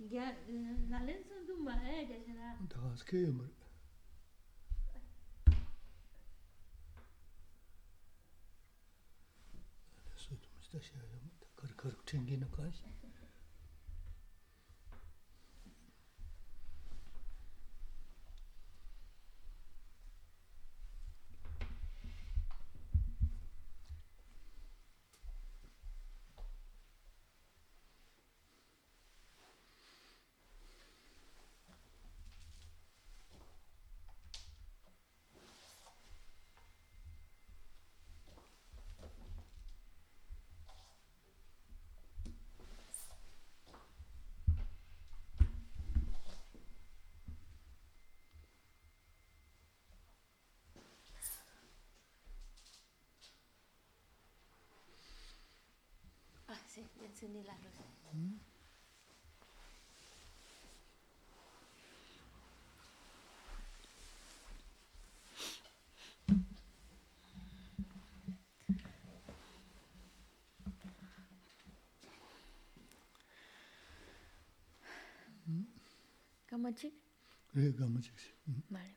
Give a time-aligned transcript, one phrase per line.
[0.00, 0.26] Ya,
[0.88, 2.56] nalen son tu ma eh que será.
[2.68, 3.46] 다가 스케일 뭐
[10.16, 12.70] 소도 무스타시야 좀 거리 거리 챙기는 거 아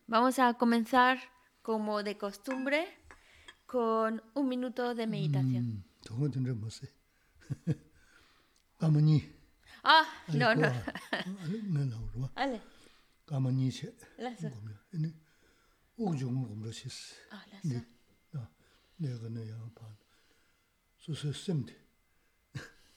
[0.06, 1.18] Vamos a comenzar,
[1.62, 2.86] como de costumbre,
[3.66, 5.84] con un minuto de meditación.
[8.83, 9.39] 동은 된데 뭐세 가면이
[9.81, 10.67] Ah, no, no.
[11.71, 12.61] 네 나오로 Vale,
[13.25, 14.49] 가면이 세 lazo.
[14.49, 15.13] 보면 네
[15.97, 17.69] 우중은 검러시스 Ah, lazo.
[17.69, 17.87] 네
[18.33, 18.49] 아,
[18.97, 19.87] 내가 내야 봐.
[20.97, 21.73] 소소 쌤데.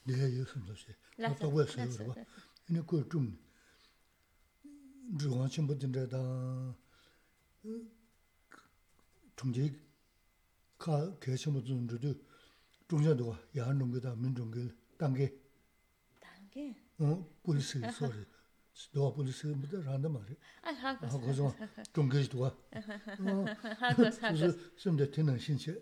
[0.05, 0.87] 내가 요즘도시.
[1.17, 2.25] 라서, 아까 왜서 라서, 그러고.
[2.67, 3.39] 근데 그좀
[5.17, 6.75] 주관 좀 받는데다.
[9.37, 9.73] 통제
[10.77, 12.13] 가 계신 분들도
[12.89, 15.33] 중요도 야하는 거다 민중들 단계
[16.47, 16.75] Tanque.
[16.99, 18.25] 어 폴리스 소리
[18.93, 21.19] 너 폴리스 뭐다 한다 말이야 Ah, 아 algo.
[21.21, 21.41] 그래서
[21.93, 23.45] 중계도 와 Algo,
[23.83, 24.17] algo.
[24.19, 25.75] 그래서 좀더 되는 신체.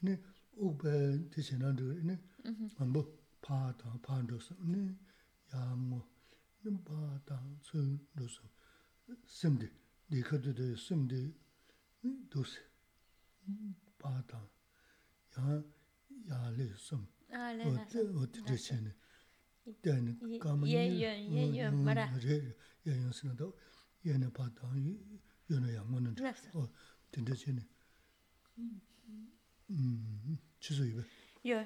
[0.00, 0.16] 네,
[0.56, 2.18] 오베 대신한데 네.
[2.78, 3.04] 한번
[3.42, 4.94] 파다 파도서 네.
[5.52, 6.00] 야모
[6.62, 8.42] 네 파다 손도서.
[9.26, 9.68] 심데
[10.10, 11.34] 니커도 심데
[12.30, 12.60] 도스.
[13.98, 14.38] 파다
[15.38, 15.62] 야
[16.30, 17.06] 야레 심.
[17.32, 18.18] Ah, le 어때 lazo.
[18.22, 18.46] 어때 대신에.
[18.46, 19.03] 때는 예, 가면 예, 예, 예, 예, 말아.
[19.85, 22.05] dāni kāma yé mara.
[22.25, 22.37] rē
[22.85, 23.47] yé yōn sī na dā
[24.05, 24.77] yé nā pā tāng
[25.49, 26.67] yō nā yā ngō nā rā o
[27.11, 27.63] tindā chī nā
[30.61, 31.05] chī sō yibē
[31.49, 31.61] yō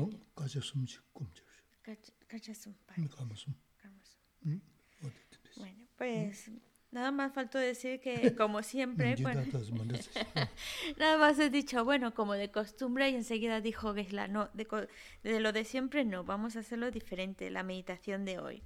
[0.00, 1.44] o kāchā sūm chī kūm chā
[1.84, 4.60] shī kāchā sūm pā kāma sūm kāma sūm
[5.04, 6.56] o tindā chī
[6.94, 9.16] Nada más faltó decir que, como siempre,
[10.96, 15.52] nada más he dicho, bueno, como de costumbre, y enseguida dijo Gesla, no, de, lo
[15.52, 18.62] de siempre no, vamos a hacerlo diferente, la meditación de hoy.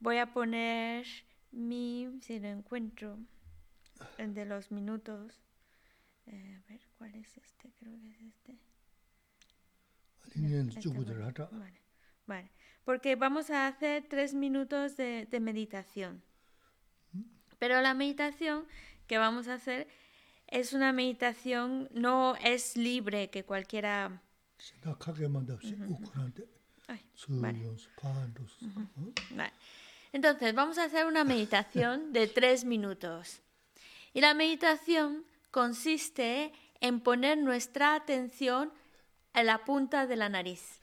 [0.00, 1.06] Voy a poner
[1.52, 3.16] mi, si lo encuentro,
[4.18, 5.40] el de los minutos.
[6.26, 7.70] Eh, a ver, ¿cuál es este?
[7.78, 8.58] Creo que es este.
[10.24, 10.80] Este.
[11.52, 11.80] Vale,
[12.26, 12.50] vale,
[12.84, 16.20] porque vamos a hacer tres minutos de meditación.
[17.64, 18.66] Pero la meditación
[19.06, 19.88] que vamos a hacer
[20.48, 24.20] es una meditación, no es libre que cualquiera...
[30.12, 33.40] Entonces, vamos a hacer una meditación de tres minutos.
[34.12, 38.74] Y la meditación consiste en poner nuestra atención
[39.32, 40.80] a la punta de la nariz.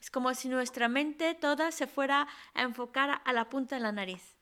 [0.00, 3.92] Es como si nuestra mente toda se fuera a enfocar a la punta de la
[3.92, 4.35] nariz.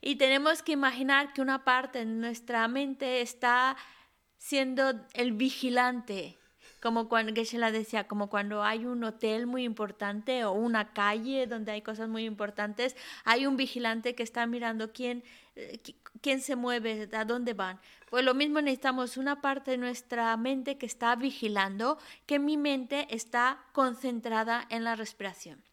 [0.00, 3.76] Y tenemos que imaginar que una parte de nuestra mente está
[4.38, 6.38] siendo el vigilante,
[6.80, 11.82] como cuando decía, como cuando hay un hotel muy importante o una calle donde hay
[11.82, 15.24] cosas muy importantes, hay un vigilante que está mirando quién,
[15.56, 15.80] eh,
[16.20, 17.80] quién se mueve, a dónde van.
[18.08, 23.08] Pues lo mismo necesitamos una parte de nuestra mente que está vigilando, que mi mente
[23.10, 25.64] está concentrada en la respiración.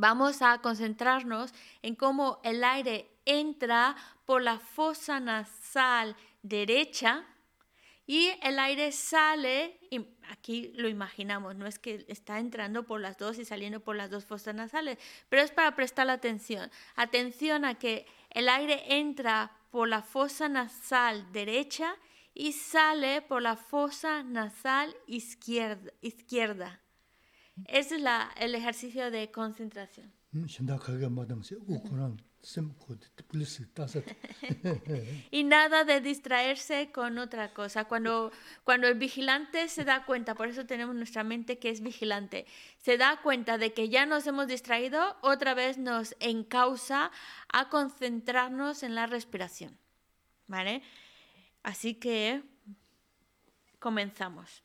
[0.00, 1.52] Vamos a concentrarnos
[1.82, 3.96] en cómo el aire entra
[4.26, 7.24] por la fosa nasal derecha
[8.06, 13.18] y el aire sale, y aquí lo imaginamos, no es que está entrando por las
[13.18, 14.98] dos y saliendo por las dos fosas nasales,
[15.28, 16.70] pero es para prestar atención.
[16.94, 21.96] Atención a que el aire entra por la fosa nasal derecha
[22.34, 25.90] y sale por la fosa nasal izquierda.
[26.02, 26.80] izquierda.
[27.66, 30.12] Ese es la, el ejercicio de concentración.
[35.30, 37.86] y nada de distraerse con otra cosa.
[37.86, 38.30] Cuando,
[38.64, 42.46] cuando el vigilante se da cuenta, por eso tenemos nuestra mente que es vigilante,
[42.78, 47.10] se da cuenta de que ya nos hemos distraído, otra vez nos encausa
[47.52, 49.76] a concentrarnos en la respiración.
[50.46, 50.82] ¿Vale?
[51.62, 52.42] Así que
[53.78, 54.62] comenzamos.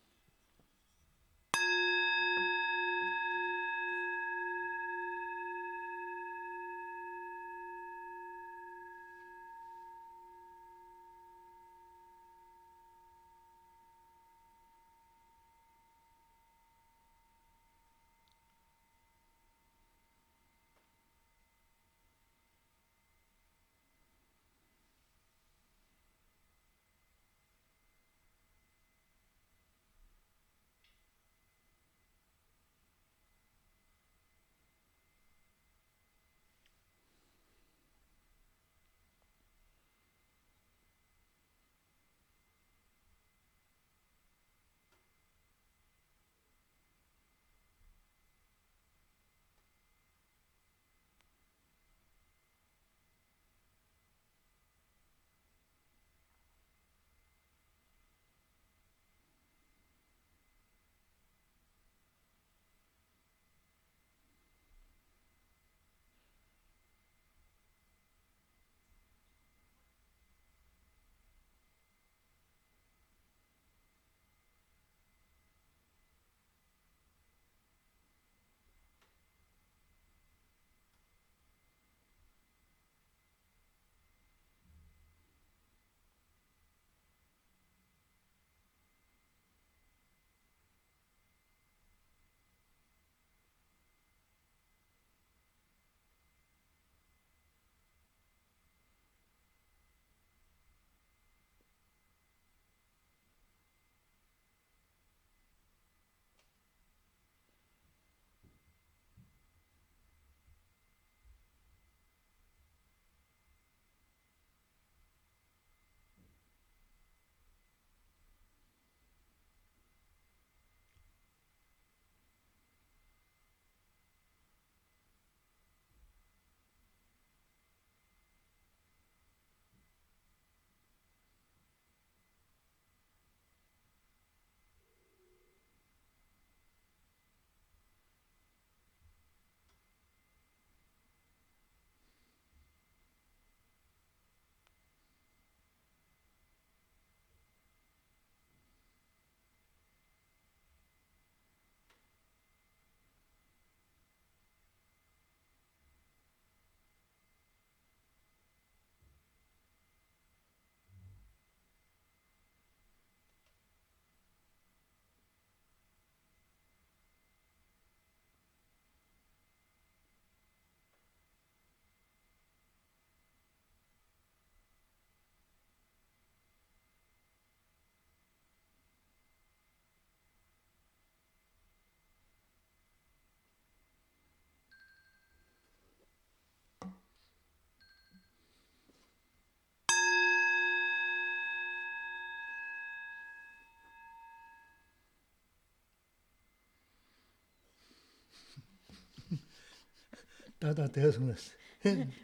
[200.62, 201.53] 다다 대성스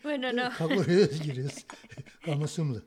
[0.03, 0.51] Bueno, no.
[0.51, 1.65] 가고레스 지레스
[2.25, 2.81] 가마숨라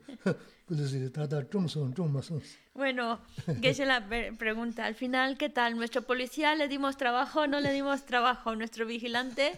[0.67, 3.19] police 다다 좀선 좀마선스 Bueno,
[3.61, 5.75] que se la pre- pregunta, al final, ¿qué tal?
[5.77, 8.53] ¿Nuestro policía le dimos trabajo o no le dimos trabajo?
[8.55, 9.53] ¿Nuestro vigilante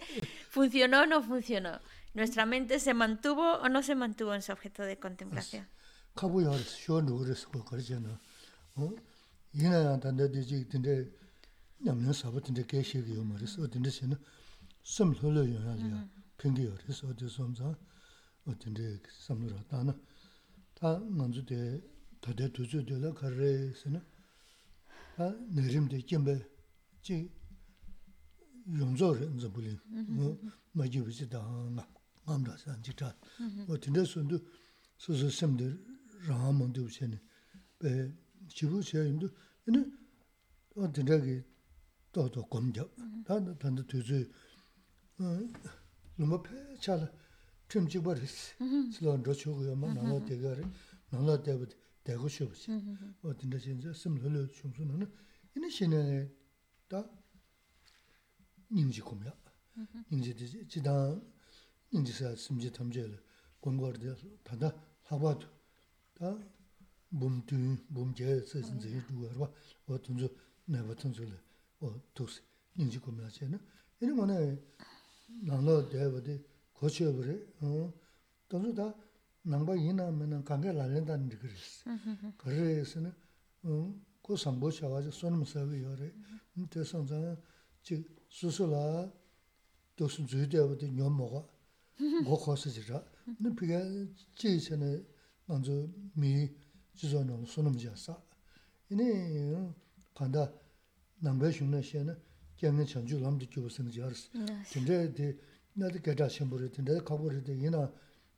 [0.48, 1.80] funcionó o no funcionó?
[2.14, 5.66] ¿Nuestra mente se mantuvo o no se mantuvo en su objeto de contemplación?
[6.14, 8.18] 카부야스 쇼누그레스 거 거잖아
[8.76, 8.90] 어
[9.54, 11.06] 이나 단데 디지 근데
[14.85, 15.93] sīm lō lō yō yā lī mm-hmm.
[15.97, 17.71] yā pīngi yō rī sō tī sōm sā
[18.45, 19.95] o tī rī sīm lō rā tā na.
[20.77, 21.57] Tā ngā dzū tī
[22.21, 23.49] tā tē tū tsū tī lā kā rī
[23.79, 24.01] sī na.
[25.17, 26.37] Tā nē rīm tī kīm bē
[27.01, 27.17] jī
[28.77, 29.73] yōng zō rī nzā bū lī
[30.77, 31.89] mā jī wī jī tā ngā
[32.29, 33.09] ngām rā sā jī tā
[33.65, 34.37] o tī rī sō tū
[35.01, 35.73] sō sō sīm tī
[36.29, 37.17] rā mōng tī wī chē nī
[37.81, 37.91] bē
[38.53, 39.29] jī wū chē yōng tū
[40.77, 41.37] o tī rī kī
[42.13, 42.85] tō tō gōm jā
[43.25, 44.27] tā tā tā tū tsū
[45.17, 47.11] nima pe chala
[47.67, 48.53] trim chikpa resi,
[48.91, 50.63] sila ndro chokuyo ma nala dega re,
[51.11, 51.65] nala deba
[52.03, 52.71] dega shobasi.
[53.23, 55.07] O dinda shenze sim lolo chungsu nana,
[55.55, 56.31] ina shene
[56.89, 56.99] da
[58.71, 59.33] nyingji kumya,
[60.11, 61.21] nyingji dizi, jidan
[61.91, 63.19] nyingji sa simji tamze le,
[63.61, 65.47] gongor de tanda haba tu,
[66.19, 66.37] da
[67.09, 69.51] bum tuyun, bum jaya sa zinze yi duwa rwa,
[69.87, 70.29] o tunzu,
[70.67, 71.39] naiba tunzu le,
[71.79, 72.41] o tosi,
[72.75, 73.59] nyingji kumya chena.
[74.01, 74.13] Ina
[75.45, 76.35] nānglō dēwa dī
[76.79, 77.35] kōchio bari,
[78.49, 78.87] tōzu dā
[79.49, 81.73] nāngbā yīnā mēnā kāngā lālēndā nirī kārīs.
[82.41, 83.11] Kārī yīsī nī,
[84.25, 86.09] kō sāmbō chāwā chā sōnam sāwī yorī,
[86.71, 87.37] tē sāng zāng
[87.85, 88.83] chī sūsū lā
[89.97, 91.41] tōsū dzū dēwa dī nyō mōgā,
[92.27, 93.01] gō khōsī chī rā,
[93.41, 93.81] nī pīkā
[94.37, 94.91] chī yīsī nī
[95.49, 95.77] nāngzō
[96.21, 96.33] mī
[96.97, 98.17] chī zō nō sōnam chā sā.
[98.89, 99.09] Yīnī
[100.17, 100.49] kāndā
[101.25, 102.15] nāngbā shūng nā shē nā,
[102.65, 104.29] gyamne chanchu lamdi kyubu singi yaris.
[104.71, 105.27] Tende di
[105.75, 107.91] nadi gada shimbori, tende kabori di ina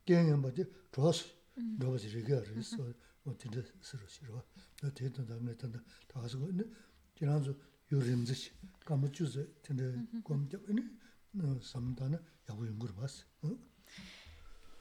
[0.06, 1.24] gyanyanba di dhwas,
[1.56, 2.76] dhwas rigi yaris,
[3.24, 4.44] o tende siro shirwa.
[4.82, 6.48] Da te tanda me tanda tagasigo,
[7.16, 7.56] jiranzu
[7.90, 8.52] yurimzish,
[8.86, 9.86] kama chuzi tende
[10.24, 10.98] gomdiyab, mm-hmm.
[11.34, 13.24] ini samdana yagu yungur basi.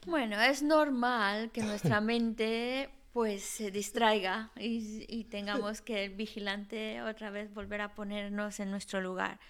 [0.07, 7.01] Bueno, es normal que nuestra mente pues se distraiga y, y, tengamos que el vigilante
[7.01, 9.41] otra vez volver a ponernos en nuestro lugar.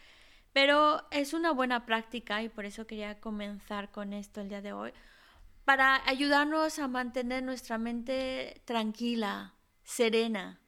[0.53, 4.73] Pero es una buena práctica y por eso quería comenzar con esto el día de
[4.73, 4.93] hoy,
[5.65, 10.61] para ayudarnos a mantener nuestra mente tranquila, serena,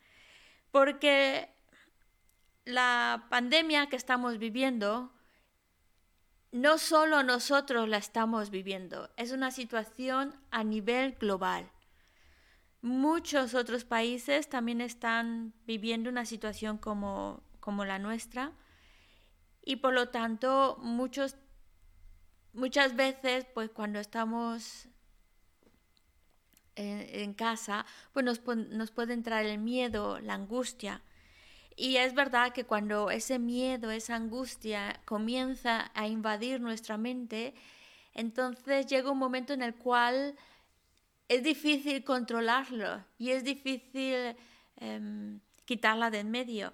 [0.72, 1.48] porque
[2.64, 5.12] la pandemia que estamos viviendo
[6.50, 11.70] no solo nosotros la estamos viviendo, es una situación a nivel global.
[12.80, 18.52] Muchos otros países también están viviendo una situación como, como la nuestra
[19.64, 21.36] y por lo tanto muchos,
[22.52, 24.88] muchas veces pues cuando estamos
[26.76, 31.02] en, casa pues nos, nos puede entrar el miedo, la angustia.
[31.76, 37.54] Y es verdad que cuando ese miedo, esa angustia comienza a invadir nuestra mente,
[38.14, 40.34] entonces llega un momento en el cual
[41.28, 44.36] es difícil controlarlo y es difícil
[44.76, 46.72] eh, quitarla de en medio.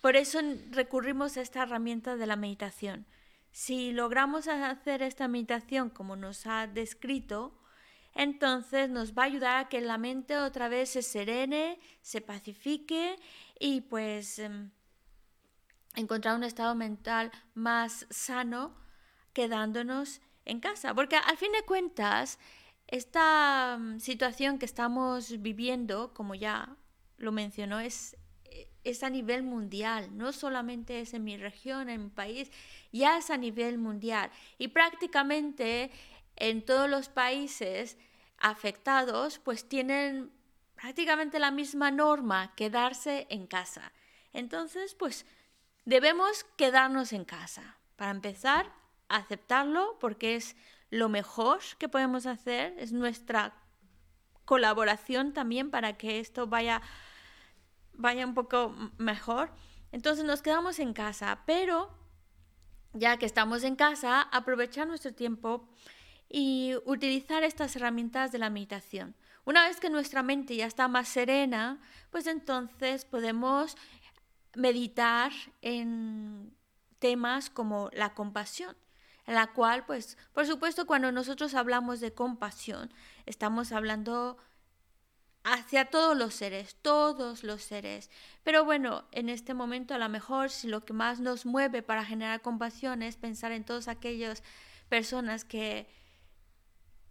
[0.00, 0.38] Por eso
[0.70, 3.06] recurrimos a esta herramienta de la meditación.
[3.50, 7.58] Si logramos hacer esta meditación como nos ha descrito,
[8.14, 13.16] entonces nos va a ayudar a que la mente otra vez se serene, se pacifique
[13.58, 14.50] y pues eh,
[15.96, 18.74] encontrar un estado mental más sano
[19.32, 20.94] quedándonos en casa.
[20.94, 22.38] Porque al fin de cuentas,
[22.86, 26.76] esta um, situación que estamos viviendo, como ya
[27.16, 28.16] lo mencionó, es,
[28.84, 32.50] es a nivel mundial, no solamente es en mi región, en mi país,
[32.92, 34.30] ya es a nivel mundial.
[34.58, 35.90] Y prácticamente
[36.36, 37.96] en todos los países
[38.38, 40.30] afectados, pues tienen
[40.74, 43.92] prácticamente la misma norma, quedarse en casa.
[44.32, 45.24] Entonces, pues
[45.84, 47.78] debemos quedarnos en casa.
[47.96, 48.72] Para empezar,
[49.08, 50.56] aceptarlo porque es
[50.94, 53.52] lo mejor que podemos hacer, es nuestra
[54.44, 56.82] colaboración también para que esto vaya,
[57.92, 59.50] vaya un poco mejor.
[59.90, 61.90] Entonces nos quedamos en casa, pero
[62.92, 65.68] ya que estamos en casa, aprovechar nuestro tiempo
[66.28, 69.16] y utilizar estas herramientas de la meditación.
[69.44, 73.76] Una vez que nuestra mente ya está más serena, pues entonces podemos
[74.54, 76.54] meditar en
[77.00, 78.76] temas como la compasión,
[79.26, 82.92] en la cual, pues, por supuesto, cuando nosotros hablamos de compasión,
[83.26, 84.36] estamos hablando
[85.44, 88.10] hacia todos los seres, todos los seres.
[88.42, 92.04] Pero bueno, en este momento a lo mejor si lo que más nos mueve para
[92.04, 94.42] generar compasión es pensar en todas aquellas
[94.88, 95.86] personas que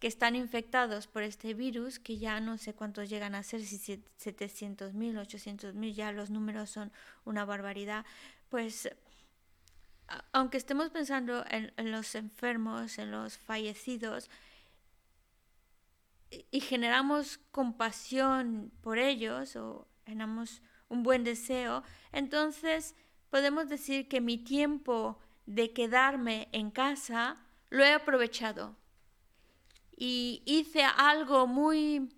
[0.04, 3.78] que están infectados por este virus, que ya no sé cuántos llegan a ser, si
[4.18, 6.92] 700 mil, 800 mil, ya los números son
[7.24, 8.06] una barbaridad,
[8.50, 8.90] pues
[10.32, 14.30] aunque estemos pensando en, en los enfermos, en los fallecidos,
[16.52, 22.96] y generamos compasión por ellos o generamos un buen deseo, entonces
[23.30, 27.38] podemos decir que mi tiempo de quedarme en casa
[27.70, 28.76] lo he aprovechado.
[29.96, 32.10] Y hice algo muy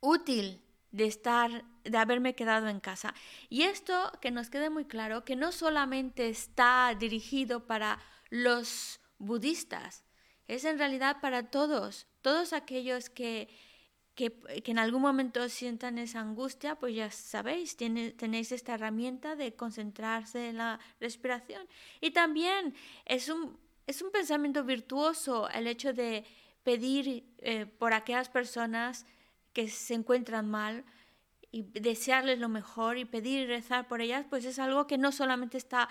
[0.00, 0.62] útil
[0.92, 3.14] de estar de haberme quedado en casa.
[3.48, 7.98] Y esto que nos quede muy claro que no solamente está dirigido para
[8.30, 10.04] los budistas,
[10.46, 13.48] es en realidad para todos, todos aquellos que,
[14.14, 19.36] que, que en algún momento sientan esa angustia, pues ya sabéis, tiene, tenéis esta herramienta
[19.36, 21.68] de concentrarse en la respiración.
[22.00, 26.24] Y también es un, es un pensamiento virtuoso el hecho de
[26.62, 29.06] pedir eh, por aquellas personas
[29.52, 30.84] que se encuentran mal
[31.50, 35.12] y desearles lo mejor y pedir y rezar por ellas, pues es algo que no
[35.12, 35.88] solamente está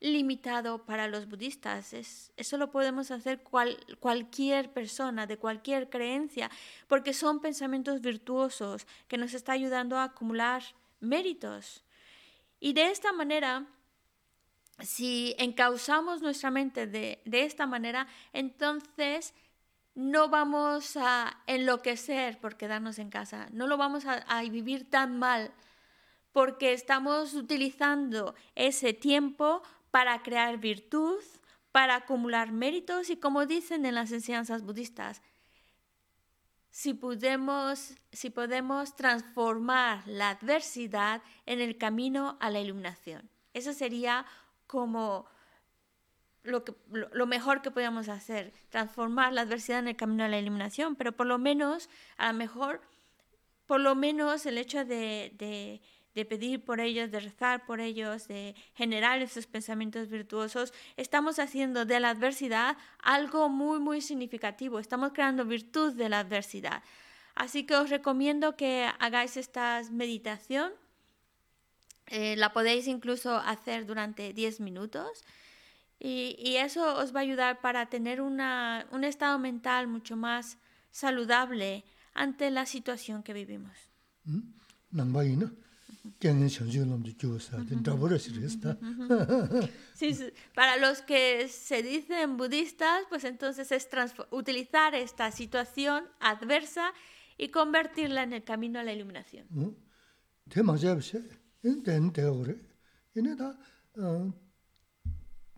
[0.00, 1.92] limitado para los budistas.
[1.92, 6.50] Es, eso lo podemos hacer cual, cualquier persona de cualquier creencia,
[6.86, 10.62] porque son pensamientos virtuosos que nos está ayudando a acumular
[11.00, 11.84] méritos.
[12.60, 13.66] Y de esta manera,
[14.80, 19.34] si encauzamos nuestra mente de, de esta manera, entonces
[19.98, 25.52] no vamos a enloquecer por quedarnos en casa, no lo vamos a, vivir tan mal
[26.30, 31.18] porque estamos utilizando ese tiempo para crear virtud,
[31.72, 35.20] para acumular méritos y como dicen en las enseñanzas budistas,
[36.70, 43.28] si podemos, si podemos transformar la adversidad en el camino a la iluminación.
[43.52, 44.26] Eso sería
[44.68, 45.26] como
[46.48, 50.38] lo, que, lo, mejor que podemos hacer, transformar la adversidad en el camino a la
[50.38, 52.80] iluminación, pero por lo menos, a lo mejor,
[53.66, 55.80] por lo menos el hecho de, de
[56.18, 61.84] de pedir por ellos, de rezar por ellos, de generar esos pensamientos virtuosos, estamos haciendo
[61.84, 64.80] de la adversidad algo muy, muy significativo.
[64.80, 66.82] Estamos creando virtud de la adversidad.
[67.36, 70.72] Así que os recomiendo que hagáis esta meditación.
[72.06, 75.22] Eh, la podéis incluso hacer durante 10 minutos.
[76.00, 80.58] Y, y, eso os va a ayudar para tener una, un estado mental mucho más
[80.90, 83.72] saludable ante la situación que vivimos.
[84.24, 84.40] ¿Mm?
[89.94, 90.16] Sí,
[90.54, 93.88] para los que se dicen budistas, pues entonces es
[94.30, 96.92] utilizar esta situación adversa
[97.36, 99.46] y convertirla en el camino a la iluminación.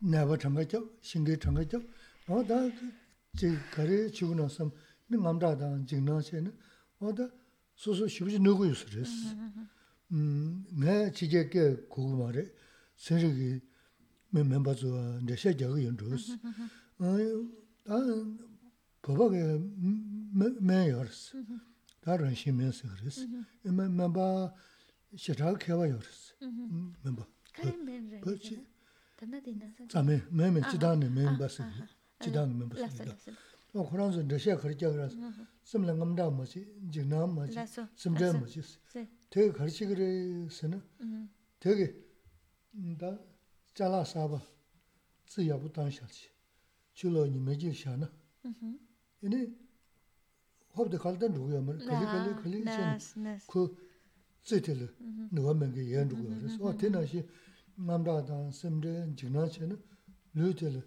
[0.00, 1.82] 내버 정가죠 신기 정가죠
[2.26, 2.68] 어다
[3.36, 4.70] 지 거래 지고 나서
[5.08, 6.56] 능 감다다 직나세는
[6.98, 7.28] 어다
[7.74, 9.36] 소소 쉬우지 누구 유스레스
[10.12, 12.50] 음내 지게게 고고 말에
[12.96, 13.60] 세력이
[14.30, 16.36] 몇 멤버즈와 내 세력이 연주스
[16.98, 18.48] 어다
[19.02, 19.60] 법하게
[20.60, 21.44] 매여스
[22.00, 23.22] 다른 시면서 그랬어
[23.64, 24.54] 멤버
[25.16, 26.34] 시작 개발여스
[27.02, 27.26] 멤버
[28.20, 28.66] 그렇지
[29.19, 29.89] wā yā rī sī, mēmbā.
[29.89, 31.67] Tsa mē, mē mē chidā nē mēmbā sī,
[32.23, 33.35] chidā nē mēmbā sī.
[33.75, 35.17] Tā khurāng sī nē shē khari jā gā rā sī,
[35.67, 37.65] sīm lā ngam dā mā sī, jīg nā mā sī,
[37.99, 39.07] sīm jā mā sī sī.
[39.35, 40.81] 되게 가르치 그래서는
[41.59, 41.93] 되게
[42.97, 43.19] 다
[43.73, 44.41] 잘라 사바
[45.25, 46.29] 지야부 당샤지
[46.93, 48.09] 줄로 니 매지 샤나
[49.21, 49.51] 얘네
[50.77, 52.63] 호브데 갈던 누구야 말 그리 그리 그리
[53.51, 53.75] 그
[57.88, 59.76] namdaa dhan semdre jignaa che na
[60.34, 60.82] lu te le,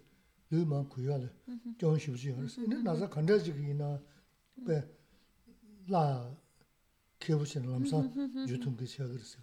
[0.50, 1.28] lu maa kuyaa le,
[1.78, 2.56] gyon shibshi yaris.
[2.64, 3.88] Ine nasa kandaa jigi ina
[4.66, 4.76] pe
[5.92, 6.30] laa
[7.18, 8.04] kebu che na lamsaa
[8.50, 9.36] yutum ki chea garis.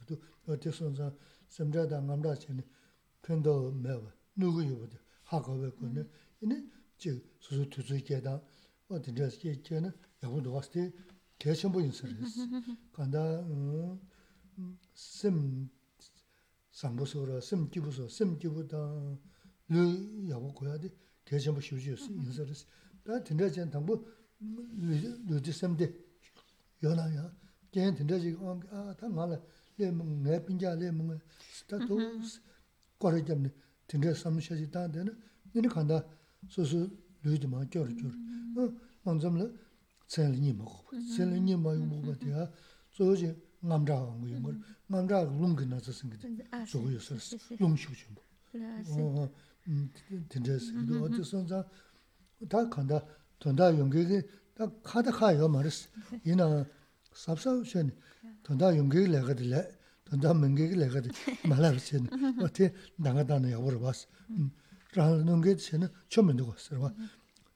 [0.48, 1.12] Yo te son zan
[1.48, 2.64] semdre dhan namdaa che na
[3.22, 6.04] pendo mewa, nugu yuwa de, haka we ku ne.
[6.44, 6.58] Ine
[6.98, 8.40] jig susu tuzu ike dhan,
[8.88, 10.82] o dindraa ike ike na yabu dhuwas te
[11.38, 12.36] kea chenpo insa yaris.
[12.96, 13.98] Kandaa mm,
[14.94, 15.70] sem
[16.72, 18.78] 삼부소라 심기부소 심기부다
[19.70, 20.90] 르 야고 고야데
[21.26, 22.66] 대전부 쉬우지스 인서스.
[23.04, 24.06] 다 된다전 당부
[25.28, 25.94] 르지 샘데
[26.84, 27.36] 요나야.
[27.72, 28.36] 겐 된다지
[28.70, 29.40] 아다 말아
[29.78, 31.18] 레몽 내 빈자 레몽
[31.54, 31.98] 스타도
[33.00, 33.50] 거래점
[33.88, 35.18] 된다 삼셔지 다 되는
[35.56, 36.04] 니네 간다.
[36.50, 36.90] 소소
[37.24, 38.08] 르지마 겨르죠
[38.58, 39.56] 어 먼저는
[40.08, 42.52] 셀리니 먹고 셀리니 마요 먹고 돼야
[42.90, 44.60] 소지 남자가 뭐 걸.
[44.88, 46.38] 남자 롱게 나서 생기지.
[46.70, 47.16] 저거 요서
[47.60, 48.16] 롱식 좀.
[48.98, 49.30] 어.
[49.68, 49.92] 음,
[50.28, 50.72] 된다스.
[50.84, 51.64] 이거 어디 선자
[52.50, 53.04] 다 간다.
[53.40, 54.22] 돈다 용기게
[54.56, 55.90] 다 카다 가요 말았어.
[56.26, 56.66] 이나
[57.14, 57.92] 삽삽션
[58.44, 59.68] 돈다 용기를 내가 들래.
[60.06, 61.02] 돈다 멍게를 내가
[61.48, 62.00] 말았어.
[62.42, 64.08] 어때 나가다는 여보를 봤어.
[64.32, 64.52] 음.
[64.94, 66.92] 라는 게 전에 처음에 누가 쓰러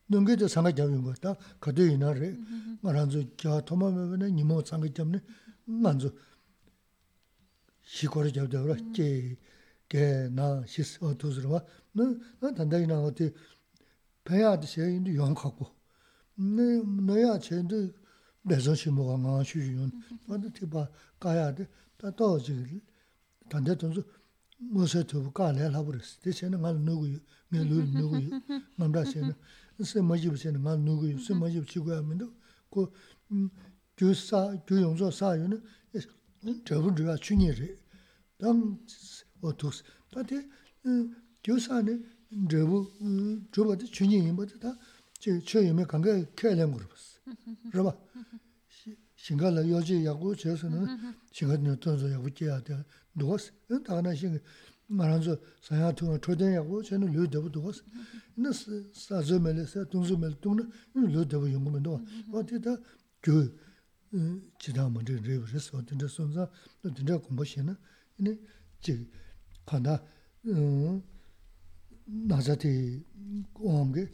[0.08, 1.36] 능게도 상가 잡은 거다.
[1.60, 2.38] 그도 이날에
[2.82, 5.20] 말한서 겨 토마면은 니모 상가 잡네.
[5.66, 6.16] 만주.
[7.84, 11.64] 시고를 잡다라 제게나 시스 어두스러와.
[11.94, 13.34] 너 단단히나 어디
[14.24, 15.76] 배야도 세인도 용하고.
[16.38, 17.92] 네 너야 쟤도
[18.42, 19.92] 내서시 뭐가 나시윤
[20.28, 22.82] 완전 티바 가야데 다 떠지
[23.50, 24.04] 단대 돈수
[24.58, 27.08] 무엇에 더 가래 하버스 대체는 말 누구
[27.50, 28.20] 내루 누구
[28.76, 29.34] 남다세는
[29.84, 32.34] 세 마지브세는 말 누구 세 마지브 치고 하면도
[32.70, 32.92] 그
[33.96, 35.60] gyū sā, gyū yōngzō sā yō nā,
[36.68, 37.70] chabu rīwā chūnyē rī.
[38.40, 38.78] Tāng
[39.42, 39.82] wā tūs.
[40.12, 40.44] Tā tē
[41.44, 41.96] gyū sā nē,
[42.52, 42.84] chabu,
[43.56, 44.76] chabu tā chūnyē yīmbā tā tā,
[45.26, 47.04] chē yōmē kāngā kē lēng gu rībās.
[47.74, 47.94] Rīwā,
[49.18, 50.86] shingā lā yō jī yāgu chē sō nā,
[51.34, 52.78] shingā nē tōn sō yāgu jī yā tā
[53.18, 53.50] duwās.
[53.72, 54.40] Tā nā shingā,
[54.92, 57.82] mā rā sō sāyā tūngā chōdēn yāgu chē nā lō dabu duwās.
[58.38, 61.74] Nā sā zō mē lē, sā tūng zō mē lē, tūng nā lō dabu yōngu
[61.74, 62.00] mē duwā.
[62.30, 62.78] Wā tē tā
[63.26, 63.50] gyū,
[64.58, 66.50] chidaa mandi ribu riso, dinda sunza,
[66.84, 67.78] dinda kumbu shena,
[68.20, 68.40] ini
[68.80, 69.10] chi
[69.66, 70.02] kanda
[72.06, 73.04] nazati
[73.64, 74.08] omgi,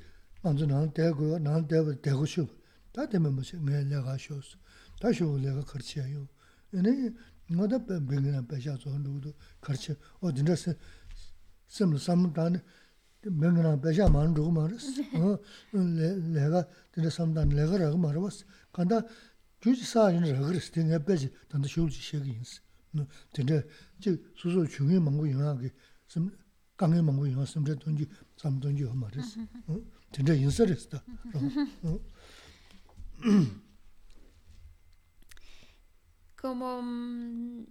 [0.43, 2.51] manzu nang degu, nang degu, degu shubu,
[2.91, 4.58] taa dime musi ngay lega shosu,
[4.99, 6.27] taa shubu lega karchiya yu.
[6.73, 7.13] Ini
[7.51, 12.62] ngada bingina pesha zuhan dhudu karchiya, o dinda simla samdani,
[13.21, 14.86] bingina pesha mani dhugu maris,
[15.73, 19.06] lega, dinda samdani lega raga maris, kanda
[19.61, 22.62] 주지 사인을 그랬을 때 내가 배지 단도 쉬울지 시기 있어
[23.35, 23.62] 근데
[24.00, 25.70] 저 수소 중에 먹고 영하게
[26.06, 26.30] 좀
[26.76, 28.06] 강에 먹고 영하 심제 돈지
[28.37, 29.80] 삼 돈지 한 말했어 어
[30.12, 32.00] 근데 인설했어 어
[36.46, 37.66] como mm,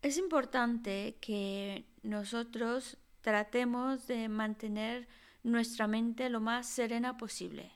[0.00, 5.06] es importante que nosotros tratemos de mantener
[5.42, 7.70] nuestra mente lo más serena posible.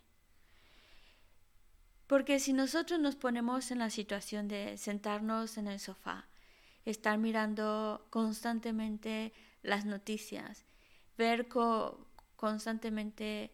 [2.08, 6.28] Porque si nosotros nos ponemos en la situación de sentarnos en el sofá,
[6.86, 10.66] estar mirando constantemente las noticias,
[11.18, 11.48] ver
[12.38, 13.52] constantemente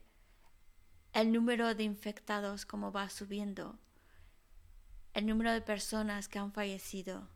[1.13, 3.79] el número de infectados como va subiendo,
[5.13, 7.27] el número de personas que han fallecido.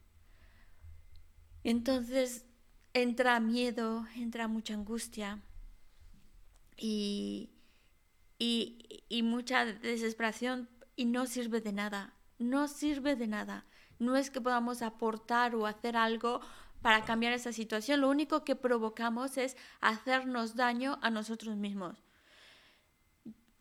[1.64, 2.46] Entonces
[2.94, 5.42] entra miedo, entra mucha angustia
[6.76, 7.50] y,
[8.40, 13.66] y, mucha desesperación y no sirve de nada, no sirve de nada.
[14.00, 16.42] No es que podamos aportar o hacer algo
[16.82, 22.04] para cambiar esa situación, lo único que provocamos es hacernos daño a nosotros mismos.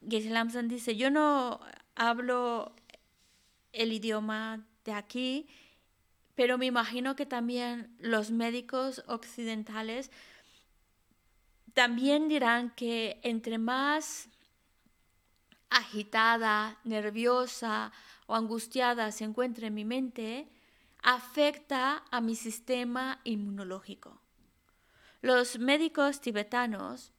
[0.07, 1.61] Geshe Lamson dice, yo no
[1.95, 2.75] hablo
[3.73, 5.49] el idioma de aquí,
[6.35, 10.11] pero me imagino que también los médicos occidentales
[11.73, 14.29] también dirán que entre más
[15.71, 17.93] agitada, nerviosa
[18.27, 20.49] o angustiada se encuentre mi mente,
[21.03, 24.21] afecta a mi sistema inmunológico.
[25.23, 27.13] Los médicos tibetanos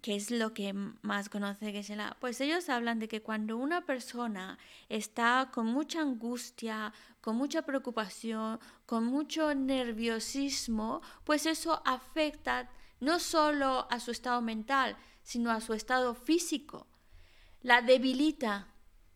[0.00, 4.58] que es lo que más conoce Geshe-la, pues ellos hablan de que cuando una persona
[4.88, 13.86] está con mucha angustia, con mucha preocupación, con mucho nerviosismo, pues eso afecta no solo
[13.90, 14.96] a su estado mental,
[15.28, 16.86] sino a su estado físico.
[17.60, 18.68] La debilita,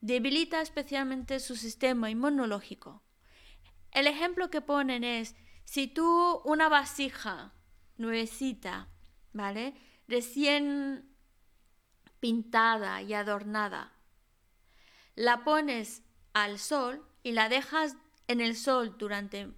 [0.02, 3.02] debilita especialmente su sistema inmunológico.
[3.92, 7.54] El ejemplo que ponen es, si tú una vasija
[7.96, 8.90] nuevecita,
[9.32, 9.72] ¿vale?
[10.06, 11.16] recién
[12.20, 13.94] pintada y adornada.
[15.14, 16.02] La pones
[16.34, 17.96] al sol y la dejas
[18.28, 19.50] en el sol durante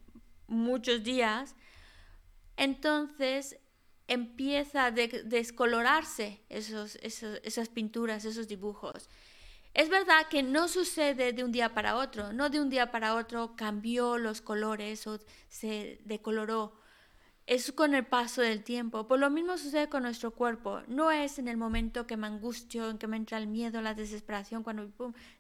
[0.46, 1.56] muchos días,
[2.56, 3.58] entonces
[4.08, 9.08] empieza a descolorarse esas pinturas, esos dibujos.
[9.72, 13.16] Es verdad que no sucede de un día para otro, no de un día para
[13.16, 16.78] otro cambió los colores o se decoloró,
[17.46, 19.06] es con el paso del tiempo.
[19.06, 20.80] Por lo mismo sucede con nuestro cuerpo.
[20.88, 23.94] No es en el momento que me angustio, en que me entra el miedo, la
[23.94, 24.90] desesperación, cuando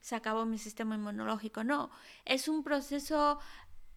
[0.00, 1.64] se acabó mi sistema inmunológico.
[1.64, 1.90] No,
[2.26, 3.38] es un proceso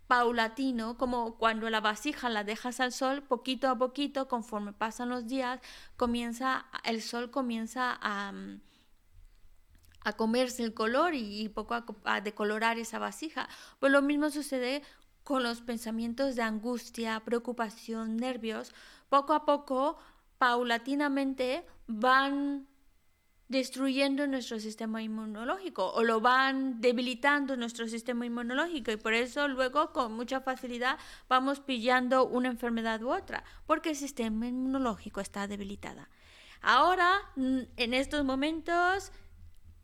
[0.08, 5.28] paulatino, como cuando la vasija la dejas al sol, poquito a poquito, conforme pasan los
[5.28, 5.60] días,
[5.98, 8.34] comienza, el sol comienza a,
[10.04, 13.50] a comerse el color y, poco a, a, decolorar esa vasija.
[13.80, 14.82] Pues lo mismo sucede
[15.24, 18.74] con los pensamientos de angustia, preocupación, nervios,
[19.10, 19.98] poco a poco,
[20.38, 22.66] paulatinamente, van
[23.50, 29.94] destruyendo nuestro sistema inmunológico o lo van debilitando nuestro sistema inmunológico y por eso luego
[29.94, 30.98] con mucha facilidad
[31.30, 36.10] vamos pillando una enfermedad u otra porque el sistema inmunológico está debilitada.
[36.62, 39.12] Ahora, en estos momentos,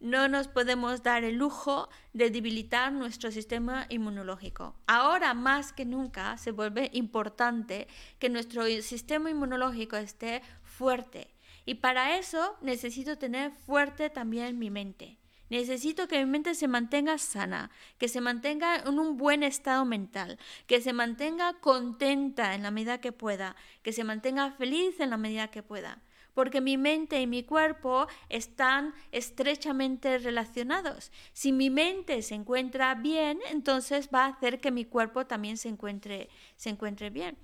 [0.04, 4.76] no nos podemos dar el lujo de debilitar nuestro sistema inmunológico.
[4.86, 7.88] Ahora más que nunca se vuelve importante
[8.20, 11.34] que nuestro sistema inmunológico esté fuerte.
[11.66, 15.18] Y para eso necesito tener fuerte también mi mente.
[15.50, 20.40] Necesito que mi mente se mantenga sana, que se mantenga en un buen estado mental,
[20.68, 25.18] que se mantenga contenta en la medida que pueda, que se mantenga feliz en la
[25.18, 26.02] medida que pueda
[26.34, 31.12] porque mi mente y mi cuerpo están estrechamente relacionados.
[31.32, 35.70] Si mi mente se encuentra bien, entonces va a hacer que mi cuerpo también se
[35.70, 37.38] encuentre, se encuentre bien.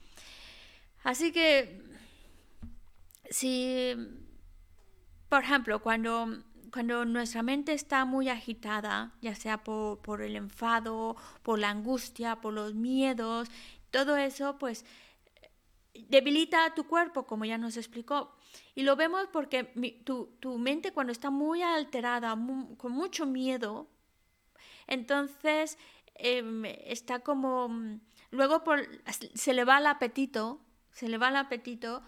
[1.04, 1.82] Así que,
[3.30, 3.96] si,
[5.30, 11.16] por ejemplo, cuando, cuando nuestra mente está muy agitada, ya sea por, por el enfado,
[11.44, 13.50] por la angustia, por los miedos,
[13.92, 14.86] todo eso pues
[15.94, 18.36] debilita tu cuerpo, como ya nos explicó.
[18.76, 19.66] Y lo vemos porque
[20.06, 22.38] tu, tu, mente cuando está muy alterada,
[22.78, 23.90] con mucho miedo,
[24.88, 25.78] entonces
[26.16, 27.70] em, está como,
[28.32, 28.88] luego por,
[29.34, 30.62] se le va el apetito,
[30.92, 32.02] se le va el apetito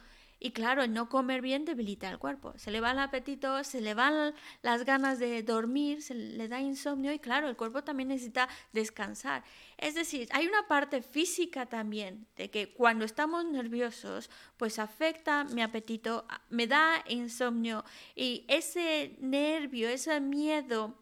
[0.44, 2.54] y claro, no comer bien debilita el cuerpo.
[2.58, 6.60] Se le va el apetito, se le van las ganas de dormir, se le da
[6.60, 9.44] insomnio y claro, el cuerpo también necesita descansar.
[9.78, 15.62] Es decir, hay una parte física también de que cuando estamos nerviosos, pues afecta mi
[15.62, 20.96] apetito, me da insomnio y ese nervio, ese miedo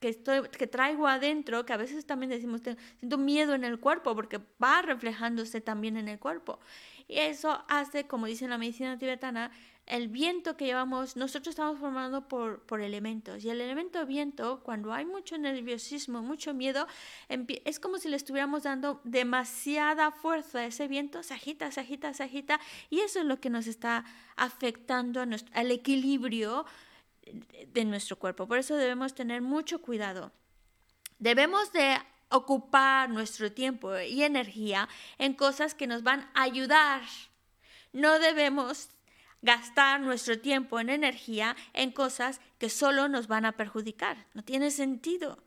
[0.00, 2.62] que, estoy, que traigo adentro, que a veces también decimos,
[2.98, 6.60] siento miedo en el cuerpo porque va reflejándose también en el cuerpo.
[7.08, 9.50] Y eso hace, como dice la medicina tibetana,
[9.86, 13.44] el viento que llevamos, nosotros estamos formando por, por elementos.
[13.44, 16.88] Y el elemento viento, cuando hay mucho nerviosismo, mucho miedo,
[17.28, 22.12] es como si le estuviéramos dando demasiada fuerza a ese viento, se agita, se agita,
[22.14, 22.60] se agita.
[22.90, 26.66] Y eso es lo que nos está afectando al equilibrio
[27.72, 28.48] de nuestro cuerpo.
[28.48, 30.32] Por eso debemos tener mucho cuidado.
[31.20, 31.96] Debemos de
[32.28, 37.02] ocupar nuestro tiempo y energía en cosas que nos van a ayudar.
[37.92, 38.90] No debemos
[39.42, 44.26] gastar nuestro tiempo en energía en cosas que solo nos van a perjudicar.
[44.34, 45.42] No tiene sentido.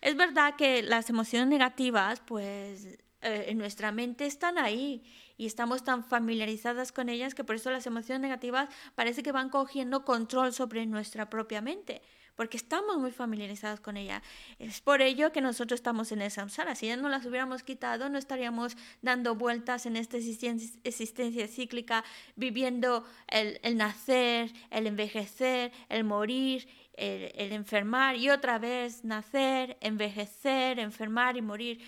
[0.00, 5.02] Es verdad que las emociones negativas, pues eh, en nuestra mente están ahí
[5.36, 9.50] y estamos tan familiarizadas con ellas que por eso las emociones negativas parece que van
[9.50, 12.02] cogiendo control sobre nuestra propia mente
[12.36, 14.22] porque estamos muy familiarizados con ella.
[14.58, 16.74] Es por ello que nosotros estamos en el samsara.
[16.74, 22.04] Si ya no las hubiéramos quitado, no estaríamos dando vueltas en esta existencia, cíclica,
[22.36, 31.36] viviendo el, nacer, el envejecer, el morir, el, enfermar y otra vez nacer, envejecer, enfermar
[31.36, 31.80] y morir.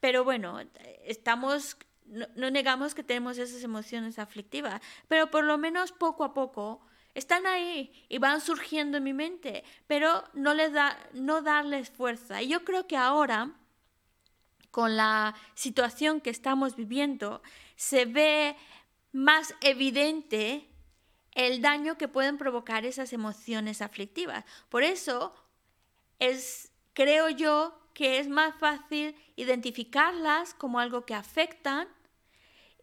[0.00, 0.60] Pero bueno,
[1.04, 6.82] estamos no, negamos que tenemos esas emociones aflictivas, pero por lo menos poco a poco
[7.14, 12.42] están ahí y van surgiendo en mi mente, pero no les da, no darles fuerza.
[12.42, 13.52] Y yo creo que ahora,
[14.70, 17.42] con la situación que estamos viviendo,
[17.76, 18.56] se ve
[19.12, 20.68] más evidente
[21.32, 24.44] el daño que pueden provocar esas emociones aflictivas.
[24.68, 25.34] Por eso
[26.18, 31.86] es, creo yo, que es más fácil identificarlas como algo que afectan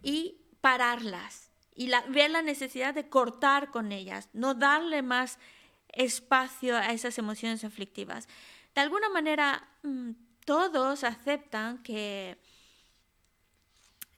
[0.03, 1.48] y pararlas
[1.79, 5.39] y la, ver la necesidad de cortar con ellas, no darle más
[5.87, 8.27] espacio a esas emociones aflictivas.
[8.75, 10.11] De alguna manera, mm,
[10.43, 12.37] todos aceptan que,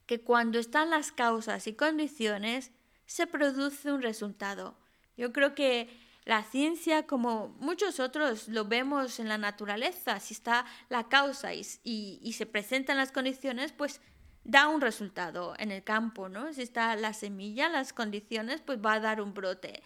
[0.08, 2.72] que cuando están las causas y condiciones,
[3.06, 4.76] se produce un resultado.
[5.16, 5.88] Yo creo que
[6.26, 10.20] la ciencia, como muchos otros, lo vemos en la naturaleza.
[10.20, 14.02] Si está la causa y, y se presentan las condiciones, pues
[14.44, 16.54] da un resultado en el campo, ¿no?
[16.54, 19.84] Si está la semilla, las condiciones, pues va a dar un brote.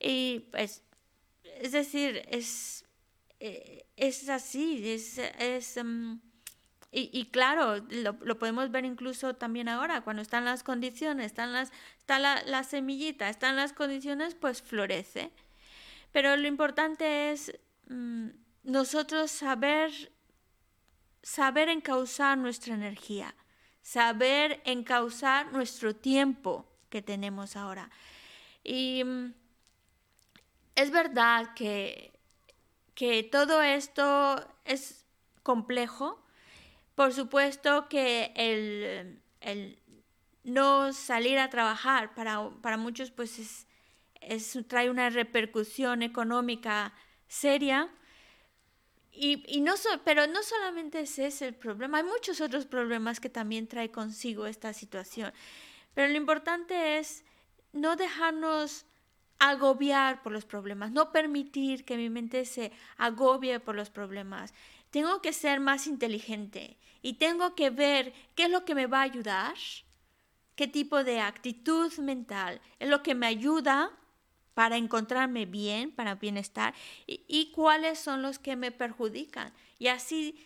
[0.00, 0.82] Y pues,
[1.60, 2.84] es decir, es,
[3.40, 5.18] eh, es así, es...
[5.18, 6.16] es mm,
[6.96, 12.20] y, claro, lo, podemos ver incluso también ahora, cuando están las condiciones, están las, está
[12.20, 15.32] la, la semillita, están las condiciones, pues florece.
[16.12, 17.52] Pero lo importante es
[17.88, 18.28] mm,
[18.62, 19.90] nosotros saber,
[21.24, 23.34] saber encauzar nuestra energía
[23.84, 27.90] saber encauzar nuestro tiempo que tenemos ahora.
[28.64, 29.34] Y mm,
[30.74, 32.18] es verdad que,
[32.94, 35.04] que todo esto es
[35.42, 36.24] complejo.
[36.94, 39.20] Por supuesto que el,
[40.44, 43.66] no salir a trabajar para, para muchos pues
[44.20, 46.94] es, trae una repercusión económica
[47.28, 47.90] seria
[49.16, 49.74] y, no
[50.04, 54.46] pero no solamente ese es el problema, hay muchos otros problemas que también trae consigo
[54.46, 55.32] esta situación.
[55.94, 57.24] Pero lo importante es
[57.72, 58.86] no dejarnos
[59.38, 64.52] agobiar por los problemas, no permitir que mi mente se agobie por los problemas.
[64.90, 69.00] Tengo que ser más inteligente y tengo que ver qué es lo que me va
[69.00, 69.54] a ayudar,
[70.56, 73.90] qué tipo de actitud mental es lo que me ayuda
[74.54, 76.74] para encontrarme bien, para bienestar,
[77.06, 79.52] y, cuáles son los que me perjudican.
[79.78, 80.38] Y así,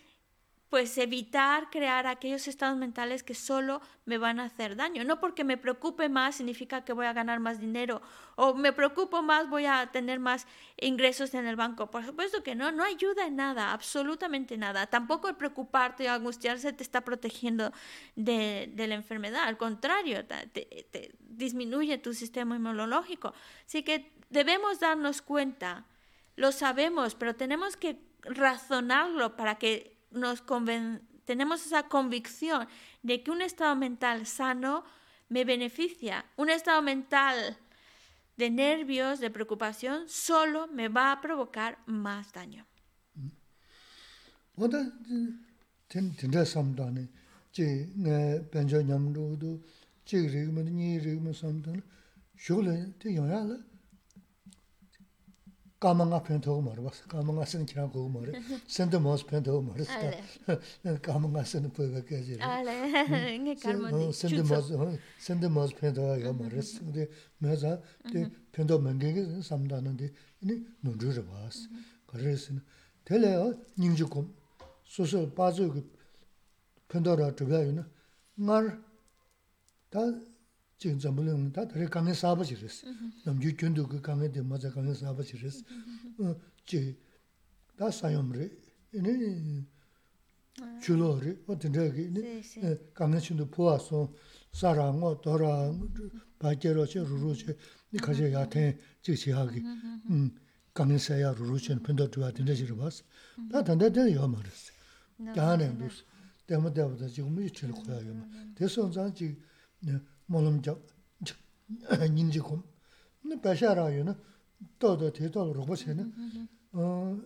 [0.69, 5.03] pues evitar crear aquellos estados mentales que solo me van a hacer daño.
[5.03, 8.01] No porque me preocupe más significa que voy a ganar más dinero,
[8.35, 10.45] o me preocupo más voy a tener más
[10.79, 11.89] ingresos en el banco.
[11.89, 14.87] Por supuesto que no, no ayuda en nada, absolutamente nada.
[14.87, 17.71] Tampoco el preocuparte o angustiarse te está protegiendo
[18.15, 23.33] de, la enfermedad, al contrario, te disminuye tu sistema inmunológico.
[23.65, 25.85] Así que debemos darnos cuenta,
[26.35, 30.43] lo sabemos, pero tenemos que razonarlo para que nos
[31.25, 32.67] tenemos esa convicción
[33.03, 34.83] de que un estado mental sano
[35.29, 36.25] me beneficia.
[36.37, 37.57] Un estado mental
[38.35, 42.65] de nervios, de preocupación, solo me va a provocar más daño.
[55.79, 58.33] 까망아 펜토고 말어 까망아 쓰는 기랑 거고 말어
[58.67, 59.83] 센터 모스 펜토고 말어
[61.01, 64.77] 까망아 쓰는 보가 가지 알레 이게 까망아 센터 모스
[65.17, 70.11] 센터 모스 펜토가 말어 근데 맞아 데 펜토 멍게게 삼다는데
[70.41, 71.69] 이니 논주를 봤어
[72.07, 72.53] 그래서
[73.05, 74.27] 될래요 닝주고
[74.83, 75.89] 소소 빠져 그
[76.89, 77.87] 펜토라 들어가요나
[78.35, 78.79] 말다
[80.78, 82.86] 지금 전부는 다 다리 강에 사버지랬어.
[83.24, 85.60] 남주 견도 그 강에 대 맞아 강에 사버지랬어.
[86.20, 86.36] 어,
[86.66, 86.96] 지
[87.78, 88.58] 다사용을
[88.92, 89.64] 이네
[90.82, 92.40] 줄어리 어떤 저기 네
[92.94, 94.12] 강에 신도 보아서
[94.52, 95.72] 사랑어 돌아
[96.38, 97.56] 바게로 저 루루체
[97.92, 99.60] 니 가져 야테 지시하기
[100.10, 100.30] 음
[100.72, 103.02] 강에 사야 루루체 편도 좋아 된다 지를 봤어.
[103.50, 104.72] 다 단다 되요 말았어.
[105.34, 106.04] 다네 무슨
[106.46, 107.98] 때문에 지금 이 칠 거야.
[108.54, 109.36] 대선 장지
[110.29, 110.85] 몰음적
[112.15, 112.63] 인지곰
[113.21, 114.13] 근데 배샤라요는
[114.77, 117.17] 또도 대도 로봇에는 어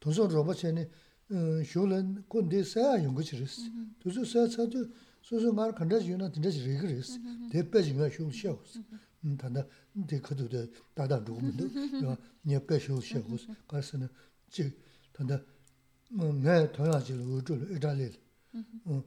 [0.00, 0.90] 도서 로봇에는
[1.64, 4.88] 쇼런 콘데사 연구치르스 도서 사사도
[5.20, 8.82] 소소 말 간다 유나 된다 지그리스 대배지가 쇼쇼스
[9.38, 10.48] 단다 근데 그도
[10.94, 11.68] 다다 누구도
[12.42, 14.08] 네 배쇼쇼스 가서는
[14.50, 14.72] 즉
[15.12, 15.40] 단다
[16.10, 18.10] 뭐 내가 더야지 우주를 이달리
[18.86, 19.02] 응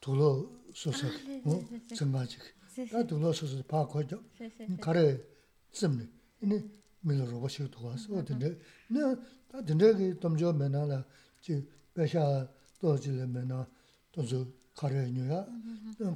[0.00, 1.07] 돌로 소소
[1.45, 1.63] 어
[1.95, 2.37] 정말지
[2.91, 4.23] 다 둘러서서 봐 거죠
[4.81, 5.19] 가래
[5.71, 6.07] 쯤네
[6.41, 6.63] 이네
[7.01, 8.57] 밀로 버시고 도와서 어딘데
[8.89, 11.03] 네다 된데게 domjo menala
[11.43, 12.47] 지 배샤
[12.79, 13.67] 도지레 메나
[14.11, 15.45] 도저 가래녀야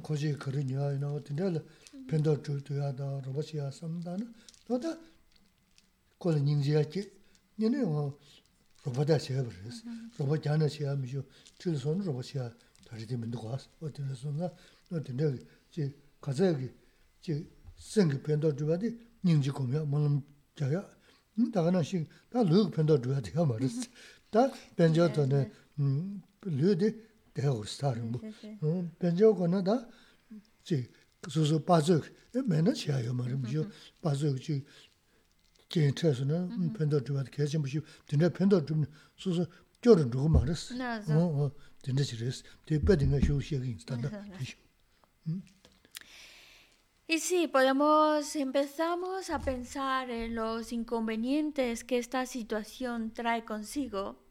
[0.02, 1.62] 거지 그러냐 이나 어딘데
[2.08, 4.32] 펜더 줄도야다 로버시아 삼다는
[4.66, 4.98] 너다
[6.16, 7.12] 콜 닝지야지
[7.60, 8.16] 얘네 어
[8.84, 9.84] 로버다 쉐버스
[10.18, 11.24] 로버 자나 쉐아미죠
[11.58, 12.50] 줄손 로버시아
[12.92, 13.68] 다리 되면 누가 왔어.
[13.80, 14.48] 어디서 songa,
[14.90, 15.36] 어디 내가
[15.70, 16.70] 지 가자기
[17.20, 20.22] 지 생기 변도 주바디 닝지 공야 뭐는
[20.56, 20.88] 자야
[21.38, 23.82] 음 다가나시 다 르그 변도 줘야 돼요 말았어.
[24.30, 27.00] 다 변조도네 음 르디
[27.34, 28.20] 대어 스타르 뭐
[28.98, 30.88] 변조고는 다지
[31.28, 32.00] 소소 빠져
[32.46, 33.68] 매는 지야요 말이죠.
[34.00, 34.64] 빠져 지
[35.68, 37.30] 괜찮으면 변도 줘야 돼.
[37.30, 38.84] 계속 무시 근데 변도 좀
[39.16, 39.46] 소소
[39.82, 40.74] 저를 누구 말았어.
[45.27, 45.41] 어
[47.05, 54.23] Y sí, podemos empezamos a pensar en los inconvenientes que esta situación trae consigo,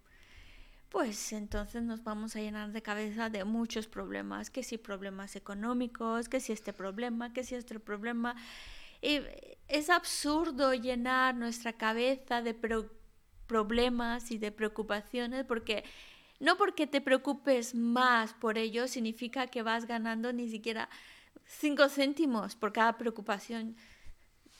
[0.88, 6.30] pues entonces nos vamos a llenar de cabeza de muchos problemas, que si problemas económicos,
[6.30, 8.36] que si este problema, que si este problema.
[9.02, 9.20] Y
[9.68, 12.54] es absurdo llenar nuestra cabeza de
[13.46, 15.84] problemas y de preocupaciones porque
[16.42, 20.88] no porque te preocupes más por ello significa que vas ganando ni siquiera
[21.46, 23.76] cinco céntimos por cada preocupación.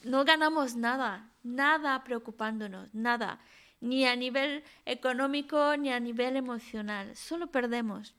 [0.05, 3.41] No ganamos nada, nada preocupándonos, nada,
[3.81, 8.15] ni a nivel económico ni a nivel emocional, solo perdemos.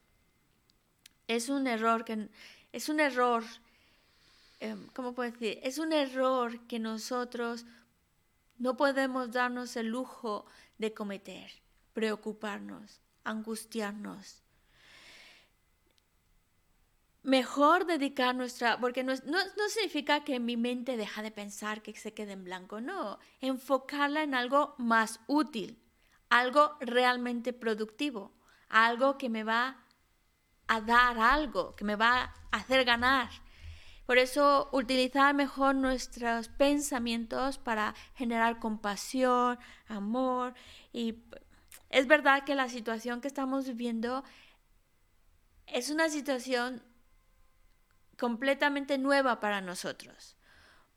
[1.26, 2.28] Es un error que
[2.70, 3.44] es un error,
[4.60, 5.58] em, ¿cómo puedo decir?
[5.62, 7.64] Es un error que nosotros
[8.58, 10.44] no podemos darnos el lujo
[10.76, 11.50] de cometer,
[11.94, 14.42] preocuparnos angustiarnos.
[17.22, 22.12] Mejor dedicar nuestra, porque no, no, significa que mi mente deja de pensar, que se
[22.12, 25.82] quede en blanco, no, enfocarla en algo más útil,
[26.28, 28.32] algo realmente productivo,
[28.68, 29.84] algo que me va
[30.66, 33.30] a dar algo, que me va a hacer ganar.
[34.06, 39.58] Por eso utilizar mejor nuestros pensamientos para generar compasión,
[39.88, 40.52] amor
[40.92, 41.22] y
[41.94, 44.24] es verdad que la situación que estamos viviendo
[45.68, 46.82] es una situación
[48.18, 50.36] completamente nueva para nosotros,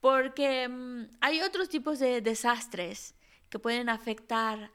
[0.02, 3.14] porque mm, hay otros tipos de desastres
[3.52, 4.72] que pueden afectar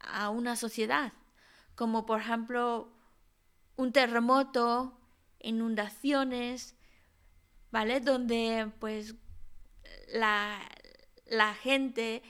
[0.00, 1.12] a una sociedad,
[1.74, 2.90] como por ejemplo
[3.76, 4.98] un terremoto,
[5.40, 6.74] inundaciones,
[7.70, 8.00] ¿vale?
[8.00, 9.14] Donde pues
[10.08, 10.58] la,
[11.26, 12.22] la gente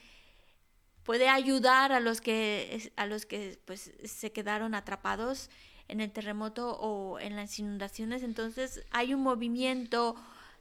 [1.06, 5.48] puede ayudar a los que, a los que pues, se quedaron atrapados
[5.88, 8.24] en el terremoto o en las inundaciones.
[8.24, 10.16] Entonces hay un movimiento,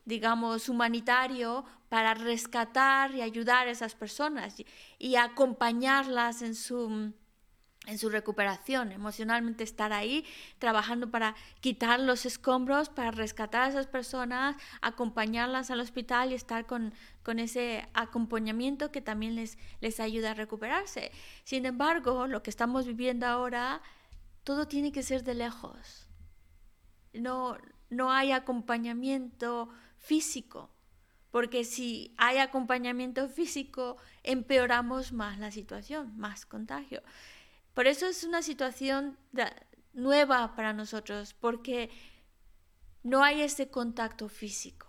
[0.06, 4.56] digamos, humanitario para rescatar y ayudar a esas personas
[5.00, 7.12] y, acompañarlas en su,
[7.88, 10.25] en su recuperación, emocionalmente estar ahí,
[10.59, 16.65] trabajando para quitar los escombros, para rescatar a esas personas, acompañarlas al hospital y estar
[16.65, 21.11] con, con ese acompañamiento que también les, les ayuda a recuperarse.
[21.43, 23.81] Sin embargo, lo que estamos viviendo ahora,
[24.43, 26.07] todo tiene que ser de lejos.
[27.13, 27.57] No,
[27.89, 30.71] no hay acompañamiento físico,
[31.31, 37.01] porque si hay acompañamiento físico, empeoramos más la situación, más contagio.
[37.76, 39.17] Por eso es una situación
[39.93, 41.89] nueva para nosotros, porque
[43.03, 44.88] no hay ese contacto físico.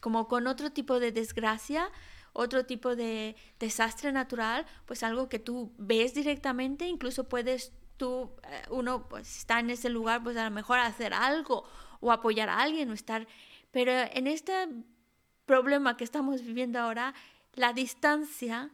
[0.00, 1.90] Como con otro tipo de desgracia,
[2.34, 8.62] otro tipo de desastre natural, pues algo que tú ves directamente, incluso puedes tú, eh,
[8.70, 11.64] uno pues está en ese lugar, pues a lo mejor hacer algo
[12.00, 13.26] o apoyar a alguien o estar...
[13.70, 14.68] Pero en este
[15.46, 17.14] problema que estamos viviendo ahora,
[17.54, 18.70] la distancia,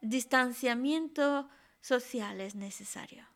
[0.00, 1.50] distanciamiento
[1.84, 3.26] social es necesario.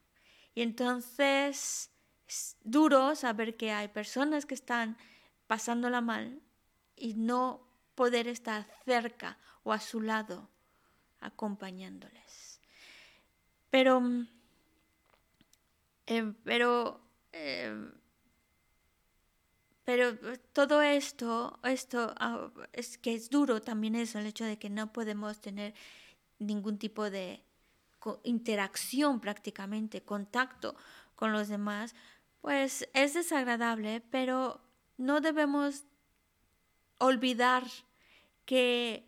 [0.55, 1.91] Y entonces
[2.27, 4.97] es duro saber que hay personas que están
[5.47, 6.41] pasándola mal
[6.97, 7.61] y no
[7.95, 10.49] poder estar cerca o a su lado
[11.21, 12.61] acompañándoles.
[13.71, 14.03] Pero,
[16.07, 17.91] eh, pero, eh,
[19.85, 20.17] pero
[20.55, 24.91] todo esto, esto ah, es que es duro también eso, el hecho de que no
[24.91, 25.75] podemos tener
[26.39, 27.43] ningún tipo de
[28.23, 30.77] interacción prácticamente, contacto
[31.15, 31.95] con los demás,
[32.41, 34.61] pues es desagradable, pero
[34.97, 35.85] no debemos
[36.99, 37.65] olvidar
[38.45, 39.05] que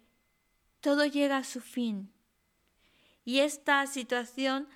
[0.80, 2.12] todo llega a su fin.
[3.24, 4.68] Y esta situación,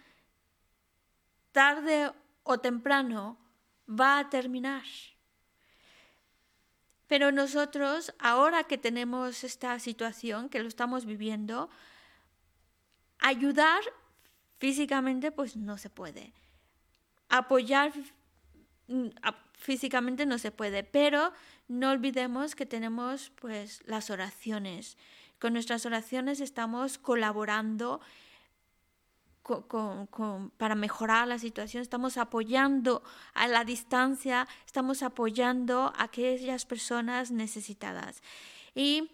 [1.53, 2.13] tarde
[2.43, 3.39] o temprano,
[3.89, 4.85] va a terminar.
[7.07, 11.69] Pero nosotros, ahora que tenemos esta situación, que lo estamos viviendo,
[13.19, 13.83] ayudar
[14.59, 16.33] Físicamente, pues no se puede.
[17.29, 17.93] Apoyar
[18.89, 19.09] mm,
[19.55, 21.33] físicamente no se puede, pero
[21.69, 24.97] no olvidemos que tenemos pues las oraciones.
[25.41, 28.01] Con nuestras oraciones estamos colaborando
[30.57, 33.03] para mejorar la situación, estamos apoyando
[33.35, 38.23] a la distancia, estamos apoyando a aquellas personas necesitadas.
[38.75, 39.11] Y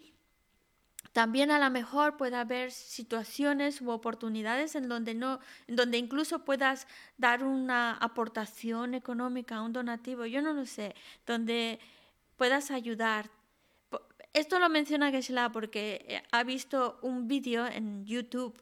[1.13, 6.45] también a lo mejor puede haber situaciones u oportunidades en donde no, en donde incluso
[6.45, 6.87] puedas
[7.17, 10.95] dar una aportación económica, un donativo, yo no lo sé,
[11.25, 11.79] donde
[12.37, 13.29] puedas ayudar.
[14.33, 18.61] Esto lo menciona Geshe-la porque eh, ha visto un vídeo en YouTube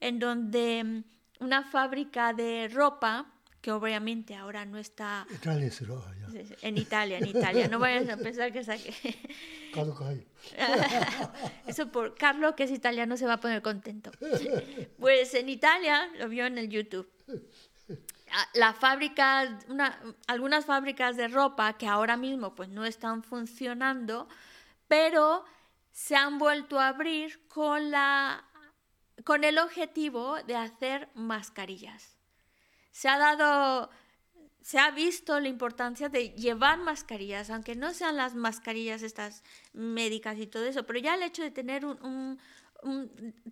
[0.00, 1.04] en donde mm,
[1.44, 3.26] una fábrica de ropa
[3.60, 5.26] que obviamente ahora no está
[6.62, 7.68] en Italia, en Italia.
[7.68, 8.94] No vayas a pensar que saque.
[11.66, 14.10] Eso por Carlos, que es italiano, se va a poner contento.
[14.98, 17.08] Pues en Italia, lo vio en el YouTube.
[18.32, 24.28] Ah, la fábrica, una, algunas fábricas de ropa que ahora mismo pues no están funcionando,
[24.88, 25.44] pero
[25.92, 28.44] se han vuelto a abrir con la
[29.24, 32.19] con el objetivo de hacer mascarillas
[32.90, 33.90] se ha dado,
[34.60, 40.38] se ha visto la importancia de llevar mascarillas, aunque no sean las mascarillas estas médicas
[40.38, 42.38] y todo eso, pero ya el hecho de tener un,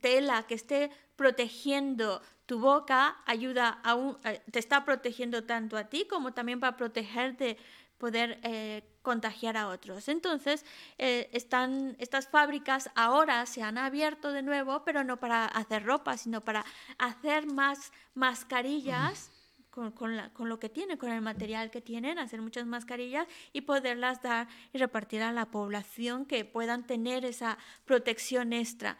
[0.00, 5.84] tela que esté protegiendo tu boca ayuda a un, eh, te está protegiendo tanto a
[5.84, 7.58] ti como también para proteger de
[7.98, 10.06] poder eh, contagiar a otros.
[10.08, 10.66] Entonces,
[10.98, 16.18] eh, están, estas fábricas ahora se han abierto de nuevo, pero no para hacer ropa,
[16.18, 16.62] sino para
[16.98, 19.30] hacer más mascarillas.
[19.70, 24.20] Con, con, lo que tienen, con el material que tienen, hacer muchas mascarillas y poderlas
[24.20, 28.98] dar y repartir a la población que puedan tener esa protección extra.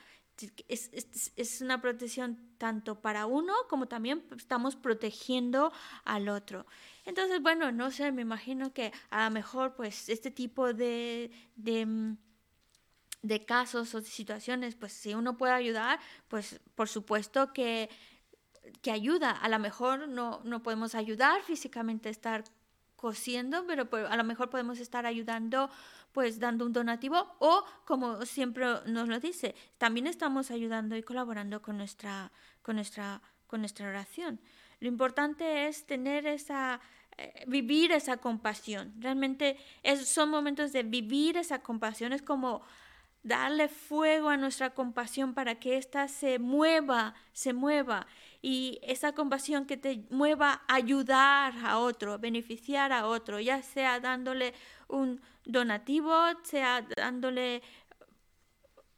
[0.69, 5.73] Es, es, es, una protección tanto para uno como también estamos protegiendo
[6.05, 6.65] al otro.
[7.09, 11.87] Entonces, bueno, no sé, me imagino que a lo mejor pues este tipo de, de,
[11.87, 12.19] mm,
[13.23, 17.89] de casos o situaciones, pues si uno puede ayudar, pues por supuesto que,
[18.83, 19.31] que ayuda.
[19.31, 22.45] A lo mejor no, no podemos ayudar físicamente a estar
[22.95, 25.71] cosiendo, pero pues, a lo mejor podemos estar ayudando
[26.13, 31.63] pues dando un donativo o como siempre nos lo dice, también estamos ayudando y colaborando
[31.63, 34.41] con nuestra con nuestra con nuestra oración.
[34.81, 36.81] Lo importante es tener esa
[37.20, 38.95] eh, vivir esa compasión.
[39.01, 42.12] Realmente es, son momentos de vivir esa compasión.
[42.12, 42.62] Es como
[43.24, 48.07] darle fuego a nuestra compasión para que ésta se mueva, se mueva.
[48.41, 53.99] Y esa compasión que te mueva a ayudar a otro, beneficiar a otro, ya sea
[53.99, 54.55] dándole
[54.87, 56.14] un donativo,
[56.45, 57.62] sea dándole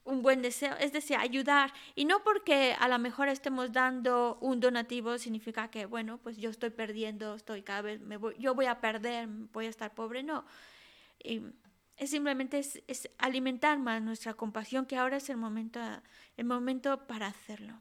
[0.05, 1.73] un buen deseo, es decir, ayudar.
[1.95, 6.51] Y no porque a lo mejor estemos dando un donativo significa que, bueno, pues yo
[6.51, 10.23] estoy perdiendo, estoy cada vez, me voy, yo voy a perder, voy a estar pobre,
[10.23, 10.45] no.
[11.23, 11.43] Y
[11.97, 15.81] es simplemente es, es alimentar más nuestra compasión, que ahora es el momento,
[16.37, 17.81] el momento para hacerlo.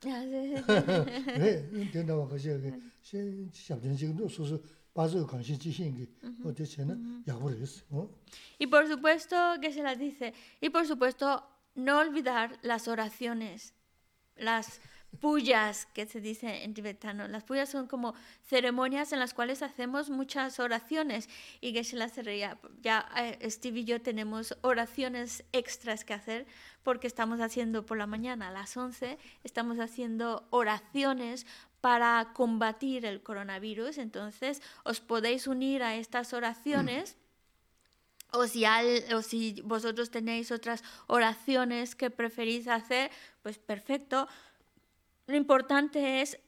[8.58, 11.44] Y por supuesto, que se las dice, y por supuesto,
[11.74, 13.74] no olvidar las oraciones,
[14.36, 14.80] las
[15.18, 17.26] puyas, que se dice en tibetano.
[17.28, 18.14] Las puyas son como
[18.46, 21.28] ceremonias en las cuales hacemos muchas oraciones
[21.60, 26.46] y que se las ya, ya eh, Steve y yo tenemos oraciones extras que hacer
[26.82, 31.46] porque estamos haciendo por la mañana a las 11, estamos haciendo oraciones
[31.80, 33.98] para combatir el coronavirus.
[33.98, 37.16] Entonces, os podéis unir a estas oraciones.
[38.32, 38.64] O si,
[39.12, 43.10] o si vosotros tenéis otras oraciones que preferís hacer,
[43.42, 44.28] pues perfecto.
[45.30, 46.38] Lo importante es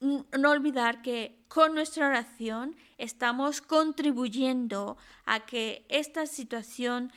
[0.00, 7.12] no olvidar que con nuestra oración estamos contribuyendo a que esta situación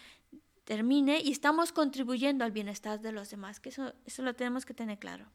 [0.66, 4.76] termine y estamos contribuyendo al bienestar de los demás, que eso, eso lo tenemos que
[4.76, 5.26] tener claro.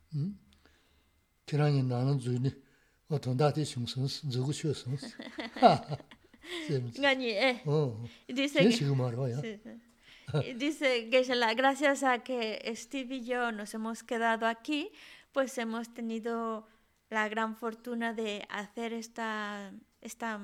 [10.57, 11.22] Dice que
[11.57, 14.91] gracias a que Steve y yo nos hemos quedado aquí,
[15.33, 16.66] pues hemos tenido
[17.09, 20.41] la gran fortuna de hacer esta, esta,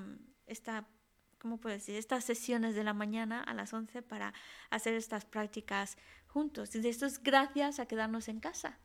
[0.46, 0.86] esta
[1.38, 1.94] ¿cómo puedo decir?
[1.94, 4.34] Estas sesiones de la mañana a las 11 para
[4.70, 6.74] hacer estas prácticas juntos.
[6.74, 8.78] Y esto es gracias a quedarnos en casa.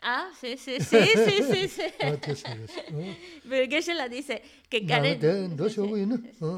[0.00, 1.82] Ah, sí, sí, sí, sí, sí, sí.
[3.48, 5.18] Pero que la dice que Karen...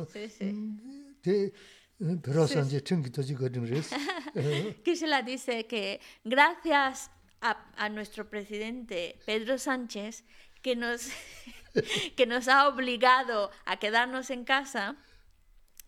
[0.13, 0.45] Sí, sí.
[1.99, 2.49] Pero
[5.07, 10.25] la dice que gracias a, a, nuestro presidente Pedro Sánchez,
[10.63, 11.09] que nos,
[12.17, 14.97] que nos ha obligado a quedarnos en casa,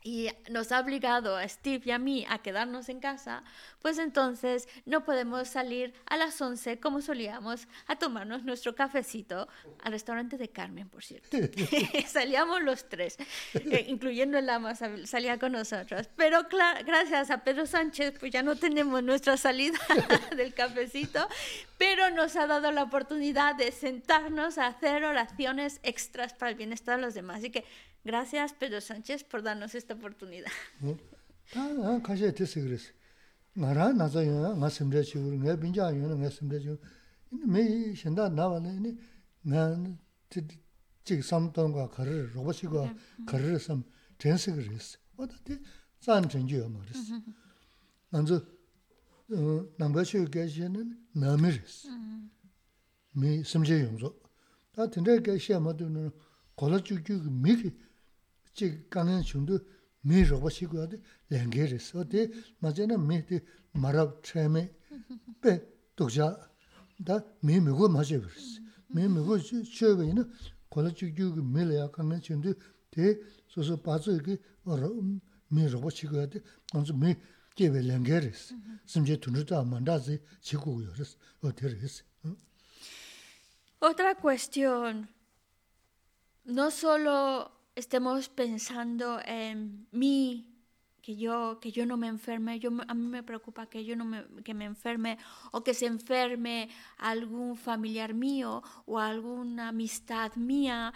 [0.06, 3.42] y nos ha obligado a Steve y a mí a quedarnos en casa,
[3.80, 9.48] pues entonces no podemos salir a las 11 como solíamos a tomarnos nuestro cafecito
[9.82, 11.38] al restaurante de Carmen, por cierto.
[12.06, 13.16] Salíamos los tres,
[13.54, 16.10] eh, incluyendo el ama salía con nosotros.
[16.16, 19.78] Pero gracias a Pedro Sánchez, pues ya no tenemos nuestra salida
[20.36, 21.26] del cafecito,
[21.78, 26.96] pero nos ha dado la oportunidad de sentarnos a hacer oraciones extras para el bienestar
[26.96, 27.38] de los demás.
[27.38, 27.64] Así que
[28.04, 30.52] Gracias, Pedro Sánchez, por darnos esta oportunidad.
[31.54, 32.92] 아, 가셔야 됐어 그래서.
[33.54, 36.76] 나라 나자야, 나 심레지고 내 빈자요, 내 심레지고.
[37.46, 38.96] 매 신다 나와네.
[39.42, 39.98] 난
[41.04, 42.88] 지금 삼동과 거를 로봇이고
[43.26, 43.84] 거를 섬
[44.18, 44.98] 전스 그랬어.
[45.16, 45.58] 어디
[46.00, 47.14] 산 전주요 말했어.
[48.10, 48.36] 먼저
[49.30, 51.88] 어 남가시 계시는 남이랬어.
[53.12, 54.20] 매 심제 용조.
[54.72, 56.10] 다 된다 계시야 뭐든
[56.56, 57.72] 걸어 주기 미리
[58.54, 59.60] chik kanyan shundu
[60.04, 60.96] mi roba shikuwa di
[61.30, 61.94] lenge res.
[61.94, 62.30] O di
[62.60, 63.40] mazena mi di
[63.74, 64.70] marab chayme
[65.40, 65.62] pe
[65.96, 66.28] tukja
[66.98, 68.60] da mi migu machibu res.
[68.94, 70.24] Mi migu choyga ina
[70.68, 72.54] kola chik yugu mi laya kanyan shundu
[72.90, 73.16] di
[73.48, 74.38] soso pazu ki
[75.50, 76.40] mi roba shikuwa di
[76.72, 77.16] anzu mi
[77.56, 78.54] jebe lenge res.
[78.84, 81.16] Simche tunrita mandazi shikuwa res.
[81.42, 82.04] O di res.
[83.80, 85.06] Otra cuestión,
[86.46, 90.54] no solo estemos pensando en mí,
[91.04, 94.06] que yo, que yo no me enferme, yo, a mí me preocupa que yo no
[94.06, 95.18] me, que me enferme
[95.52, 100.94] o que se enferme algún familiar mío o alguna amistad mía.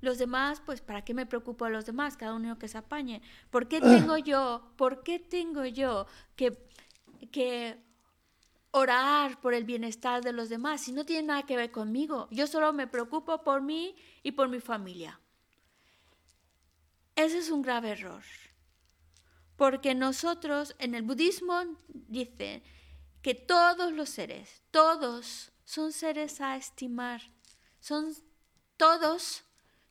[0.00, 2.16] Los demás, pues, ¿para qué me preocupo a los demás?
[2.16, 3.20] Cada uno que se apañe.
[3.50, 6.56] ¿Por qué tengo yo, por qué tengo yo que,
[7.30, 7.76] que
[8.70, 12.26] orar por el bienestar de los demás si no tiene nada que ver conmigo?
[12.30, 15.20] Yo solo me preocupo por mí y por mi familia.
[17.16, 18.22] Ese es un grave error.
[19.56, 22.62] Porque nosotros en el budismo dice
[23.22, 27.22] que todos los seres, todos son seres a estimar.
[27.80, 28.14] Son
[28.76, 29.44] todos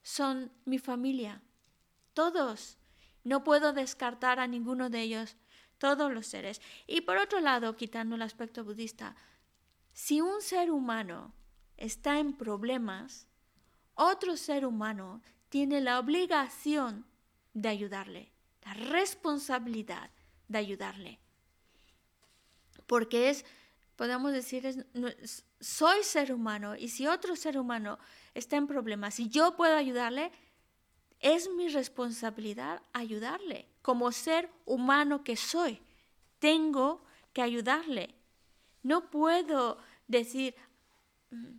[0.04, 1.42] son mi familia.
[2.14, 2.78] Todos.
[3.24, 5.36] No puedo descartar a ninguno de ellos.
[5.80, 6.62] Todos los seres.
[6.86, 9.16] Y por otro lado, quitando el aspecto budista,
[9.94, 11.34] si un ser humano
[11.76, 13.28] está en problemas,
[13.96, 17.06] otro ser humano tiene la obligación
[17.56, 18.32] de ayudarle,
[18.64, 20.12] la responsabilidad
[20.48, 21.20] de ayudarle.
[22.86, 23.46] Porque es
[23.96, 27.98] podemos decir, es, soy ser humano y si otro ser humano
[28.34, 30.32] está en problemas y yo puedo ayudarle,
[31.20, 33.68] es mi responsabilidad ayudarle.
[33.82, 35.80] Como ser humano que soy,
[36.40, 37.04] tengo
[37.34, 38.14] que ayudarle.
[38.84, 39.78] No puedo
[40.08, 40.56] decir,
[41.32, 41.58] mm,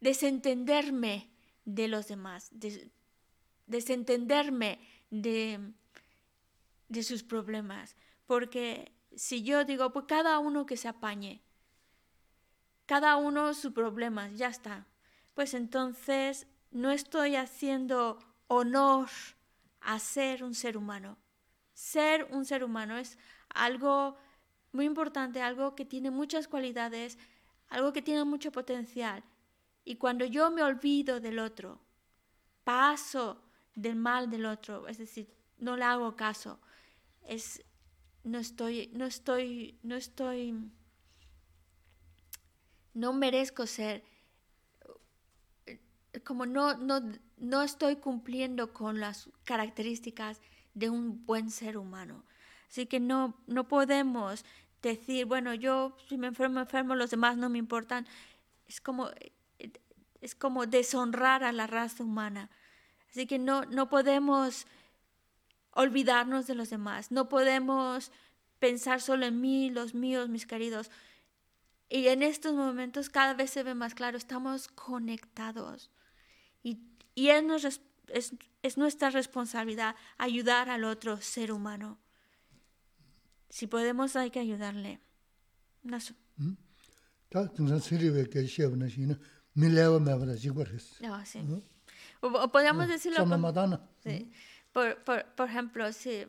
[0.00, 1.28] desentenderme
[1.64, 2.50] de los demás,
[3.66, 4.80] desentenderme
[5.22, 5.72] de,
[7.02, 7.96] sus problemas.
[8.26, 11.42] Porque si yo digo, pues cada uno que se apañe,
[12.86, 14.86] cada uno sus problemas, ya está.
[15.34, 19.08] Pues entonces no estoy haciendo honor
[19.80, 21.18] a ser un ser humano.
[21.74, 23.18] Ser un ser humano es
[23.50, 24.16] algo
[24.72, 27.18] muy importante, algo que tiene muchas cualidades,
[27.68, 29.24] algo que tiene mucho potencial.
[29.84, 31.80] Y cuando yo me olvido del otro,
[32.64, 33.45] paso
[33.76, 36.58] del mal del otro, es decir, no le hago caso,
[37.22, 37.62] es,
[38.24, 40.54] no estoy, no estoy, no estoy
[42.96, 44.02] no merezco ser,
[46.24, 47.02] como no, no,
[47.36, 50.40] no estoy cumpliendo con las características
[50.72, 52.24] de un buen ser humano.
[52.70, 54.46] Así que no, no podemos
[54.80, 58.06] decir, bueno, yo si me enfermo, enfermo, los demás no me importan.
[58.66, 59.10] Es como,
[60.22, 62.48] es como deshonrar a la raza humana.
[63.16, 64.66] Así que no, no podemos
[65.70, 68.12] olvidarnos de los demás, no podemos
[68.58, 70.90] pensar solo en mí, los míos, mis queridos.
[71.88, 75.90] Y en estos momentos cada vez se ve más claro, estamos conectados.
[76.62, 76.78] Y,
[77.14, 81.98] y es, es, es, nuestra responsabilidad ayudar al otro ser humano.
[83.48, 85.00] Si podemos, hay que ayudarle.
[85.82, 85.96] No.
[86.36, 86.52] ¿Mm?
[91.24, 91.40] sí.
[92.26, 93.52] O, podríamos decirlo como,
[94.02, 94.30] sí.
[94.72, 96.26] por, por, por ejemplo, si,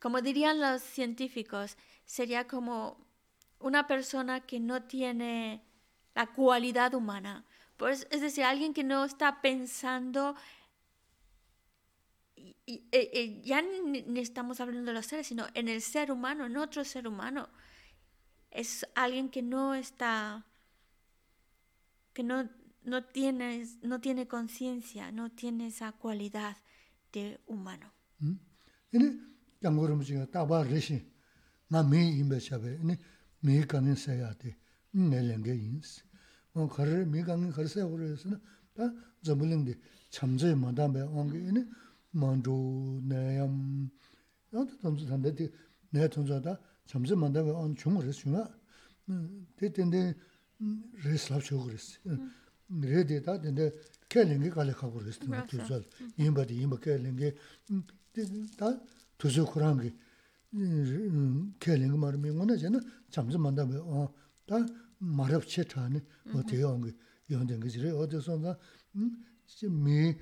[0.00, 2.98] como dirían los científicos, sería como
[3.60, 5.62] una persona que no tiene
[6.14, 7.44] la cualidad humana.
[7.76, 10.34] Pues, es decir, alguien que no está pensando,
[12.36, 16.46] y, eh, eh, ya ni, estamos hablando de los seres, sino en el ser humano,
[16.46, 17.48] en otro ser humano.
[18.50, 20.44] Es alguien que no está,
[22.14, 22.48] que no,
[22.88, 26.56] no tiene, no tiene conciencia, no tiene esa cualidad
[27.12, 27.92] de humano.
[52.68, 53.72] rede da dende
[54.08, 55.84] kelingi kale kakur istina tuzal
[56.16, 57.34] imba di imba kelingi
[57.70, 57.82] mm,
[58.58, 58.80] da
[59.16, 59.92] tuzu kurangi
[60.52, 64.14] mm, kelingi marmi ngona jana chamzi manda be o
[64.46, 64.64] da
[64.98, 66.46] marab che tani o mm-hmm.
[66.46, 66.94] te yongi
[67.26, 68.58] yondengi zire o de sonda
[68.94, 69.24] mm,
[69.70, 70.16] mi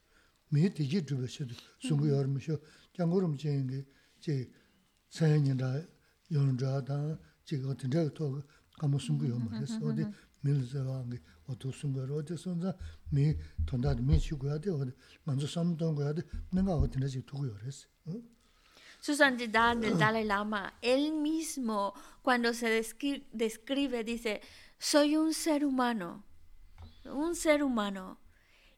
[0.52, 1.54] mi tījī dhūbē chēdu
[1.88, 2.56] sūngu yormi shō
[2.94, 3.86] kyāngurum chēngi
[4.22, 4.36] chē
[5.10, 5.82] 사연이라
[6.32, 8.44] 연자다 지금 진짜 또
[8.80, 10.06] 아무 숨고 말했어 어디
[10.42, 12.76] 밀자왕이 어디 숨고 어디 손자
[13.10, 14.92] 미 돈다 미 치고야 돼 어디
[15.24, 18.22] 먼저 삼던 거야 돼 내가 어디는지 두고 그랬어 어?
[19.00, 21.94] Su santidad del Dalai Lama, él mismo
[22.24, 24.42] cuando se describe, describe dice,
[24.80, 26.24] soy un ser humano,
[27.05, 28.19] un ser humano.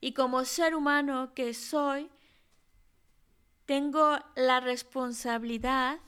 [0.01, 2.11] Y como ser humano que soy,
[3.67, 5.99] tengo la responsabilidad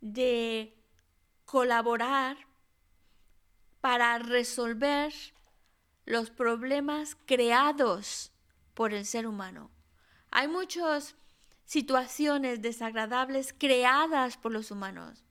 [0.00, 0.76] de
[1.44, 2.36] colaborar
[3.80, 5.12] para resolver
[6.04, 8.32] los problemas creados
[8.74, 9.70] por el ser humano.
[10.30, 11.16] Hay muchas
[11.64, 15.24] situaciones desagradables creadas por los humanos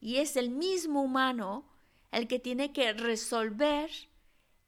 [0.00, 1.66] y es el mismo humano
[2.12, 3.90] el que tiene que resolver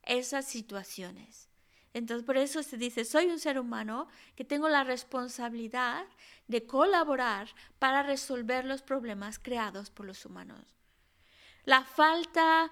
[0.07, 1.49] esas situaciones.
[1.93, 6.07] Entonces por eso se dice, soy un ser humano que tengo la responsabilidad
[6.47, 7.49] de colaborar
[7.79, 10.77] para resolver los problemas creados por los humanos.
[11.65, 12.71] La falta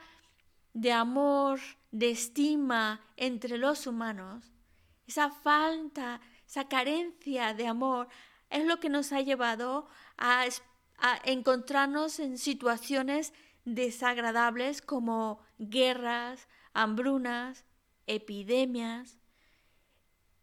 [0.74, 1.60] de amor,
[1.90, 4.52] de estima entre los humanos,
[5.06, 8.08] esa falta, esa carencia de amor
[8.50, 10.46] es lo que nos ha llevado a,
[11.24, 13.32] encontrarnos en situaciones
[13.64, 17.64] desagradables como guerras, hambrunas,
[18.06, 19.18] epidemias.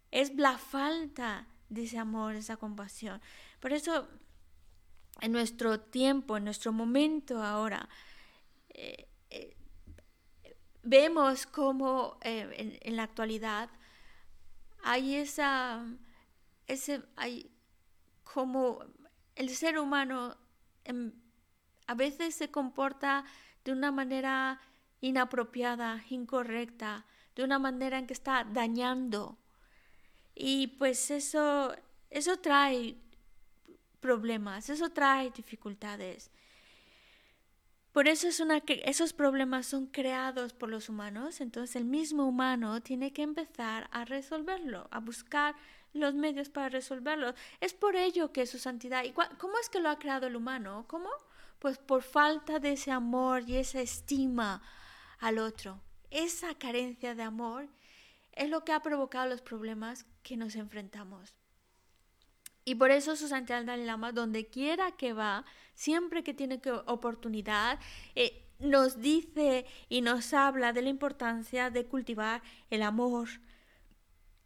[0.10, 3.22] Es la falta de ese amor, esa compasión.
[3.60, 4.10] Por eso,
[5.22, 7.88] en nuestro tiempo, en nuestro momento ahora,
[8.70, 9.56] eh, eh,
[10.84, 13.70] vemos como eh, en, la actualidad
[14.84, 15.86] hay esa,
[16.68, 17.52] ese, hay
[18.24, 18.80] como
[19.36, 20.38] el ser humano
[20.86, 21.12] em,
[21.88, 23.26] a veces se comporta
[23.64, 24.60] de una manera
[25.02, 29.38] inapropiada, incorrecta, de una manera en que está dañando.
[30.36, 31.76] Y pues eso,
[32.10, 32.96] eso trae
[34.00, 36.32] problemas, eso trae dificultades.
[37.92, 42.82] Por eso es una, esos problemas son creados por los humanos, entonces el mismo humano
[42.82, 45.56] tiene que empezar a resolverlo, a buscar
[45.94, 47.34] los medios para resolverlo.
[47.60, 49.04] Es por ello que su santidad,
[49.38, 50.86] ¿cómo es que lo ha creado el humano?
[50.88, 51.10] ¿Cómo?
[51.60, 54.62] Pues por falta de ese amor y esa estima
[55.22, 55.82] al otro.
[56.10, 57.70] Esa carencia de amor
[58.34, 61.34] es lo que ha provocado los problemas que nos enfrentamos.
[62.66, 67.80] Y por eso su santidad Dalai Lama, donde quiera que va, siempre que tiene oportunidad,
[68.16, 73.30] eh, nos dice y nos habla de la importancia de cultivar el amor,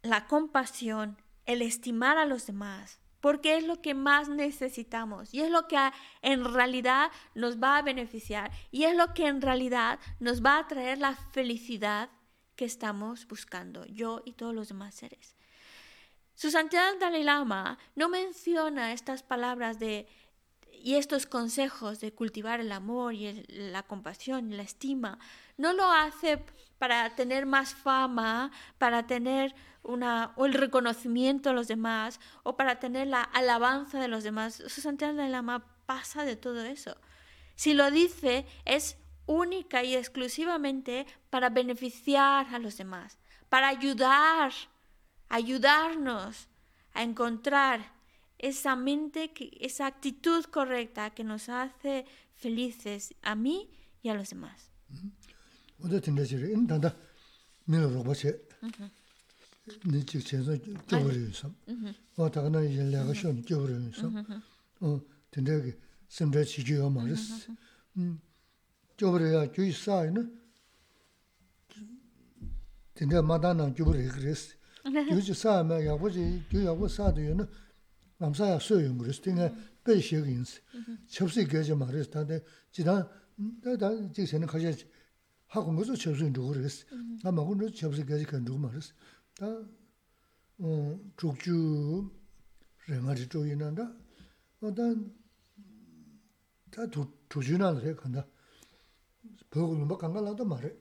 [0.02, 5.50] la compasión, el estimar a los demás, porque es lo que más necesitamos y es
[5.50, 5.76] lo que
[6.22, 10.68] en realidad nos va a beneficiar y es lo que en realidad nos va a
[10.68, 12.08] traer la felicidad
[12.54, 15.34] que estamos buscando, yo y todos los demás seres.
[16.36, 20.06] Su santidad Dalai Lama no menciona estas palabras de
[20.70, 25.18] y estos consejos de cultivar el amor y la compasión y la estima.
[25.56, 26.44] No lo hace
[26.78, 32.78] para tener más fama, para tener una, o el reconocimiento de los demás o para
[32.78, 34.62] tener la alabanza de los demás.
[34.66, 36.96] Su santidad Dalai Lama pasa de todo eso.
[37.54, 43.18] Si lo dice es única y exclusivamente para beneficiar a los demás,
[43.48, 44.52] para ayudar
[45.28, 46.48] ayudarnos
[46.92, 47.92] a encontrar
[48.38, 53.70] esa mente, esa actitud correcta que nos hace felices a mí
[54.02, 54.70] y a los demás.
[55.78, 56.52] 먼저 된다지래.
[56.52, 56.94] 인 단다
[57.66, 58.32] 밀어 로봇이.
[59.90, 60.58] 네 직전에
[60.88, 61.52] 겨버려서.
[62.16, 64.10] 어 다가나 연락을 쇼니 겨버려서.
[64.80, 65.00] 어
[65.30, 65.72] 된다기
[66.08, 67.52] 심지어 지지가 말았어.
[67.98, 68.20] 음.
[68.96, 70.40] 겨버려야 주의 사이는
[72.94, 74.54] 된다 마다나 겨버려 그랬어.
[75.12, 77.46] 요지 사면 야고지 교야고 사도요는
[78.18, 79.20] 남사야 소용 그랬어.
[79.22, 79.52] 내가
[79.84, 80.62] 배식인스.
[81.08, 82.10] 접시 계좌 말했어.
[82.10, 83.06] 다들 지난
[83.62, 84.88] 다다 지금 가지
[85.48, 86.84] 하고 무슨 접수 누구 그랬어.
[87.22, 88.92] 나 먹은 접수 가지고 누구 말했어.
[89.34, 89.46] 다
[90.58, 92.10] 어, 죽주
[92.88, 93.92] 레마리 조이난다.
[94.60, 95.14] 어떤
[96.70, 96.82] 다
[97.28, 98.26] 두주난 그래 간다.
[99.50, 100.72] 보고 뭐 간간라도 말해.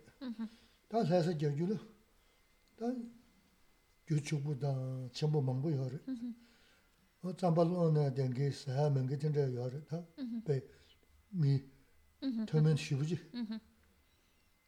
[0.87, 1.77] 다 사서 겨주로.
[2.77, 2.85] 다
[4.09, 5.99] 유튜브다 전부 망고 요래.
[7.21, 10.03] 어 잠발로나 된게 사면 게 된다 요래 다.
[10.45, 10.61] 배
[11.29, 11.63] 미.
[12.47, 13.19] 되면 쉬우지.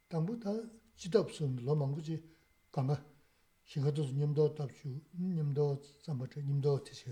[0.07, 0.51] 당부 다
[0.95, 2.23] 지답선 로망구지.
[2.71, 3.03] 강가
[3.63, 7.11] 시가도 님도 답슈 님도 잠바트 님도 티셔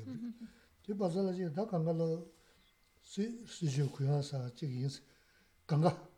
[0.88, 2.32] 이 바살아지 다 강가로
[3.02, 4.90] 시 시주 구야사 지긴
[5.68, 6.10] 강가.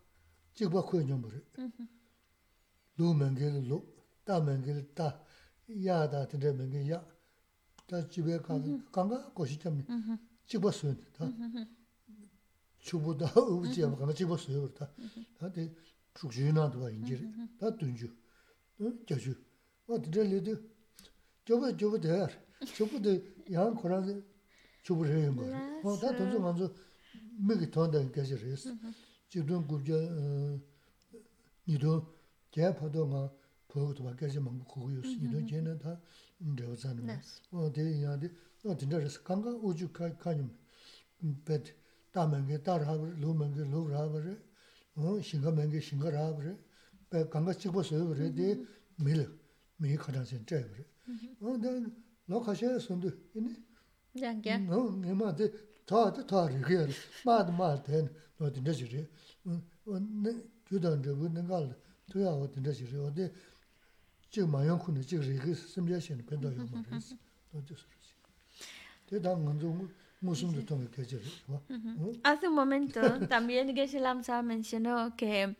[0.53, 1.39] 지바 구여 녀버리
[2.97, 3.85] 로망게로 로
[4.25, 5.23] 다망게로 다
[5.85, 9.85] 야다 된데 망게 야.다 집에 가서 강가 고시 때문에
[10.47, 11.31] 집었어요 다.
[12.79, 14.91] 주보다 우지 아.마 강가 집었어요 그렇다.
[15.37, 15.75] 근데
[16.17, 17.25] chuk shuyu naa tuwaa injiri,
[17.59, 18.09] taa tunju,
[19.07, 19.33] jashu.
[19.87, 20.53] Waa dindar lidu,
[21.45, 22.31] joba joba dayar,
[22.77, 23.17] joba day
[23.55, 24.23] yaan koraan
[24.83, 25.55] chubu rayo maari.
[25.83, 26.65] Waa taa tunzu manzu
[27.47, 28.65] miki tonda gaji rayas.
[29.29, 29.97] Chidun gubja
[31.67, 32.01] nidun
[32.53, 33.21] jaya pado nga
[33.69, 35.97] pogo tuwaa gaji mangbu kuku yus, nidun jaya naa taa
[36.41, 37.27] ndawa zani maari.
[37.51, 38.27] Waa day yaan di,
[38.63, 39.87] waa dindar rayas, kanga uju
[40.23, 40.49] kanyam,
[41.45, 41.65] bet,
[42.13, 44.37] taa mangi, taa rahabar, lu mangi, lu rahabar rayo.
[44.97, 46.57] 어 신가 맹게 신가라 그래.
[47.09, 48.33] 배 강가 찍었어요 그래.
[48.33, 48.57] 데
[48.99, 49.29] 밀
[49.77, 50.83] 메이 가다세 째 그래.
[51.41, 51.95] 어난
[52.25, 53.53] 로카셰 손도 이니
[54.19, 55.51] 장게 어 메마데
[55.85, 56.87] 타데 타르게
[57.25, 59.07] 마드 마든 너든 저리
[59.45, 59.61] 어
[60.67, 61.75] 주던 저분 능갈
[62.11, 63.31] 도야 어든 저리 어디
[64.29, 67.15] 지금 마영 군의 지금 이게 심지어 신변도 요 말이지
[67.51, 67.85] 또 저서
[69.07, 69.87] 대단 건조
[72.23, 75.55] Hace un momento también Geshe Lamsa mencionó que,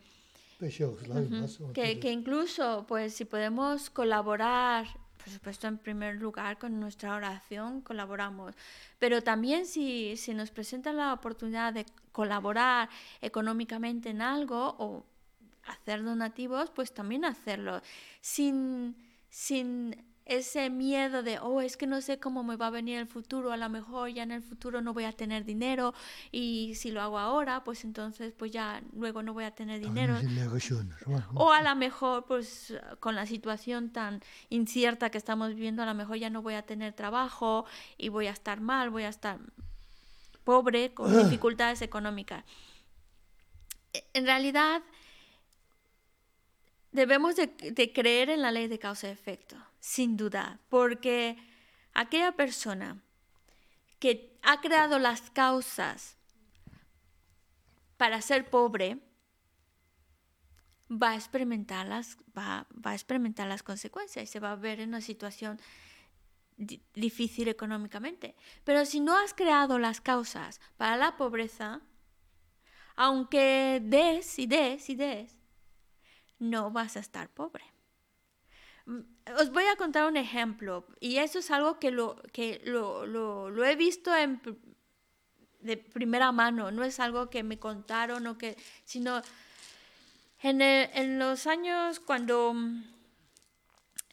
[1.74, 4.86] que, que incluso pues si podemos colaborar
[5.28, 8.54] por supuesto, en primer lugar, con nuestra oración colaboramos,
[8.98, 12.88] pero también si, si nos presenta la oportunidad de colaborar
[13.20, 15.04] económicamente en algo o
[15.66, 17.82] hacer donativos, pues también hacerlo,
[18.22, 18.96] sin,
[19.28, 19.96] sin
[20.28, 23.50] ese miedo de, oh, es que no sé cómo me va a venir el futuro,
[23.50, 25.94] a lo mejor ya en el futuro no voy a tener dinero
[26.30, 30.16] y si lo hago ahora, pues entonces pues ya luego no voy a tener dinero.
[31.34, 34.20] O a lo mejor pues con la situación tan
[34.50, 37.64] incierta que estamos viviendo, a lo mejor ya no voy a tener trabajo
[37.96, 39.38] y voy a estar mal, voy a estar
[40.44, 42.44] pobre, con dificultades económicas.
[43.94, 44.82] E, en realidad,
[46.92, 51.36] debemos de, de creer en la ley de causa y efecto sin duda, porque
[51.94, 53.02] aquella persona
[53.98, 56.16] que ha creado las causas
[57.96, 58.98] para ser pobre,
[60.90, 64.90] va a experimentar las, va, a experimentar las consecuencias y se va a ver en
[64.90, 65.60] una situación
[66.94, 68.34] difícil económicamente.
[68.64, 71.82] Pero si no has creado las causas para la pobreza,
[72.96, 75.36] aunque des y des y des,
[76.38, 77.64] no vas a estar pobre.
[79.38, 83.64] Os voy a contar un ejemplo, y eso es algo que lo, que lo, lo,
[83.64, 84.10] he visto
[85.60, 89.20] de primera mano, no es algo que me contaron, o que, sino
[90.40, 92.54] en, en los años cuando,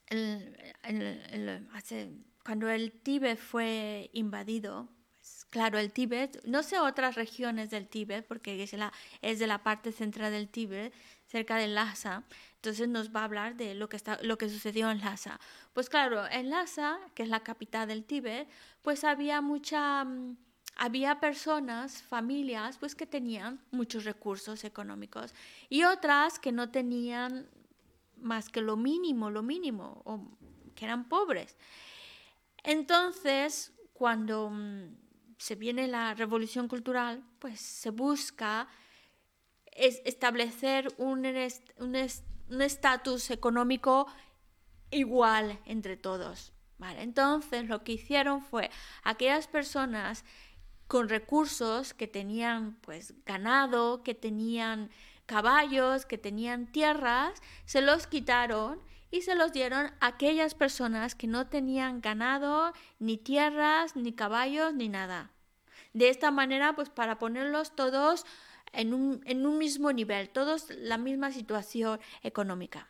[0.08, 1.70] el,
[2.44, 4.90] cuando el Tíbet fue invadido,
[5.26, 9.48] pues, claro, el Tíbet, no sé otras regiones del Tíbet, porque es, la, es de
[9.48, 10.94] la parte central del Tíbet,
[11.26, 12.24] cerca de Lhasa,
[12.66, 15.40] entonces nos va a hablar de lo que, está, lo que sucedió en Lhasa.
[15.74, 18.48] Pues claro, en Lhasa, que es la capital del Tíbet,
[18.82, 20.04] pues había mucha...
[20.04, 20.38] Mm,
[20.78, 25.34] había personas, familias, pues que tenían muchos recursos económicos
[25.70, 27.48] y otras que no tenían
[28.18, 30.20] más que lo mínimo, lo mínimo, o
[30.76, 31.56] que eran pobres.
[32.64, 34.98] Entonces, cuando mm,
[35.38, 38.68] se viene la revolución cultural, pues se busca
[39.72, 41.26] establecer un,
[41.78, 41.96] un,
[42.50, 44.08] un estatus económico
[44.92, 46.54] igual entre todos.
[46.78, 47.02] ¿vale?
[47.02, 48.70] Entonces lo que hicieron fue
[49.04, 50.24] aquellas personas
[50.88, 54.90] con recursos que tenían pues ganado, que tenían
[55.26, 58.80] caballos, que tenían tierras, se los quitaron
[59.10, 64.74] y se los dieron a aquellas personas que no tenían ganado, ni tierras, ni caballos,
[64.74, 65.32] ni nada.
[65.94, 68.26] De esta manera, pues para ponerlos todos
[68.76, 72.90] en un, en un mismo nivel, todos la misma situación económica.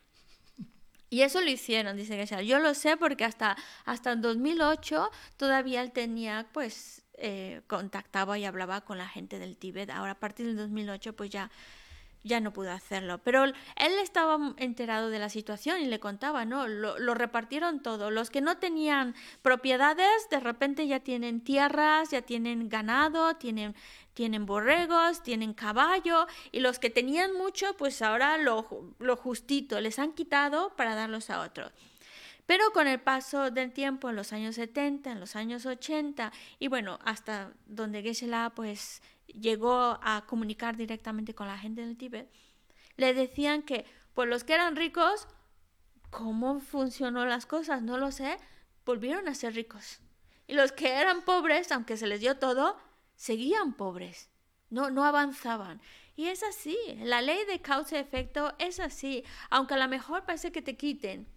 [1.08, 2.46] Y eso lo hicieron, dice Geshe.
[2.46, 8.44] Yo lo sé porque hasta, hasta el 2008 todavía él tenía, pues, eh, contactaba y
[8.44, 9.90] hablaba con la gente del Tíbet.
[9.90, 11.50] Ahora, a partir del 2008, pues ya
[12.26, 13.18] ya no pudo hacerlo.
[13.18, 13.54] Pero él
[14.02, 16.66] estaba enterado de la situación y le contaba, ¿no?
[16.68, 18.10] Lo, repartieron todo.
[18.10, 23.74] Los que no tenían propiedades, de repente ya tienen tierras, ya tienen ganado, tienen,
[24.16, 26.26] tienen borregos, tienen caballo.
[26.50, 31.28] Y los que tenían mucho, pues ahora lo, lo justito les han quitado para darlos
[31.28, 31.70] a otros.
[32.46, 36.68] Pero con el paso del tiempo, en los años 70, en los años 80, y
[36.68, 42.30] bueno, hasta donde Geshe-la pues llegó a comunicar directamente con la gente del Tíbet,
[42.96, 45.28] le decían que pues los que eran ricos,
[46.10, 47.82] ¿cómo funcionó las cosas?
[47.82, 48.38] No lo sé,
[48.86, 50.00] volvieron a ser ricos.
[50.46, 52.78] Y los que eran pobres, aunque se les dio todo,
[53.16, 54.30] seguían pobres,
[54.70, 55.80] no, no avanzaban.
[56.14, 60.24] Y es así, la ley de causa y efecto es así, aunque a lo mejor
[60.24, 61.28] parece que te quiten.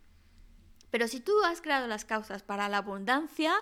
[0.91, 3.53] Pero si tú has creado las causas para la abundancia,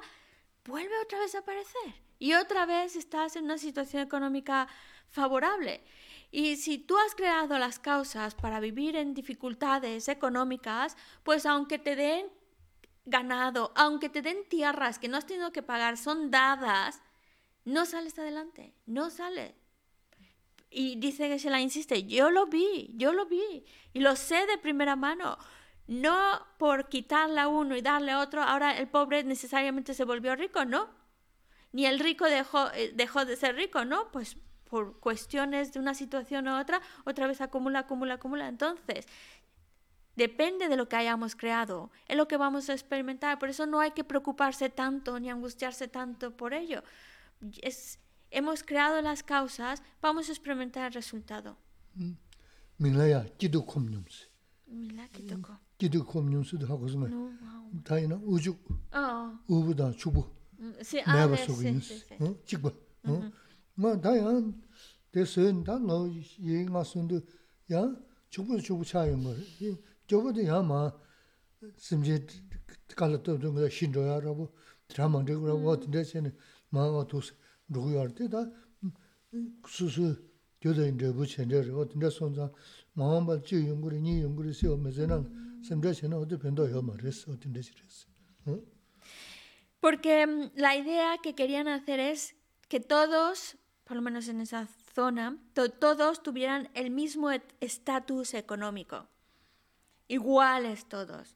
[0.65, 4.67] vuelve otra vez a aparecer y otra vez estás en una situación económica
[5.09, 5.83] favorable.
[6.31, 11.95] Y si tú has creado las causas para vivir en dificultades económicas, pues aunque te
[11.95, 12.27] den
[13.05, 17.01] ganado, aunque te den tierras que no has tenido que pagar, son dadas,
[17.67, 19.55] no sales adelante, no sale.
[20.69, 24.45] Y dice que se la insiste, yo lo vi, yo lo vi y lo sé
[24.45, 25.37] de primera mano.
[25.87, 30.35] No por quitarle a uno y darle a otro, ahora el pobre necesariamente se volvió
[30.35, 30.89] rico, no
[31.71, 34.11] ni el rico dejó, eh, dejó de ser rico, ¿no?
[34.11, 34.37] Pues
[34.69, 38.47] por cuestiones de una situación u otra, otra vez acumula, acumula, acumula.
[38.47, 39.07] Entonces,
[40.15, 43.39] depende de lo que hayamos creado, es lo que vamos a experimentar.
[43.39, 46.83] Por eso no hay que preocuparse tanto ni angustiarse tanto por ello.
[47.61, 47.99] Es,
[48.31, 51.57] hemos creado las causas, vamos a experimentar el resultado.
[52.77, 54.25] Milaya, kido komnyumse.
[54.67, 55.57] Mila kitoko.
[55.77, 57.09] Kido komnyumse de hakozme.
[57.83, 58.57] Tayina uju.
[58.93, 59.31] Oh.
[59.47, 60.25] Ubuda chubu.
[60.81, 60.99] Sí,
[61.45, 62.35] sí, sí.
[62.45, 62.71] Chikwa.
[63.75, 64.53] Ma da yang
[65.13, 67.21] de sen da no yi nga sun du
[67.67, 67.87] ya
[68.29, 69.35] chubu chubu cha yung mo.
[70.07, 70.91] Chubu de ya ma
[71.77, 72.25] sim je
[72.95, 74.51] ka la to do shin ro ya ro bo.
[74.87, 76.33] Tra ma de bo de chen
[86.55, 88.07] do yo ma res o de de res.
[89.79, 92.35] Porque mm, la idea que querían hacer es
[92.67, 97.29] que todos, por lo menos en esa zona, todos tuvieran el mismo
[97.61, 99.07] estatus económico,
[100.07, 101.35] iguales todos.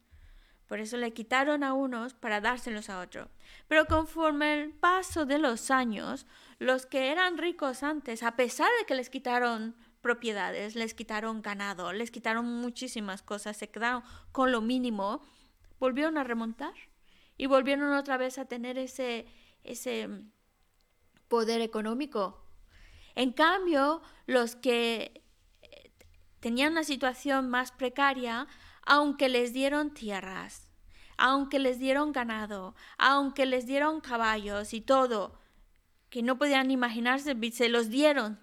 [0.72, 3.28] Por eso le quitaron a unos para dárselos a otros.
[3.68, 6.26] Pero conforme el paso de los años,
[6.58, 11.92] los que eran ricos antes, a pesar de que les quitaron propiedades, les quitaron ganado,
[11.92, 14.02] les quitaron muchísimas cosas, se quedaron
[14.32, 15.20] con lo mínimo,
[15.78, 16.72] volvieron a remontar
[17.36, 19.26] y volvieron otra vez a tener ese,
[19.64, 20.08] ese
[21.28, 22.46] poder económico.
[23.14, 25.22] En cambio, los que
[25.60, 25.92] eh,
[26.40, 28.48] tenían una situación más precaria,
[28.84, 30.68] aunque les dieron tierras,
[31.16, 35.38] aunque les dieron ganado, aunque les dieron caballos y todo,
[36.10, 38.38] que no podían imaginarse, se los dieron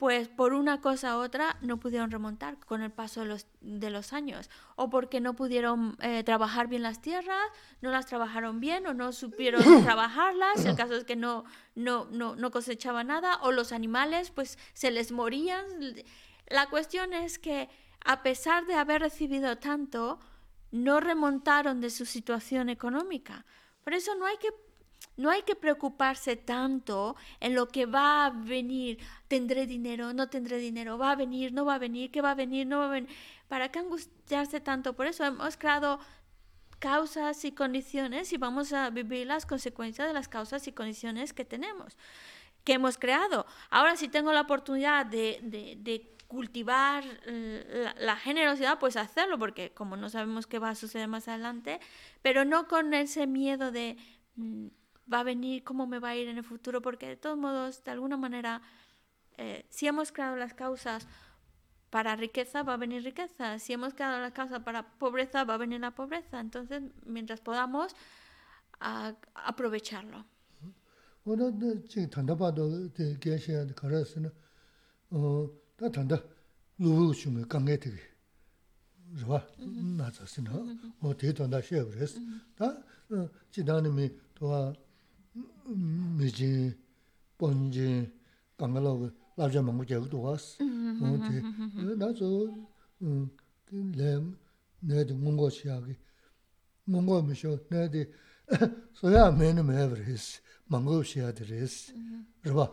[0.00, 3.90] pues por una cosa u otra no pudieron remontar con el paso de los, de
[3.90, 7.42] los años, o porque no pudieron eh, trabajar bien las tierras,
[7.82, 11.44] no las trabajaron bien o no supieron trabajarlas, el caso es que no,
[11.74, 15.66] no, no, no cosechaban nada, o los animales pues se les morían.
[16.46, 17.68] La cuestión es que
[18.04, 20.18] a pesar de haber recibido tanto,
[20.70, 23.44] no remontaron de su situación económica.
[23.84, 24.48] Por eso no hay que
[25.16, 28.98] no hay que preocuparse tanto en lo que va a venir.
[29.28, 30.14] ¿Tendré dinero?
[30.14, 30.96] ¿No tendré dinero?
[30.96, 31.52] ¿Va a venir?
[31.52, 32.10] ¿No va a venir?
[32.10, 32.66] ¿Qué va a venir?
[32.66, 33.10] ¿No va a venir?
[33.48, 34.94] ¿Para qué angustiarse tanto?
[34.94, 36.00] Por eso hemos creado
[36.78, 41.44] causas y condiciones y vamos a vivir las consecuencias de las causas y condiciones que
[41.44, 41.96] tenemos,
[42.64, 43.46] que hemos creado.
[43.68, 47.02] Ahora, si tengo la oportunidad de, cultivar
[47.98, 51.80] la, generosidad, pues hacerlo, porque como no sabemos qué va a suceder más adelante,
[52.22, 53.96] pero no con ese miedo de
[54.36, 54.68] mm,
[55.12, 57.82] va a venir, cómo me va a ir en el futuro, porque de todos modos,
[57.82, 58.62] de alguna manera,
[59.38, 61.08] eh, si hemos creado las causas
[61.90, 63.58] para riqueza, va a venir riqueza.
[63.58, 66.38] Si hemos creado las causas para pobreza, va a venir la pobreza.
[66.38, 67.96] Entonces, mientras podamos,
[68.78, 70.24] a, aprovecharlo.
[75.80, 76.22] 다 단다.
[76.78, 77.96] 루우 슈메 강게 되게.
[79.18, 79.40] 좋아.
[79.96, 80.50] 나자스나.
[80.98, 82.20] 뭐 대도나 쉐브레스.
[82.54, 82.82] 다?
[83.50, 84.74] 지단님이 도와
[86.18, 86.76] 미지
[87.38, 88.12] 본지
[88.58, 90.62] 강가로 라자 먹고 제도 왔어.
[90.62, 91.42] 뭐데
[91.96, 92.54] 나저
[93.00, 94.36] 음렘
[94.80, 95.96] 내도 뭔가 시하기
[96.84, 98.12] 뭔가 미셔 내디
[98.92, 100.42] 소야 매는 매브레스.
[100.70, 101.92] 망고 시야 드레스.
[102.44, 102.70] 르바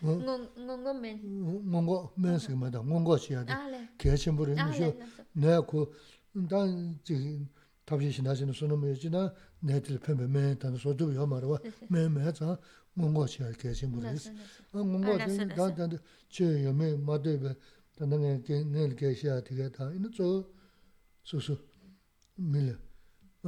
[0.00, 2.82] 몽고 멘 몽고 멘스 마다.
[2.82, 3.52] 몽고 시야 드
[3.96, 4.94] 개심 부르는 쇼
[5.32, 5.94] 내고
[6.32, 7.48] 난 지금
[7.86, 11.58] 답시 신하시는 소놈이 지나 내들 팸매 단 소도 요 말와
[11.88, 12.58] 매매자.
[12.94, 14.30] 몽고 시야 개심 부르스
[14.70, 15.16] 몽고
[15.56, 17.54] 단단 제 요매 마데베
[17.96, 19.90] 단단에 내일 개시야 되겠다.
[19.92, 20.46] 이는 저
[21.22, 21.56] 수수
[22.36, 22.76] 밀려.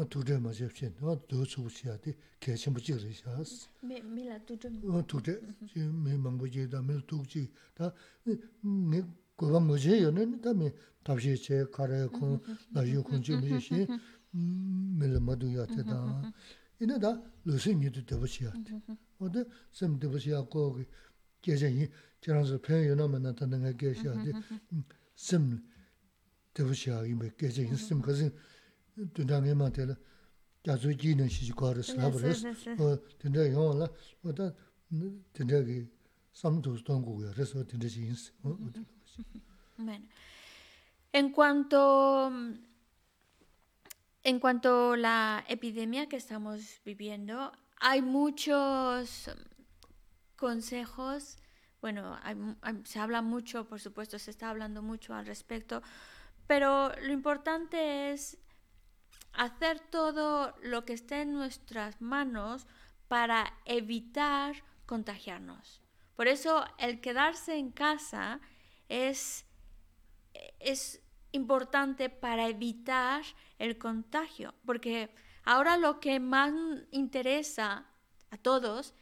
[0.03, 5.33] 도저 맞이 없이 너 도수 시야디 개심 붙이 그러셔스 메 메라 도저 어 도저
[6.05, 9.03] 메 망고지다 메 도지 다네
[9.37, 10.03] 고바 뭐지?
[10.03, 10.73] 요는 다음에
[11.05, 12.43] 답시 제 가래 고
[12.73, 13.87] 나요 군지 뭐지?
[14.99, 16.33] 메라 마도 야테다.
[16.81, 18.53] 이나다 루스니도 되버시야
[19.19, 20.85] 어데 좀 되버시야 거기
[21.41, 21.87] 계정이
[22.21, 24.33] 저런서 표현 요나만 나타나는 게 계셔야지
[25.15, 25.63] 좀
[26.53, 28.33] 되버시야 이 계정이 좀 가진
[29.13, 29.97] te la
[30.63, 32.43] kya zu ji na shi chi kwa res la bres.
[33.19, 33.89] Tunda yon la,
[34.25, 34.55] oda
[35.33, 35.89] tunda ki
[36.33, 38.33] sam tu su tongu ya res, tunda chi yin se.
[39.77, 40.07] Bueno,
[41.13, 42.31] en cuanto
[44.27, 49.31] En cuanto a la epidemia que estamos viviendo, hay muchos
[50.35, 51.37] consejos,
[51.83, 52.19] bueno,
[52.85, 55.83] se habla mucho, por supuesto, se está hablando mucho al respecto,
[56.47, 58.39] pero lo importante es
[59.37, 62.67] hacer todo lo que esté en nuestras manos
[63.09, 65.83] para evitar contagiarnos.
[66.17, 68.41] Por eso el quedarse en casa
[68.89, 69.47] es,
[70.61, 73.23] es importante para evitar
[73.59, 75.11] el contagio, porque
[75.45, 76.53] ahora lo que más
[76.93, 77.87] interesa
[78.31, 78.95] a todos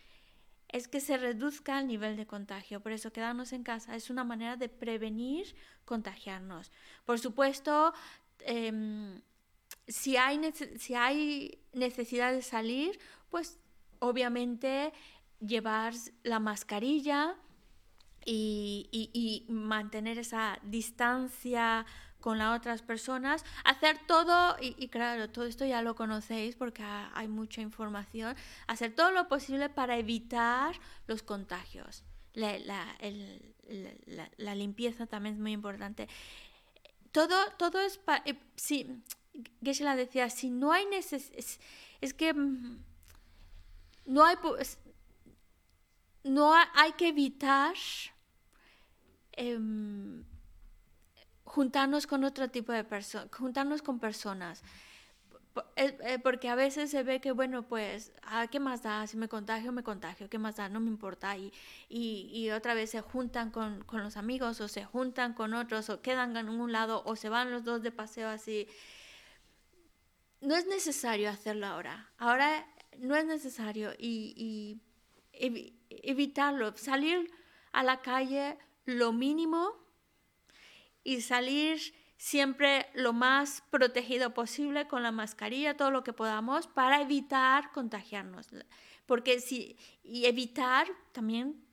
[0.69, 2.81] es que se reduzca el nivel de contagio.
[2.81, 5.55] Por eso quedarnos en casa es una manera de prevenir
[5.85, 6.73] contagiarnos.
[7.05, 7.93] Por supuesto,
[8.41, 9.21] em,
[9.93, 10.41] si, hay
[10.79, 12.99] si hay necesidad de salir,
[13.31, 13.59] pues
[13.99, 14.93] obviamente
[15.41, 17.37] llevar la mascarilla
[18.25, 21.85] y, y mantener esa distancia
[22.23, 27.29] con las otras personas, hacer todo, y, claro, todo esto ya lo conocéis porque hay
[27.29, 28.35] mucha información,
[28.67, 30.75] hacer todo lo posible para evitar
[31.07, 32.05] los contagios.
[32.33, 32.57] La,
[34.39, 36.09] la, limpieza también es muy importante.
[37.11, 39.03] Todo, todo es, eh, sí,
[39.63, 41.61] Geshe-la decía, si no hay necesidad, es,
[42.01, 42.79] es, que mm,
[44.07, 44.37] no hay,
[46.25, 47.75] no hay, hay que evitar
[49.33, 49.59] eh,
[51.45, 54.63] juntarnos con otro tipo de personas, juntarnos con personas.
[55.77, 59.07] Eh, eh, porque a veces se ve que, bueno, pues, ah, ¿qué más da?
[59.07, 60.71] Si me contagio, me contagio, ¿qué más da?
[60.71, 61.37] No me importa.
[61.37, 61.53] Y,
[61.91, 65.91] y, y otra vez se juntan con, con, los amigos o se juntan con otros
[65.91, 68.67] o quedan en un lado o se van los dos de paseo así.
[70.43, 72.11] No es necesario hacerlo ahora.
[72.19, 72.67] Ahora
[72.99, 74.81] no es necesario y,
[75.33, 76.77] evitarlo.
[76.77, 77.31] Salir
[77.71, 79.73] a la calle lo mínimo
[81.05, 81.81] y salir
[82.17, 88.49] siempre lo más protegido posible con la mascarilla, todo lo que podamos, para evitar contagiarnos.
[89.07, 91.65] Porque si, y evitar también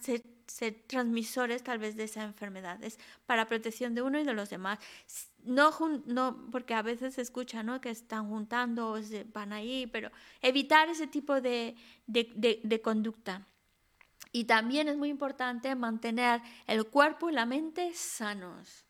[0.00, 4.50] ser, transmisores tal vez de esa enfermedad, es para protección de uno y de los
[4.50, 4.78] demás.
[5.48, 7.80] No, porque a veces se escucha ¿no?
[7.80, 10.10] que están juntando o se van ahí, pero
[10.42, 11.74] evitar ese tipo de,
[12.06, 13.46] de, de, de conducta.
[14.30, 18.84] Y también es muy importante mantener el cuerpo y la mente sanos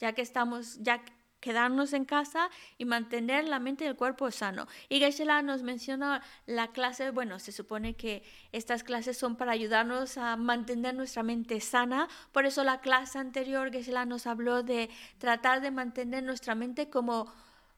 [0.00, 1.04] ya que estamos, ya
[1.40, 4.66] quedarnos en casa y mantener la mente y el cuerpo sano.
[4.88, 8.22] Y geshe nos menciona la clase, bueno, se supone que
[8.52, 13.70] estas clases son para ayudarnos a mantener nuestra mente sana, por eso la clase anterior
[13.70, 17.32] geshe nos habló de tratar de mantener nuestra mente como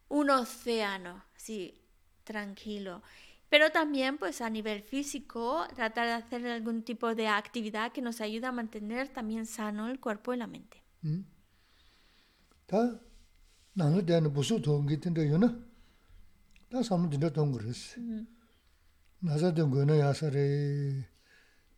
[0.09, 1.81] un océano, así,
[2.25, 3.03] tranquilo.
[3.49, 8.21] Pero también, pues a nivel físico, tratar de hacer algún tipo de actividad que nos
[8.21, 10.83] ayude a mantener también sano el cuerpo y la mente.
[11.03, 11.21] Mm.
[13.78, 15.52] tā nāngi dāyana būsū tōngi tīndā yu na,
[16.72, 17.82] tā sāma tīndā tōngu rīs.
[19.22, 20.46] Nāza tōngu yu na yāsa rī,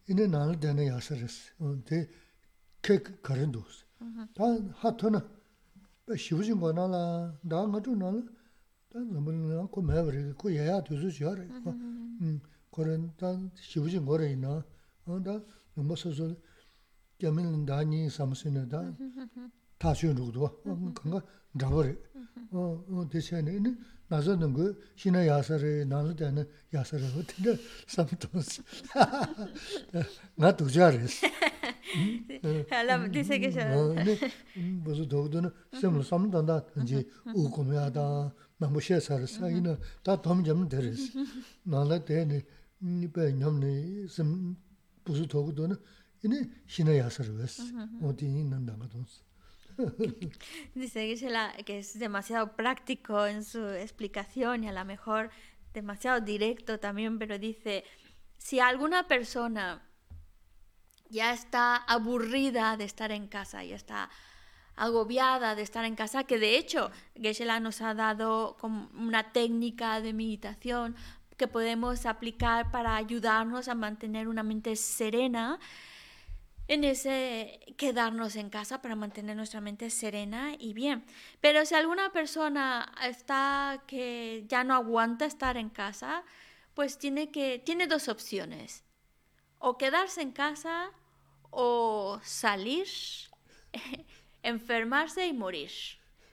[0.07, 1.36] inī nāngi dāyana yāsa rīs,
[1.89, 2.07] tī
[2.82, 3.84] kēk karin dōs.
[4.36, 4.47] Tā
[4.82, 5.21] hā tō na,
[6.07, 7.03] bā shivu jīng gō nā la,
[7.43, 8.23] dā ngā tū nā la,
[8.93, 11.47] tā nāmbu nā kō mē wā rī, kō yā yā tū sū shī yā rī.
[12.71, 14.55] Kō rī, tā shivu jīng gō rī nā,
[15.27, 15.36] tā
[15.75, 16.34] nāmbu sō sō,
[17.19, 18.88] kia mī dā nī sāma sī na, tā
[19.80, 20.61] 다시 누구도
[20.93, 21.21] 그거
[21.59, 21.95] 잡으래
[22.51, 23.59] 어 대신에
[24.07, 27.55] 나서는 그 신의 야설에 나는 되는 야설을 어떻게
[27.88, 28.63] 삼도스
[30.36, 31.27] 나 두자르스
[32.69, 33.65] 알아 dice que ya
[34.84, 35.49] 무슨 도도는
[35.80, 41.13] 좀 삼던다 이제 우고매하다 너무 셰사를 사이는 다 도움좀 되르스
[41.63, 42.41] 나는 되네
[42.82, 44.57] 니베 냠네 좀
[45.05, 45.75] 무슨 도도는
[46.23, 47.63] 이네 신의 야설을 했어
[48.01, 49.21] 어디 있는 나가도스
[50.74, 51.14] Dice
[51.64, 55.30] que es demasiado práctico en su explicación y a lo mejor
[55.72, 57.84] demasiado directo también, pero dice,
[58.38, 59.82] si alguna persona
[61.10, 64.08] ya está aburrida de estar en casa, ya está
[64.76, 70.00] agobiada de estar en casa, que de hecho geshe nos ha dado como una técnica
[70.00, 70.96] de meditación
[71.36, 75.58] que podemos aplicar para ayudarnos a mantener una mente serena,
[76.68, 81.04] en ese quedarnos en casa para mantener nuestra mente serena y bien.
[81.40, 86.24] Pero si alguna persona está que ya no aguanta estar en casa,
[86.74, 88.84] pues tiene que tiene dos opciones.
[89.58, 90.90] O quedarse en casa
[91.50, 92.88] o salir,
[94.42, 95.70] enfermarse y morir.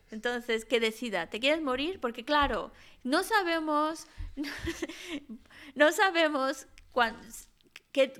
[0.09, 2.01] Entonces, que decida, ¿te quieres morir?
[2.01, 2.71] Porque claro,
[3.03, 4.07] no sabemos
[5.75, 7.21] no sabemos cuándo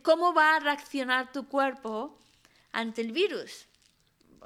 [0.04, 2.18] cómo va a reaccionar tu cuerpo
[2.72, 3.68] ante el virus.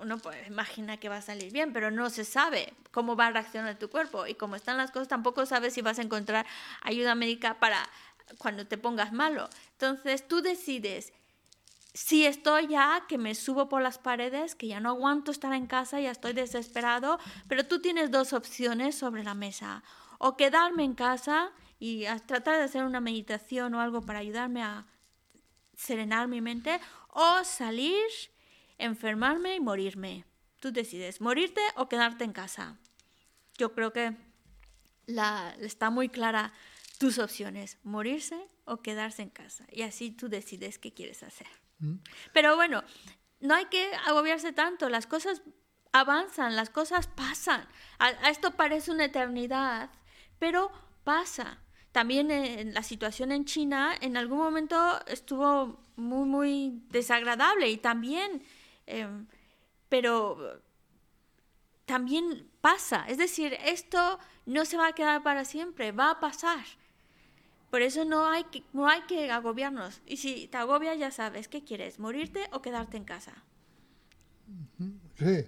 [0.02, 3.32] Uno pues imagina que va a salir bien, pero no se sabe cómo va a
[3.32, 4.28] reaccionar tu cuerpo.
[4.28, 6.46] Y como están las cosas, tampoco sabes si vas a encontrar
[6.82, 7.88] ayuda médica para
[8.38, 9.50] cuando te pongas malo.
[9.74, 11.14] Entonces tú decides,
[11.94, 15.68] si estoy ya, que me subo por las paredes, que ya no aguanto estar en
[15.68, 19.82] casa, ya estoy desesperado, pero tú tienes dos opciones sobre la mesa.
[20.18, 24.86] O quedarme en casa y tratar de hacer una meditación o algo para ayudarme a
[25.76, 26.80] serenar mi mente
[27.10, 28.06] o salir,
[28.78, 30.26] enfermarme y morirme.
[30.60, 32.78] Tú decides morirte o quedarte en casa.
[33.58, 34.16] Yo creo que
[35.06, 36.54] la, está muy clara
[36.98, 39.66] tus opciones, morirse o quedarse en casa.
[39.72, 41.48] Y así tú decides qué quieres hacer.
[41.80, 41.96] Mm.
[42.34, 42.84] Pero bueno,
[43.40, 45.42] no hay que agobiarse tanto, las cosas
[45.92, 47.68] avanzan, las cosas pasan.
[48.00, 49.90] a esto parece una eternidad,
[50.40, 50.72] pero
[51.04, 51.65] pasa
[51.96, 54.76] también en la situación en China en algún momento
[55.08, 58.44] estuvo muy, muy desagradable y también,
[58.86, 59.28] em,
[59.88, 60.62] pero
[61.86, 63.06] también pasa.
[63.08, 66.66] Es decir, esto no se va a quedar para siempre, va a pasar.
[67.70, 70.02] Por eso no hay que, no hay que agobiarnos.
[70.06, 71.98] Y si te agobias, ya sabes, ¿qué quieres?
[71.98, 73.46] ¿Morirte o quedarte en casa?
[75.18, 75.46] Sí,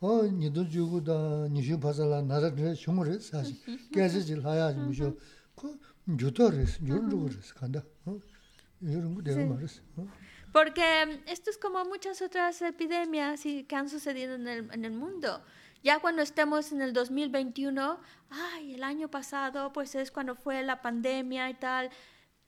[0.00, 3.56] 어 니도 주고다 니슈 바살라 나라들 shum을 사실
[3.92, 5.18] 깨지질 하야지 무쇼
[5.54, 5.78] 그
[6.08, 8.18] 유도를 유르르를 간다 어
[8.80, 10.06] 이런 거 내가 말했어 어
[10.54, 14.92] Porque esto es como muchas otras epidemias y que han sucedido en el, en el
[14.92, 15.42] mundo.
[15.82, 17.98] Ya cuando estemos en el 2021,
[18.30, 21.90] ay, el año pasado, pues es cuando fue la pandemia y tal,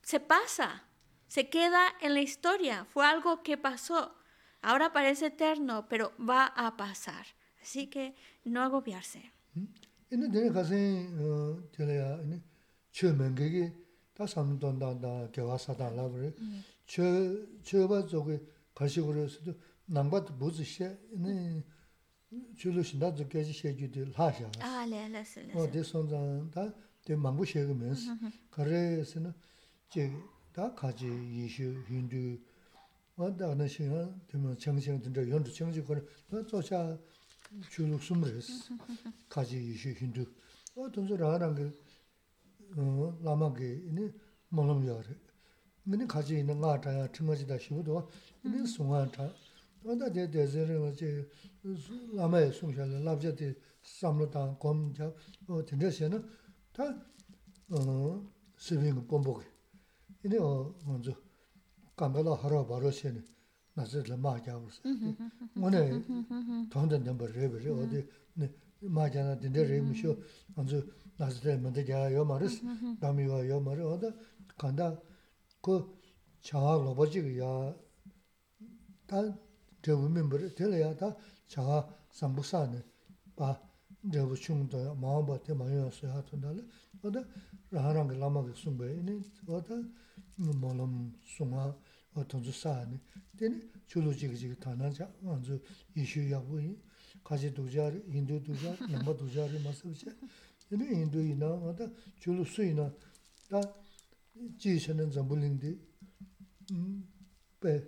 [0.03, 0.85] se pasa,
[1.27, 4.15] se queda en la historia, fue algo que pasó.
[4.63, 7.27] Ahora parece eterno, pero va a pasar.
[7.63, 8.15] Así que
[8.47, 9.21] no agobiarse.
[10.13, 10.75] ene de 가세
[11.19, 12.41] 어 저래야 ene
[12.93, 13.73] 최면게게
[14.15, 16.33] 다 삼돈다다 겨와사다라 그래
[16.87, 17.03] 저
[17.63, 18.41] 저바 저게
[18.75, 19.55] 가시고로서도
[19.87, 21.65] 남바도 무즈시에 ene
[22.57, 25.55] 줄로신다 저게지 셰주들 하샤 Ah, léale, léale.
[25.57, 26.73] 어 대선장다
[27.05, 28.13] 대 망부 셰그면서
[28.51, 29.33] 그래서는
[29.89, 32.39] 제다 가지 이슈 힌두
[33.17, 36.99] 어다는 시간 되면 정신 든저 연주 정신 거는 또 조차
[37.71, 38.77] 줄로 숨으레스
[39.29, 40.27] 가지 이슈 힌두
[40.77, 41.55] 어 돈소라는
[42.75, 44.11] 게어 라마게 이니
[44.49, 45.09] 몰음여래
[45.85, 48.11] 근데 가지 있는 거 같아야 증거지다 싶어도
[48.45, 49.33] 이니 송한타
[49.85, 51.29] 어다 대 대제를 이제
[52.15, 55.13] 라마에 송샤를 랍자데 삼로다 검자
[55.47, 56.29] 어 된저시는
[56.73, 58.25] 다어
[58.57, 59.47] 스윙 본보게
[60.25, 61.15] 이니 어 먼저
[61.95, 63.30] 감발로 하러 바로 시는
[63.75, 64.81] 나서를 마자고서
[65.57, 66.03] 오늘
[66.71, 68.51] 돈된 넘버 레벨이 어디 네
[68.81, 70.17] 마자나 된데 레미쇼
[70.55, 70.83] 먼저
[71.17, 72.63] 나서를 먼저 자요 말스
[73.01, 74.11] 담이와 요 말이 어디
[74.57, 74.99] 간다
[75.61, 75.99] 그
[76.41, 77.75] 자아 로버지야
[79.07, 79.39] 다
[79.83, 81.15] 저우면 버려 될야 다
[81.47, 82.83] 자아 삼부사네
[83.37, 83.61] 바
[84.13, 86.65] 저부 충도 마음바테 마요서 하던달
[87.03, 87.19] 어디
[87.71, 89.69] 라랑 라마게 숨베니 어디
[90.37, 91.75] 몰음 숨아
[92.15, 92.99] 어떤 주사네
[93.37, 95.59] 되네 줄로지기 타나자 먼저
[95.95, 96.77] 이슈야부이
[97.23, 100.07] 가지 두자리 인도 두자 넘버 두자리 마서지
[100.69, 101.89] 근데 인도이나 어디
[102.19, 102.93] 줄로 수이나
[103.49, 103.61] 다
[104.59, 105.79] 지시는 전부링데
[106.73, 107.85] 음배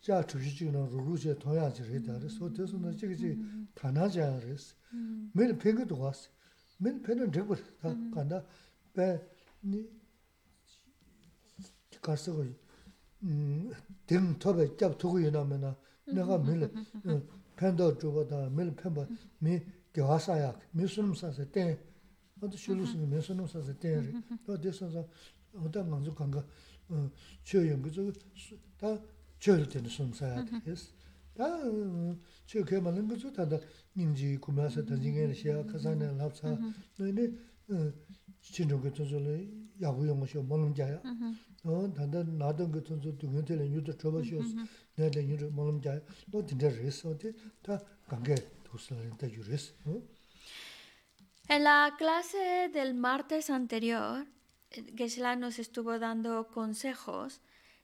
[0.00, 3.38] 자 주시지는 루루제 동야지를 해다를 소대서는 지기
[3.74, 4.56] 타나자를
[5.32, 6.28] 매일 팽거도 왔어
[6.78, 8.44] 매일 팽은 되고 다 간다
[8.92, 9.88] 배니
[12.02, 12.44] 가서
[13.22, 13.70] 음
[14.38, 15.74] 톱에 잡 두고 이나면은
[16.06, 16.70] 내가 매일
[17.56, 19.06] 팬도 주고다 매일 팬바
[19.38, 19.60] 미
[19.92, 21.78] 겨와사야 미순음 사세 때
[22.40, 25.08] 어디 실루스는 미순음 사세 때또 됐어서
[25.54, 26.44] 어떤 만족 간가
[26.88, 27.10] 어
[27.44, 28.12] 최연 그저
[28.76, 28.98] 다
[29.38, 30.92] 저럴 때는 숨사야 됐어
[31.34, 31.44] 다
[32.46, 33.58] 저게 말은 그저 다다
[33.96, 36.48] 님지 구매해서 던지게 시야 가산에 납사
[36.98, 37.32] 너네
[37.70, 37.92] 어
[38.40, 39.48] 진짜 그 저절에
[39.80, 41.00] 야구 용어쇼 먹는 자야
[41.64, 44.54] 어 단단 나던 그 선수 등한테는 유도 줘봐시었어
[44.96, 46.00] 내가 유도 먹는 자야
[46.30, 47.16] 너 진짜 그랬어
[47.62, 48.34] 다 관계
[48.64, 50.02] 도스라는데 유랬어 어
[51.48, 54.26] En la clase del martes anterior,
[54.96, 57.42] Gesla nos estuvo dando consejos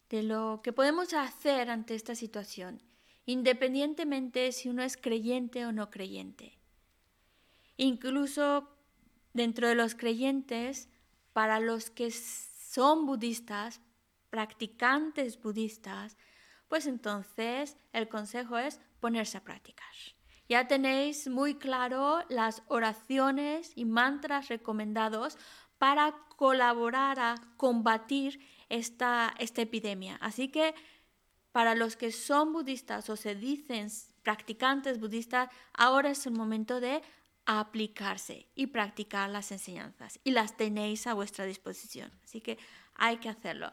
[0.08, 2.82] de lo que podemos hacer ante esta situación,
[3.26, 6.58] independientemente si uno es creyente o no creyente.
[7.76, 8.73] Incluso
[9.35, 10.87] dentro de los creyentes,
[11.33, 13.81] para los que son budistas,
[14.29, 16.15] practicantes budistas,
[16.69, 19.93] pues entonces el consejo es ponerse a practicar.
[20.47, 25.37] Ya tenéis muy claro las oraciones y mantras recomendados
[25.77, 28.39] para colaborar a combatir
[28.69, 30.17] esta, esta epidemia.
[30.21, 30.73] Así que
[31.51, 33.89] para los que son budistas o se dicen
[34.23, 37.01] practicantes budistas, ahora es el momento de
[37.45, 40.19] aplicarse y practicar las enseñanzas.
[40.23, 42.11] Y las tenéis a vuestra disposición.
[42.23, 42.57] Así que
[42.95, 43.71] hay que hacerlo.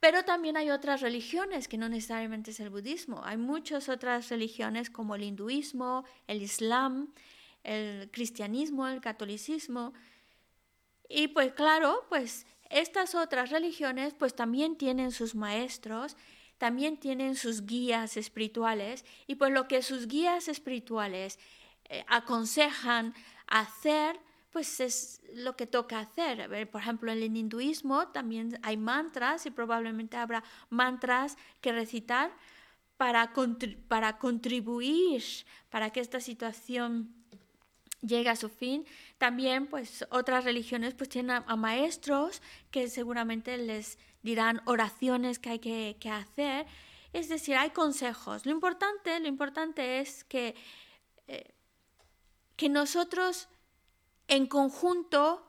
[0.00, 3.20] Pero también hay otras religiones que no necesariamente es el budismo.
[3.24, 7.12] Hay muchas otras religiones como el hinduismo, el islam,
[7.64, 9.92] el cristianismo, el catolicismo.
[11.08, 16.16] Y pues claro, pues estas otras religiones pues también tienen sus maestros,
[16.58, 21.38] también tienen sus guías espirituales y pues lo que sus guías espirituales
[21.88, 23.14] eh, aconsejan
[23.46, 24.20] hacer
[24.50, 26.48] pues es lo que toca hacer.
[26.70, 32.32] Por ejemplo, en el hinduismo también hay mantras y probablemente habrá mantras que recitar
[32.96, 33.32] para,
[33.88, 35.22] para contribuir
[35.70, 37.14] para que esta situación
[38.00, 38.84] llegue a su fin.
[39.18, 45.50] También, pues, otras religiones pues tienen a, a maestros que seguramente les dirán oraciones que
[45.50, 46.66] hay que, que, hacer.
[47.12, 48.44] Es decir, hay consejos.
[48.46, 50.54] Lo importante, lo importante es que,
[51.26, 51.54] eh,
[52.58, 53.48] que nosotros
[54.26, 55.48] en conjunto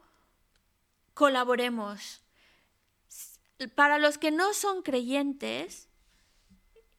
[1.16, 2.22] colaboremos.
[3.74, 5.90] Para los que no son creyentes,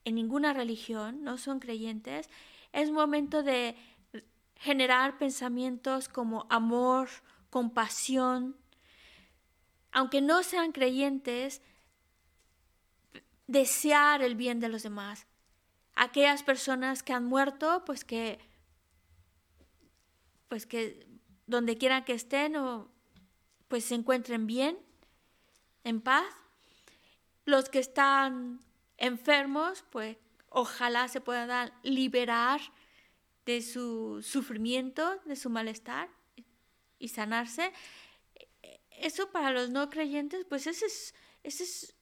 [0.03, 2.29] en ninguna religión, no son creyentes,
[2.73, 3.77] es momento de
[4.57, 7.07] generar pensamientos como amor,
[7.49, 8.57] compasión.
[9.93, 11.61] Aunque no sean creyentes,
[13.47, 15.25] desear el bien de los demás.
[15.95, 18.50] Aquellas personas que han muerto, pues que,
[20.51, 21.07] pues que
[21.47, 22.91] donde quieran que estén, o,
[23.69, 24.77] pues se encuentren bien,
[25.85, 26.25] en paz.
[27.45, 28.59] Los que están
[28.97, 30.17] enfermos, pues
[30.49, 32.59] ojalá se puedan liberar
[33.45, 36.09] de su sufrimiento, de su malestar
[36.99, 37.71] y sanarse.
[38.89, 40.87] Eso para los no creyentes, pues ese,
[41.43, 41.93] ese,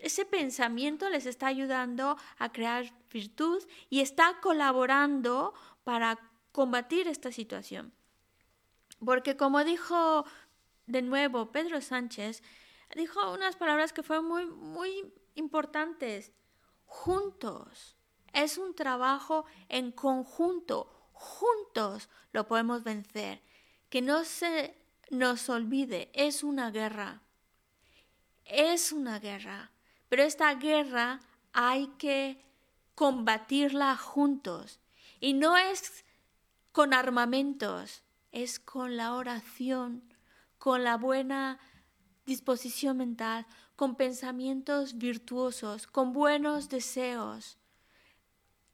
[0.00, 5.52] ese pensamiento les está ayudando a crear virtud y está colaborando
[5.84, 7.92] para combatir esta situación.
[9.04, 10.24] Porque como dijo
[10.86, 12.42] de nuevo Pedro Sánchez,
[12.94, 16.32] dijo unas palabras que fueron muy, muy importantes.
[16.84, 17.96] Juntos.
[18.32, 21.08] Es un trabajo en conjunto.
[21.12, 23.42] Juntos lo podemos vencer.
[23.88, 24.76] Que no se
[25.10, 27.22] nos olvide, es una guerra.
[28.44, 29.72] Es una guerra.
[30.08, 31.20] Pero esta guerra
[31.52, 32.44] hay que
[32.94, 34.80] combatirla juntos.
[35.20, 36.04] Y no es
[36.72, 40.02] con armamentos, es con la oración,
[40.58, 41.58] con la buena
[42.26, 47.58] disposición mental, con pensamientos virtuosos, con buenos deseos.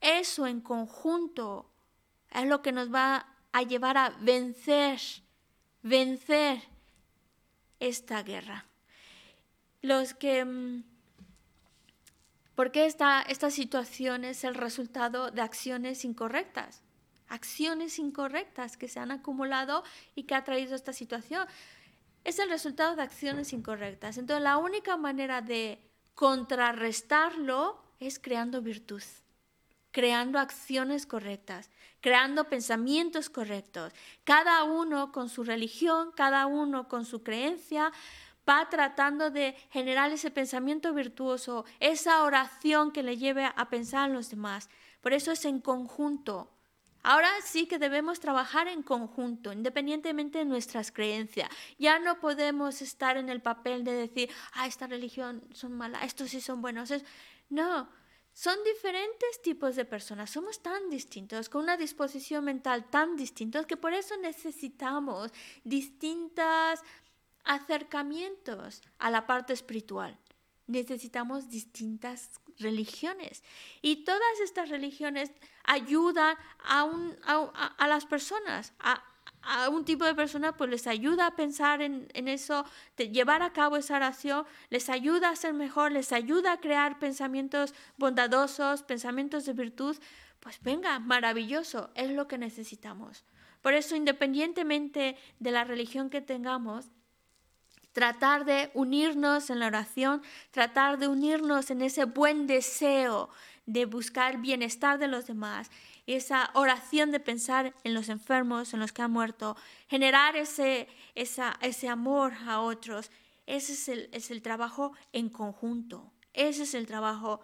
[0.01, 1.71] Eso en conjunto
[2.29, 4.99] es lo que nos va a llevar a vencer,
[5.81, 6.61] vencer
[7.79, 8.65] esta guerra.
[9.81, 10.45] Los que...
[10.45, 10.83] Mm,
[12.55, 16.81] porque esta, esta situación es el resultado de acciones incorrectas,
[17.29, 19.83] acciones incorrectas que se han acumulado
[20.15, 21.47] y que ha traído esta situación
[22.23, 24.17] es el resultado de acciones incorrectas.
[24.17, 25.79] Entonces la única manera de
[26.13, 29.01] contrarrestarlo es creando virtud,
[29.91, 31.69] creando acciones correctas,
[32.01, 33.93] creando pensamientos correctos.
[34.23, 37.91] Cada uno con su religión, cada uno con su creencia,
[38.47, 44.15] va tratando de generar ese pensamiento virtuoso, esa oración que le lleve a pensar en
[44.15, 44.69] los demás.
[45.01, 46.49] Por eso es en conjunto,
[47.09, 51.49] Ahora sí que debemos trabajar en conjunto, independientemente de nuestras creencias.
[51.79, 56.31] Ya no podemos estar en el papel de decir, ah, esta religión son mala, estos
[56.31, 56.91] sí son buenos.
[57.47, 57.87] No,
[58.33, 63.77] son diferentes tipos de personas, somos tan distintos, con una disposición mental tan distinta, que
[63.77, 65.31] por eso necesitamos
[65.63, 66.81] distintos
[67.45, 70.19] acercamientos a la parte espiritual.
[70.67, 72.29] Necesitamos distintas
[72.59, 73.43] religiones.
[73.81, 75.31] Y todas estas religiones
[75.63, 79.03] ayudan a, un, a, las personas, a,
[79.69, 82.65] un tipo de persona, pues les ayuda a pensar en, eso,
[82.97, 86.99] de llevar a cabo esa oración, les ayuda a ser mejor, les ayuda a crear
[86.99, 89.95] pensamientos bondadosos, pensamientos de virtud.
[90.41, 93.23] Pues venga, maravilloso, es lo que necesitamos.
[93.61, 96.89] Por eso, independientemente de la religión que tengamos,
[97.97, 100.21] tratar de unirnos en la oración,
[100.51, 103.27] tratar de unirnos en ese buen deseo
[103.65, 105.71] de buscar bienestar de los demás,
[106.05, 109.57] esa oración de pensar en los enfermos, en los que han muerto,
[109.87, 113.09] generar ese, ese amor a otros.
[113.47, 117.41] Ese es el, es el trabajo en conjunto, ese es el trabajo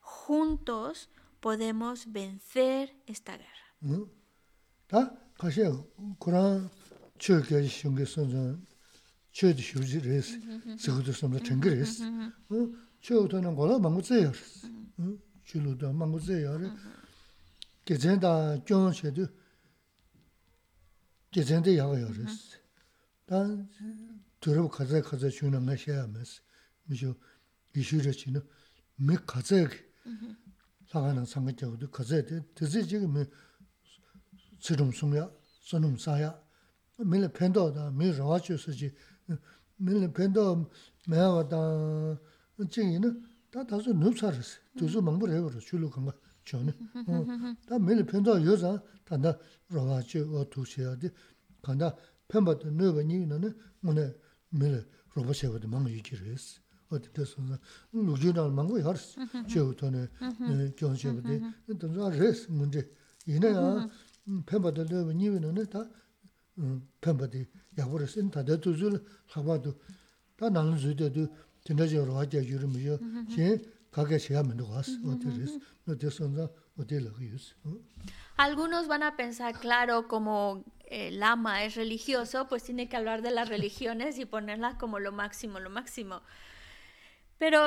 [0.00, 1.08] juntos
[1.40, 4.04] podemos vencer esta guerra.
[9.38, 10.40] 최도 휴지 레스
[10.78, 12.54] 저도 섬도 땡그레스 어?
[13.00, 14.32] 최도는 거라 망고제요
[14.98, 16.58] 응 줄로도 망고제요
[17.84, 19.28] 계젠다 경제도
[21.30, 22.58] 계젠데 야요 레스
[23.26, 23.70] 단
[24.40, 26.42] 들어 가자 가자 주는 거 해야면서.
[26.90, 27.14] 미죠
[27.76, 28.42] 이슈르치는
[28.96, 29.68] 매 가자
[30.88, 33.24] 사가는 상관적으로 가자 되지 지금
[34.58, 35.30] 지름 숨야
[35.62, 36.42] 선음 사야.
[36.96, 37.92] 밀 팬도다.
[37.92, 38.92] 밀 라와치스지
[43.93, 46.13] nūp sā rā sī, tū sū māngbō rā wā rā, chū lū kāngā
[46.47, 46.73] chō nī.
[47.67, 48.71] Tā mīli pēntō yō sā,
[49.05, 49.33] tā ndā
[49.73, 51.11] rā wā chī wā tū shī yā dī,
[51.65, 51.91] kāndā
[52.29, 53.53] pēmbā tā nū bā nī nā nā,
[53.83, 54.05] mō nā
[54.57, 54.81] mīli
[55.15, 56.61] rā bā shī wā dā māngā yī jī rā sī.
[56.89, 57.59] Wā tā tā sū nā,
[57.93, 60.07] lū jī nā māngbō yā rā sī, chī wā tō nā,
[60.77, 61.41] kiong shī wā dī,
[61.77, 62.85] tā sū rā sī mō nī,
[63.29, 63.67] yī nā yā,
[64.49, 65.85] pēmbā tā nū bā nī wā nā nā, tā
[67.01, 68.94] pēmbā tī 야고르신 다들 두줄 하바도 다 나는 주대도 진 yakbara sin tanda tuzul
[69.34, 69.70] lakba tu
[70.36, 71.28] ta nalu zuide tu
[71.64, 72.98] tinda je rwa je yuru miyo
[73.34, 73.60] xin
[73.94, 75.52] kage xeya mendo gas ote res
[75.86, 76.44] no te sonza
[76.78, 77.54] ote lagu yus
[78.38, 83.32] Algunos van a pensar, claro, como el lama es religioso, pues tiene que hablar de
[83.32, 86.22] las religiones y ponerlas como lo máximo, lo máximo.
[87.38, 87.60] Pero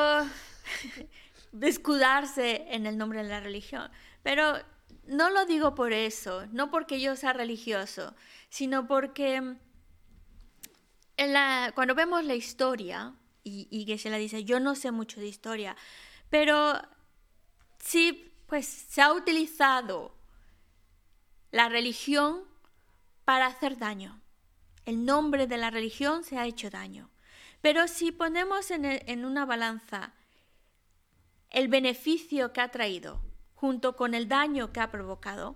[1.61, 3.91] escudarse en el nombre de la religión.
[4.23, 4.53] Pero
[5.07, 8.15] no lo digo por eso, no porque yo sea religioso,
[8.49, 9.57] sino porque
[11.75, 13.13] cuando vemos la historia,
[13.43, 15.75] y, que se la dice, yo no sé mucho de historia,
[16.29, 16.79] pero
[17.79, 20.15] sí, pues se ha utilizado
[21.51, 22.43] la religión
[23.25, 24.21] para hacer daño.
[24.85, 27.09] El nombre de la religión se ha hecho daño.
[27.61, 30.13] Pero si ponemos en una balanza
[31.51, 33.21] el beneficio que ha traído
[33.55, 35.55] junto con el daño que ha provocado,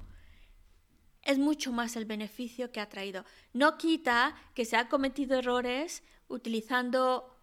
[1.26, 3.26] es mucho más el beneficio que ha traído.
[3.52, 7.36] No quita que se ha cometido errores utilizando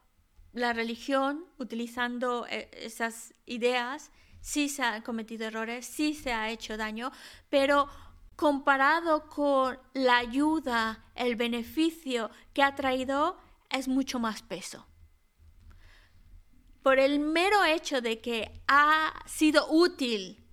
[0.52, 4.10] la religión, utilizando eh, esas ideas,
[4.40, 7.10] sí se han cometido errores, sí se ha hecho daño,
[7.48, 7.88] pero
[8.36, 13.36] comparado con la ayuda, el beneficio que ha traído,
[13.70, 14.86] es mucho más peso.
[16.82, 20.44] Por el mero hecho de que ha sido útil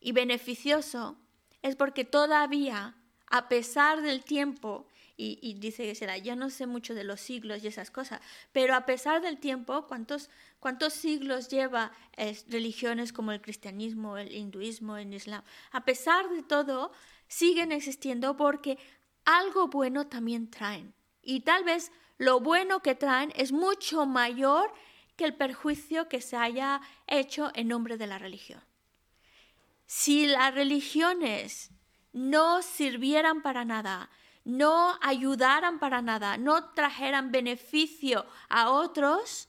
[0.00, 1.16] y beneficioso,
[1.62, 2.96] es porque todavía,
[3.26, 4.86] a pesar del tiempo,
[5.22, 8.22] y, dice que será, yo no sé mucho de los siglos y esas cosas,
[8.52, 10.30] pero a pesar del tiempo, ¿cuántos,
[10.60, 11.92] cuántos siglos lleva
[12.48, 15.42] religiones como el cristianismo, el hinduismo, el islam?
[15.72, 16.90] A pesar de todo,
[17.28, 18.78] siguen existiendo porque
[19.26, 20.94] algo bueno también traen.
[21.22, 24.72] Y tal vez lo bueno que traen es mucho mayor
[25.16, 28.62] que el perjuicio que se haya hecho en nombre de la religión.
[29.92, 31.72] Si las religiones
[32.12, 34.08] no sirvieran para nada,
[34.44, 39.48] no ayudaran para nada, no trajeran beneficio a otros,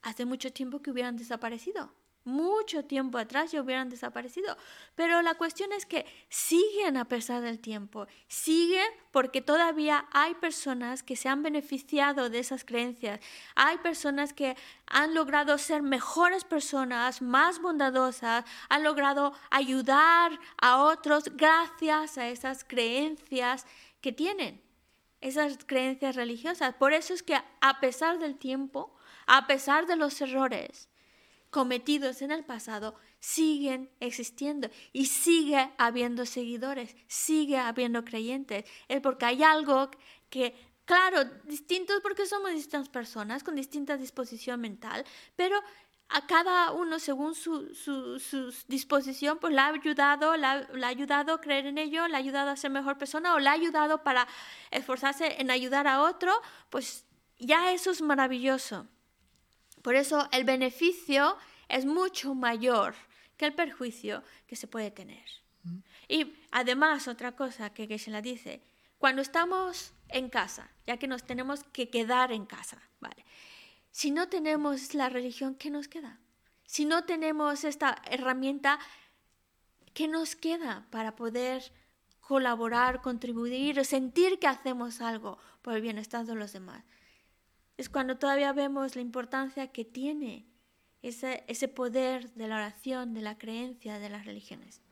[0.00, 1.92] hace mucho tiempo que hubieran desaparecido.
[2.24, 4.54] Mucho tiempo atrás ya hubieran desaparecido.
[4.94, 8.06] Pero la cuestión es que siguen a pesar del tiempo.
[8.28, 13.20] Siguen porque todavía hay personas que se han beneficiado de esas creencias.
[13.54, 14.54] Hay personas que
[14.86, 22.64] han logrado ser mejores personas, más bondadosas, han logrado ayudar a otros gracias a esas
[22.64, 23.64] creencias
[24.02, 24.60] que tienen,
[25.22, 26.74] esas creencias religiosas.
[26.74, 28.94] Por eso es que a pesar del tiempo,
[29.26, 30.89] a pesar de los errores
[31.50, 38.64] cometidos en el pasado, siguen existiendo y sigue habiendo seguidores, sigue habiendo creyentes.
[38.88, 39.90] Es porque hay algo
[40.30, 40.54] que
[40.84, 45.04] claro, distintos porque somos distintas personas con distinta disposición mental,
[45.36, 45.56] pero
[46.08, 51.40] a cada uno según su, su, disposición, pues le ha ayudado, le ha, ayudado a
[51.40, 54.26] creer en ello, le ha ayudado a ser mejor persona o le ha ayudado para
[54.72, 56.32] esforzarse en ayudar a otro,
[56.70, 57.06] pues
[57.38, 58.88] ya eso es maravilloso.
[59.82, 61.36] Por eso el beneficio
[61.68, 62.94] es mucho mayor
[63.36, 65.24] que el perjuicio que se puede tener.
[66.08, 68.62] Y además, otra cosa que, que se la dice,
[68.98, 73.24] cuando estamos en casa, ya que nos tenemos que quedar en casa, ¿vale?
[73.90, 76.20] Si no tenemos la religión, ¿qué nos queda?
[76.64, 78.78] Si no tenemos esta herramienta,
[79.94, 81.72] ¿qué nos queda para poder
[82.20, 86.84] colaborar, contribuir, sentir que hacemos algo por el bienestar de los demás?
[87.80, 90.46] Es cuando todavía vemos la importancia que tiene
[91.00, 94.82] ese, ese poder de la oración, de la creencia, de las religiones.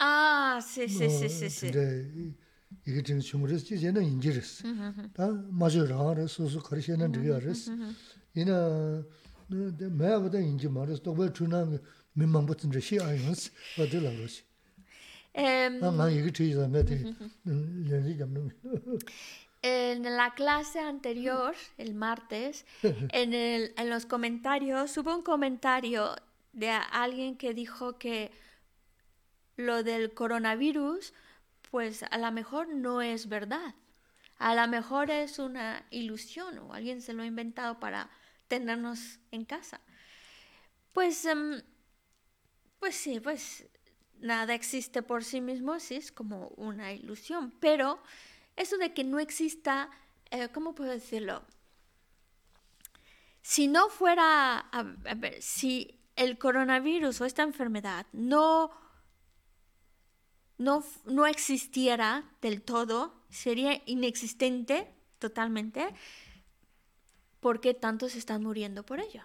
[0.00, 1.70] Ah, sí, sí, sí, sí, sí.
[19.62, 26.16] En la clase anterior, el martes, en, el, en los comentarios, hubo un comentario
[26.52, 28.30] de alguien que dijo que
[29.56, 31.12] lo del coronavirus,
[31.70, 33.74] pues a lo mejor no es verdad.
[34.38, 38.08] A lo mejor es una ilusión o alguien se lo ha inventado para
[38.50, 39.80] tenernos en casa.
[40.92, 41.62] Pues, em,
[42.80, 43.64] pues sí, pues
[44.18, 47.54] nada existe por sí mismo, sí, es como una ilusión.
[47.60, 48.02] Pero
[48.56, 49.88] eso de que no exista,
[50.30, 51.44] eh, ¿cómo puedo decirlo?
[53.40, 54.82] Si no fuera, a
[55.14, 58.70] ver, si el coronavirus o esta enfermedad no,
[60.58, 65.94] no, no existiera del todo, sería inexistente totalmente,
[67.40, 69.24] ¿por qué tantos están muriendo por ello?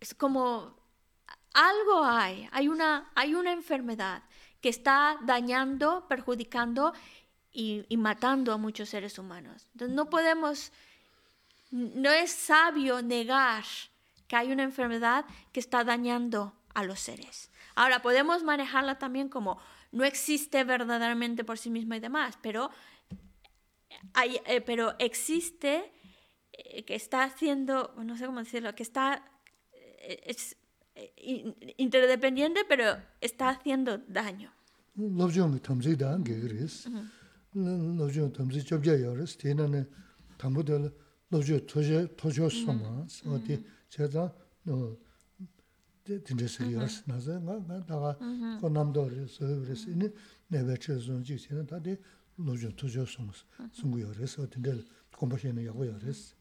[0.00, 0.76] Es como
[1.52, 4.22] algo hay, hay una, hay una enfermedad
[4.60, 6.92] que está dañando, perjudicando
[7.52, 9.66] y, matando a muchos seres humanos.
[9.72, 10.72] Entonces no podemos,
[11.70, 13.64] no es sabio negar
[14.28, 17.50] que hay una enfermedad que está dañando a los seres.
[17.74, 19.58] Ahora, podemos manejarla también como
[19.90, 22.70] no existe verdaderamente por sí misma y demás, pero
[24.14, 25.92] hay, eh, pero existe
[26.86, 29.24] que está haciendo, no sé cómo decirlo, que está
[30.00, 30.56] eh, es
[30.94, 32.84] eh, interdependiente, pero
[33.20, 34.50] está haciendo daño.
[34.96, 36.86] Lobjong tamzi dan geris.
[37.54, 38.32] Lobjong mm-hmm.
[38.32, 39.36] tamzi chobja yoris.
[39.36, 39.86] Tena ne
[40.38, 40.90] tambu de
[41.30, 43.06] lobjo toje tojo soma.
[43.06, 43.32] Mm-hmm.
[43.32, 43.88] Oti mm-hmm.
[43.88, 44.34] cheda
[44.64, 44.96] no
[46.04, 48.12] tinje seri yoris naze nga nga daga
[48.60, 50.10] ko namdo yoris yoris ini
[50.50, 51.98] nebe che zonji tena da de
[52.38, 53.32] lobjo tojo soma
[53.72, 54.38] sungu yoris.
[54.38, 54.84] Oti de
[55.16, 56.34] kombo shene yago yoris.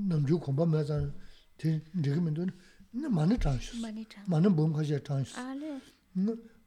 [0.09, 1.11] 남주 공부하면서
[1.57, 2.47] 대 리그멘도
[2.91, 3.77] 네 많은 장수.
[3.79, 4.21] Manita.
[4.27, 5.39] 많은 몸가지 장수.
[5.39, 5.79] Ale.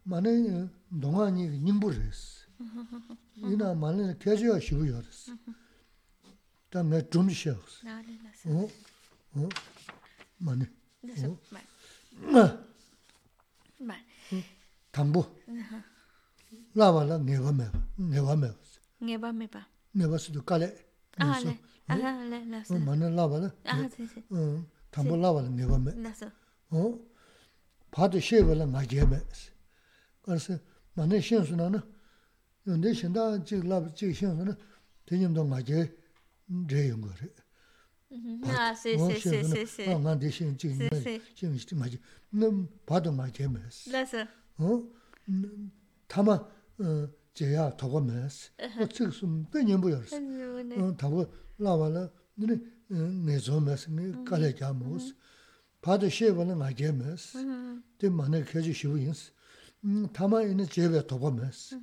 [0.04, 2.48] 많은 동안이 님부르스.
[3.36, 5.36] 이나 많은 계좌 쉬고요스.
[6.70, 7.84] 다음에 좀 쉬었어.
[7.84, 8.64] Ale, las- 어?
[9.36, 9.48] 어?
[10.38, 10.66] 많이.
[11.02, 11.38] las- 어?
[11.50, 12.58] Vale.
[13.80, 14.04] Vale.
[14.92, 15.24] 담보.
[16.74, 17.70] 라발라 내가매.
[17.96, 18.52] 내가매.
[19.02, 19.64] Ngeba mepa.
[19.92, 20.74] 내가서도 깔래.
[21.18, 21.58] Ale.
[21.88, 23.52] Ale, las- 어, 많은 라발라.
[23.64, 24.22] Ah, sí, sí.
[24.30, 25.92] 어, 담보 라발라 내가매.
[26.00, 26.24] Las-
[26.70, 26.98] 어?
[27.90, 29.20] 봐도 쉐발라 나게매.
[30.22, 30.58] 그래서
[30.94, 31.80] 만에 신수나는
[32.64, 34.56] 근데 신다 지 라브 지 신수는
[35.06, 35.92] 대님도 나게
[36.70, 37.28] 제용 거래.
[38.10, 38.40] Ujú.
[38.44, 39.88] Ah, sí, sí, sí, sí, sí.
[39.90, 41.20] 어, 난 대신 지 Sí, sí.
[41.34, 41.98] 신시 맞지.
[42.30, 43.58] 너 봐도 나게매.
[43.88, 44.14] Las-
[44.58, 44.82] 어?
[45.28, 45.72] 음,
[46.06, 46.32] 타마
[46.78, 48.52] 어, 제야 도고매스.
[48.78, 50.16] 어, 지금 몇년 보였어.
[50.16, 51.26] 어, 타고
[51.58, 55.14] 라발라 너네 내좀매스 네 깔래 잡모스.
[55.80, 57.38] 봐도 쉐발라 나게매스.
[57.38, 57.82] Ujú.
[57.98, 59.32] 때 만에 계지 쉬우인스.
[59.84, 61.74] 음, 다만 있는 제배 도보면스.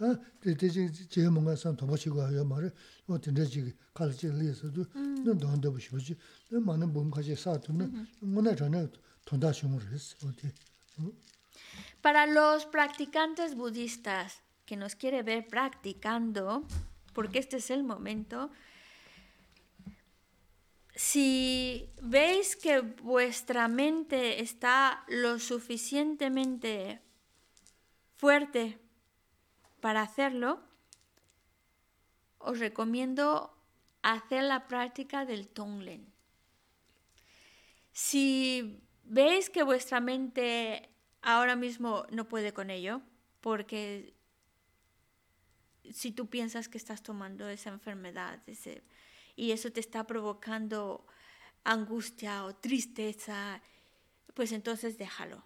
[0.00, 2.72] 아, 대대지 제 뭔가 선 도보시고 하여 말을
[3.06, 4.84] 어 된대지 갈지 리서도
[5.24, 6.16] 너 너한테 보시지.
[6.50, 8.88] 너 많은 몸까지 쌓았으면 뭐나 전에
[9.24, 10.28] 돈다 shum을 했어.
[10.28, 10.52] 어디.
[12.02, 16.64] Para los practicantes budistas que nos quiere ver practicando,
[17.14, 18.50] porque este es el momento,
[20.94, 27.00] si veis que vuestra mente está lo suficientemente
[28.16, 28.78] fuerte
[29.81, 30.61] para hacerlo,
[32.37, 33.55] os recomiendo
[34.01, 36.11] hacer la práctica del Tonglen.
[37.91, 40.89] Si veis que vuestra mente
[41.21, 43.01] ahora mismo no puede con ello,
[43.41, 44.13] porque
[45.89, 48.39] si tú piensas que estás tomando esa enfermedad
[49.35, 51.05] y eso te está provocando
[51.63, 53.61] angustia o tristeza,
[54.33, 55.43] pues entonces déjalo.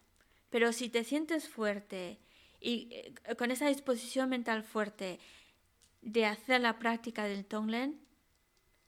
[0.49, 2.19] Pero si te sientes fuerte
[2.59, 5.19] y eh, con esa disposición mental fuerte
[6.01, 7.99] de hacer la práctica del Tonglen,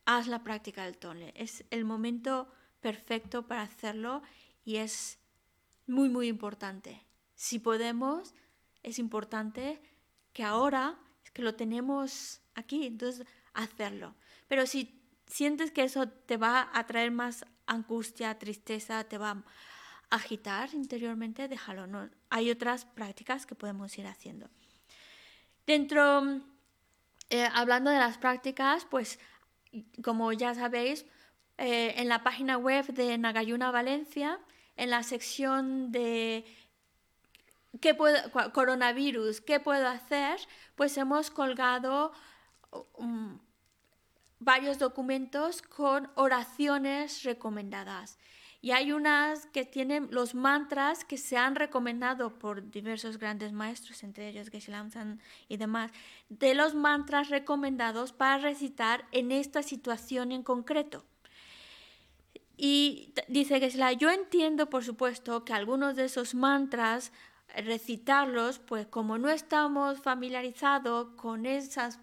[0.05, 1.31] haz la práctica del Tonglen.
[1.35, 2.47] Es el momento
[2.79, 4.21] perfecto para hacerlo
[4.63, 5.19] y es
[5.87, 7.05] muy, muy importante.
[7.35, 8.33] Si podemos,
[8.83, 9.81] es importante
[10.33, 10.97] que ahora,
[11.33, 14.15] que lo tenemos aquí, entonces hacerlo.
[14.47, 19.43] Pero si sientes que eso te va a traer más angustia, tristeza, te va
[20.09, 21.87] agitar interiormente, déjalo.
[21.87, 24.49] No, hay otras prácticas que podemos ir haciendo.
[25.65, 26.41] Dentro,
[27.29, 29.19] eh, hablando de las prácticas, pues
[30.01, 31.05] como ya sabéis,
[31.57, 34.39] eh, en la página web de Nagayuna Valencia
[34.77, 36.45] en la sección de
[37.81, 38.17] ¿qué puedo,
[38.53, 40.39] coronavirus, ¿qué puedo hacer?
[40.75, 42.13] Pues hemos colgado
[42.97, 43.39] um,
[44.39, 48.17] varios documentos con oraciones recomendadas.
[48.67, 54.03] Y hay unas que tienen los mantras que se han recomendado por diversos grandes maestros,
[54.03, 55.93] entre ellos Geshe Lamsan y demás,
[56.27, 61.05] de los mantras recomendados para recitar en esta situación en concreto.
[62.57, 67.13] Y dice Geshe-la, yo entiendo, por supuesto, que algunos de esos mantras,
[67.55, 72.01] recitarlos, pues como no estamos familiarizados con esas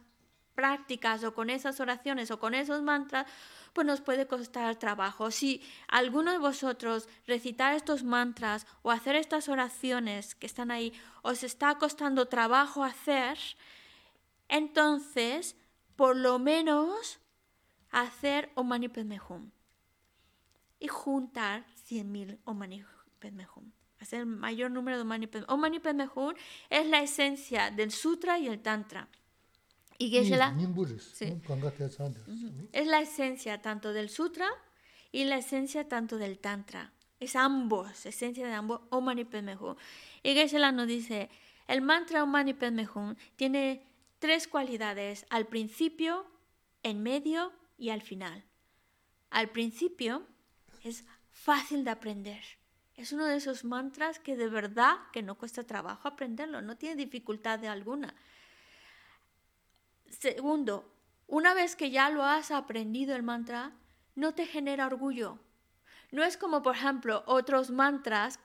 [0.54, 3.26] prácticas o con esas oraciones o con esos mantras,
[3.74, 5.30] pues nos puede costar trabajo.
[5.30, 10.92] Si alguno de vosotros recitar estos mantras o hacer estas oraciones que están ahí
[11.22, 13.36] os está costando trabajo hacer,
[14.48, 15.56] entonces
[15.96, 17.18] por lo menos
[17.90, 19.20] hacer Om Mani Padme
[20.78, 22.84] y juntar 100.000 Om Mani
[23.18, 23.72] Padme Hum.
[24.01, 25.02] Hacer el mayor número de
[25.48, 26.09] Om Mani Padme
[26.70, 29.09] es la esencia del sutra y el tantra.
[29.98, 30.56] Geshe-la
[32.72, 34.48] es la esencia tanto del sutra
[35.12, 36.92] y la esencia tanto del tantra.
[37.20, 39.56] Es ambos, esencia de ambos, Omani Padme
[40.22, 41.30] Y Geshe-la nos dice,
[41.68, 42.88] el mantra Omani Padme
[43.36, 43.86] tiene
[44.18, 46.26] tres cualidades, al principio,
[46.82, 48.44] en medio y al final.
[49.30, 50.26] Al principio
[50.82, 52.42] es fácil de aprender.
[52.96, 56.96] Es uno de esos mantras que de verdad que no cuesta trabajo aprenderlo, no tiene
[56.96, 58.14] dificultad de alguna.
[60.20, 60.90] Segundo,
[61.26, 63.72] una vez que ya lo has aprendido el mantra,
[64.14, 65.38] no te genera orgullo.
[66.12, 68.38] No es como, por ejemplo, otros mantras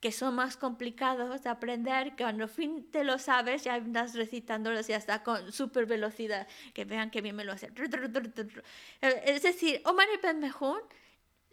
[0.00, 4.88] que son más complicados de aprender, que cuando fin te lo sabes, ya andas recitándolos
[4.88, 7.66] y hasta con super velocidad, que vean que bien me lo hace.
[7.66, 10.78] Eh, Es decir, Om Mani Padme Hum,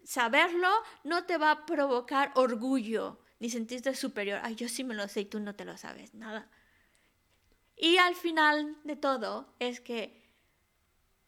[0.04, 0.70] saberlo
[1.04, 4.40] no te va a provocar orgullo ni sentirte superior.
[4.44, 6.50] Ay, yo sí me lo sé y tú no te lo sabes, nada.
[7.76, 10.22] Y al final de todo es que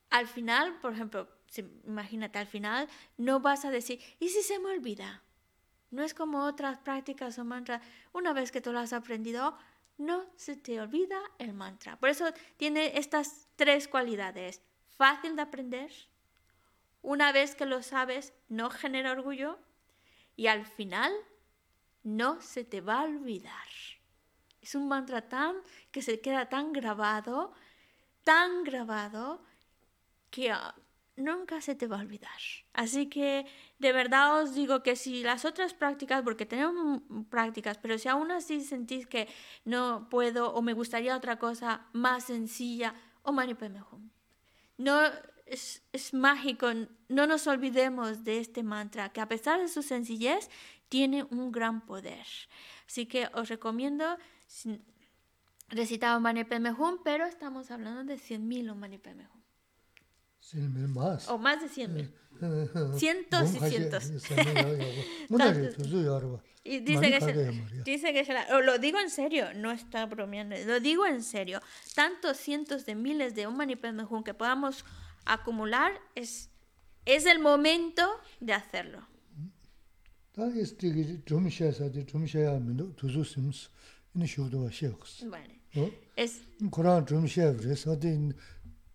[0.10, 1.28] al final, por ejemplo,
[1.86, 5.24] imagínate, al final no vas a decir, ¿y si se me olvida?
[5.92, 7.82] No es como otras prácticas o mantras.
[8.14, 9.58] Una vez que tú lo has aprendido,
[9.98, 11.98] no se te olvida el mantra.
[11.98, 12.26] Por eso
[12.58, 14.62] tiene estas tres cualidades.
[14.98, 15.92] Fácil de aprender.
[17.02, 19.60] Una vez que lo sabes, no genera orgullo.
[20.36, 21.14] Y al final,
[22.04, 23.68] no se te va a olvidar.
[24.66, 25.58] Es un mantra tan
[25.92, 27.54] que se queda tan grabado,
[28.24, 29.44] tan grabado,
[30.32, 30.74] que ah,
[31.16, 32.42] nunca se te va a olvidar.
[32.74, 33.46] Así que
[33.78, 38.32] de verdad os digo que si las otras prácticas, porque tenemos prácticas, pero si aún
[38.32, 39.28] así sentís que
[39.66, 44.10] no puedo o me gustaría otra cosa más sencilla, o Hum.
[44.80, 45.00] No
[45.46, 46.72] es, es mágico,
[47.08, 50.50] no nos olvidemos de este mantra, que a pesar de su sencillez,
[50.90, 52.26] tiene un gran poder.
[52.88, 54.18] Así que os recomiendo
[55.70, 59.44] recitaba Manipemejún, pero estamos hablando de 100.000 Manipemejún.
[60.42, 61.28] 100.000 más.
[61.30, 62.12] O más de 100.000.
[62.98, 64.12] cientos y cientos.
[66.64, 68.26] y dice que, dice que
[68.64, 71.62] lo digo en serio, no está bromeando, lo digo en serio.
[71.94, 74.84] Tantos cientos de miles de Manipemejún que podamos
[75.26, 76.50] acumular es,
[77.06, 78.04] es el momento
[78.40, 79.08] de hacerlo
[84.16, 84.28] ina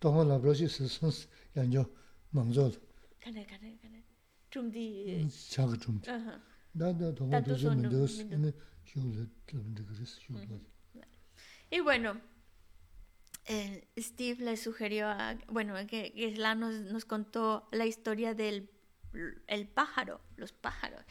[0.01, 1.27] chum labroshi sisons
[2.31, 2.73] mangzol.
[3.19, 3.45] Kane,
[11.69, 12.19] Y bueno,
[13.97, 18.69] Steve le sugirió, a, bueno, que Isla nos, nos contó la historia del
[19.47, 21.03] el pájaro, los pájaros.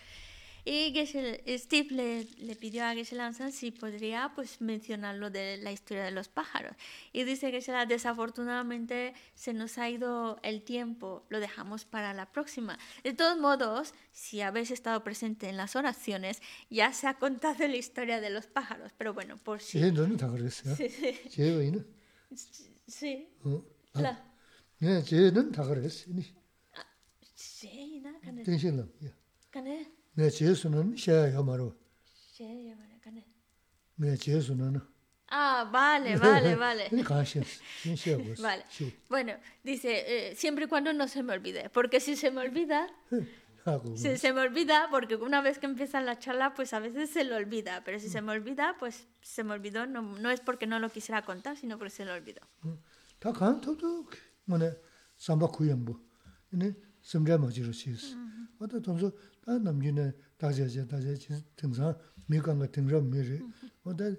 [0.69, 5.57] Y Geshe- Steve le, le pidió a Geshe San si podría pues, mencionar lo de
[5.57, 6.76] la historia de los pájaros.
[7.14, 12.80] Y dice Geshe desafortunadamente se nos ha ido el tiempo, lo dejamos para la próxima.
[13.03, 17.76] De todos modos, si habéis estado presente en las oraciones, ya se ha contado la
[17.76, 18.91] historia de los pájaros.
[18.97, 19.80] Pero bueno, por si...
[19.80, 20.76] 제도는 다 그랬어요
[21.30, 21.85] 제외는
[22.88, 23.64] Sí, 어
[23.95, 24.18] la...
[24.80, 26.11] 네, 제는 다 그랬어.
[27.35, 28.88] Sí, nada, cane, 땡신라.
[29.52, 31.72] cane, Nga chee sunan shaya yamaro.
[32.36, 33.24] Shaya yamaro, kane.
[33.98, 34.82] Nga chee sunan.
[35.30, 36.88] Ah, vale, vale, vale.
[38.42, 38.64] vale.
[39.09, 39.32] Bueno,
[39.64, 42.86] dice, eh, siempre y cuando no se me olvide, porque si se me olvida,
[43.94, 47.24] si se me olvida, porque una vez que empieza la charla, pues a veces se
[47.24, 50.66] lo olvida, pero si se me olvida, pues se me olvidó, no, no es porque
[50.66, 52.42] no lo quisiera contar, sino porque se lo olvidó.
[58.16, 58.30] Mm.
[58.60, 59.06] 간토도 뭐네 삼바 구연부.
[59.06, 59.06] 네, 섬자 맞이로 시스.
[59.06, 59.11] 어떤 동서
[59.45, 61.15] 다 남기네 다제 제 다제
[61.56, 61.97] 등산
[62.27, 63.41] 미간가 등럽 미리
[63.84, 64.15] 어다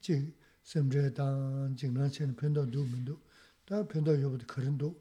[0.00, 0.34] 지
[0.66, 3.20] semre dan jingnan chen pendo du mendo
[3.64, 5.00] da pendo yobu de karen do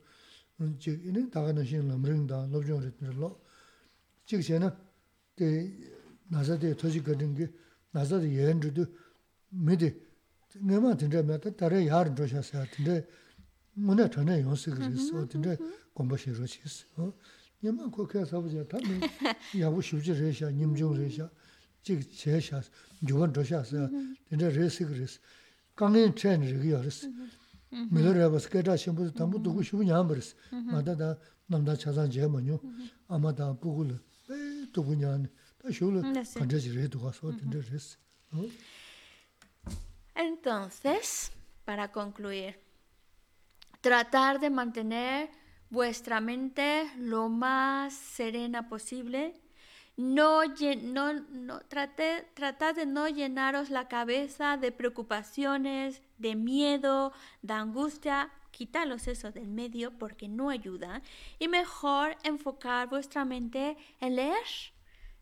[0.78, 3.42] ji ine da ga na shin lam ring da lob jong re lo
[4.26, 4.70] ji ge na
[5.36, 5.92] de
[6.30, 7.52] na za de to ji ge ding ge
[7.94, 8.86] na za de yen ju du
[9.50, 9.90] me de
[10.62, 13.04] ne ma tin de ma ta ta re yar do sha sa tin
[17.63, 19.01] nyamā kō kaya sabu chaya, tā mī
[19.63, 21.27] yāgu shibchī rēshā, nyimchōng rēshā,
[21.85, 22.71] chīk chaya shās,
[23.05, 24.15] nyuban dōshā sā, mm-hmm.
[24.31, 25.19] tēnā rēsī kā rēsī,
[25.77, 28.15] kāngiñ chayani rīgī yā rēsī, mīlā mm-hmm.
[28.17, 28.45] rēba mm-hmm.
[28.45, 30.39] sī kaitā shimbu sī, tāmbu dōgu shibu ñāma rēsī,
[30.71, 31.11] mātā tā
[31.53, 32.57] namdā chāsān chaya ma ñū,
[33.13, 33.99] āmā tā pūgu lā,
[34.73, 35.29] dōgu ñāni,
[35.61, 38.57] tā shibu lā kāntā chī rē dōgā sō, tēnā rēsī.
[40.15, 41.31] Entonces,
[41.65, 42.57] para concluir,
[43.81, 45.29] tratar de mantener
[45.71, 49.41] vuestra mente lo más serena posible,
[49.97, 57.53] no, no, no trate, tratad de no llenaros la cabeza de preocupaciones, de miedo, de
[57.55, 58.33] angustia.
[58.51, 61.03] Quítalos eso del medio porque no ayuda.
[61.39, 64.47] Y mejor enfocar vuestra mente en leer,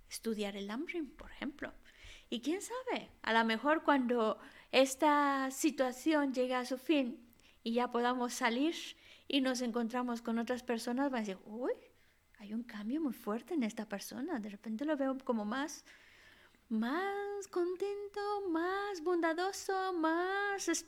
[0.09, 1.73] estudiar el Amrim, por ejemplo.
[2.31, 4.39] Y quién sabe, a lo mejor cuando
[4.71, 7.19] esta situación llegue a su fin
[7.65, 8.75] y ya podamos salir
[9.29, 11.73] y nos encontramos con otras personas, van a decir, uy,
[12.39, 14.41] hay un cambio muy fuerte en esta persona.
[14.41, 15.85] De repente lo veo como más,
[16.71, 20.85] más contento, más bondadoso, más...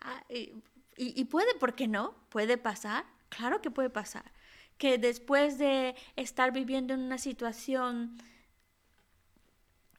[0.00, 0.52] Ah, y,
[0.96, 2.14] y, puede, ¿por qué no?
[2.30, 4.32] Puede pasar, claro que puede pasar.
[4.76, 8.16] Que después de estar viviendo en una situación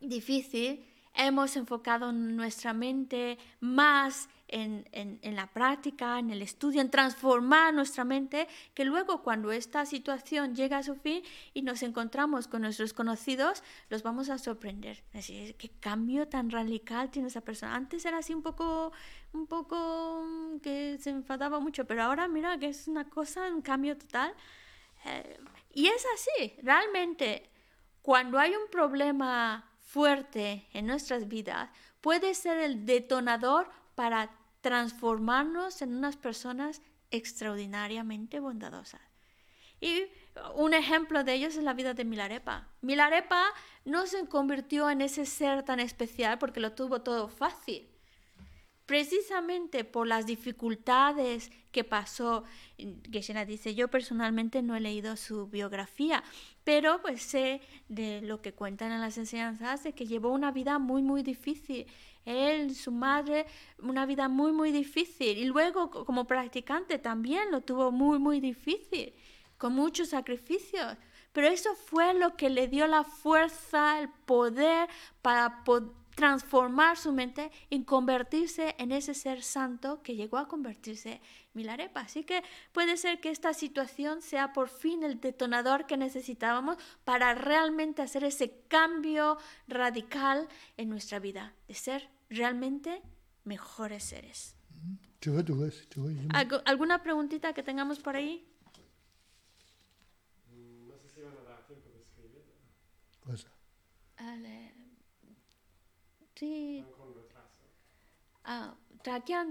[0.01, 8.03] difícil, hemos enfocado nuestra mente más en, la práctica, en el estudio, en transformar nuestra
[8.03, 11.21] mente, que luego cuando esta situación llega a su fin
[11.53, 15.03] y nos encontramos con nuestros conocidos, los vamos a sorprender.
[15.13, 17.75] Así, qué cambio tan radical tiene esa persona.
[17.75, 18.91] Antes era así un poco,
[19.33, 23.61] un poco mm, que se enfadaba mucho, pero ahora mira que es una cosa, un
[23.61, 24.33] cambio total.
[25.05, 25.39] Eh,
[25.73, 27.49] y es así, realmente,
[28.01, 31.69] cuando hay un problema fuerte en nuestras vidas,
[32.01, 34.29] puede ser el detonador para
[34.61, 39.01] transformarnos en unas personas extraordinariamente bondadosas.
[39.81, 40.03] Y
[40.53, 42.67] un ejemplo de ellos es la vida de Milarepa.
[42.81, 43.43] Milarepa
[43.85, 47.89] no se convirtió en ese ser tan especial porque lo tuvo todo fácil.
[48.85, 52.43] Precisamente por las dificultades que pasó,
[52.77, 56.23] Geshe-la dice, yo personalmente no he leído su biografía,
[56.63, 60.77] pero pues sé de lo que cuentan en las enseñanzas de que llevó una vida
[60.77, 61.87] muy, muy difícil
[62.27, 63.45] él, su madre,
[63.79, 65.37] una vida muy, muy difícil.
[65.37, 69.13] Y luego como practicante también lo tuvo muy, muy difícil,
[69.57, 70.97] con muchos sacrificios.
[71.31, 74.89] Pero eso fue lo que le dio la fuerza, el poder
[75.21, 75.63] para
[76.17, 81.21] transformar su mente y convertirse en ese ser santo que llegó a convertirse
[81.53, 81.99] Milarepa.
[82.01, 87.35] Así que puede ser que esta situación sea por fin el detonador que necesitábamos para
[87.35, 89.37] realmente hacer ese cambio
[89.67, 93.01] radical en nuestra vida, de ser realmente
[93.43, 94.55] mejores seres.
[96.65, 98.47] ¿Alguna preguntita que tengamos por ahí?
[100.87, 102.43] No sé si van a dar tiempo de escribir.
[103.19, 103.51] Cosa.
[106.35, 106.85] Sí.
[108.43, 108.77] Ah,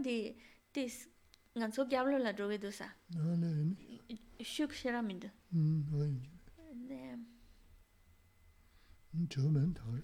[0.03, 0.37] di
[0.73, 1.09] tis
[1.55, 2.97] nganso gyablo la droge dosa.
[3.11, 3.77] No, no, no.
[4.39, 5.29] Shuk shiramindo.
[5.51, 6.31] Mm, oye.
[6.89, 7.19] Ne.
[9.13, 9.99] Yo me entero,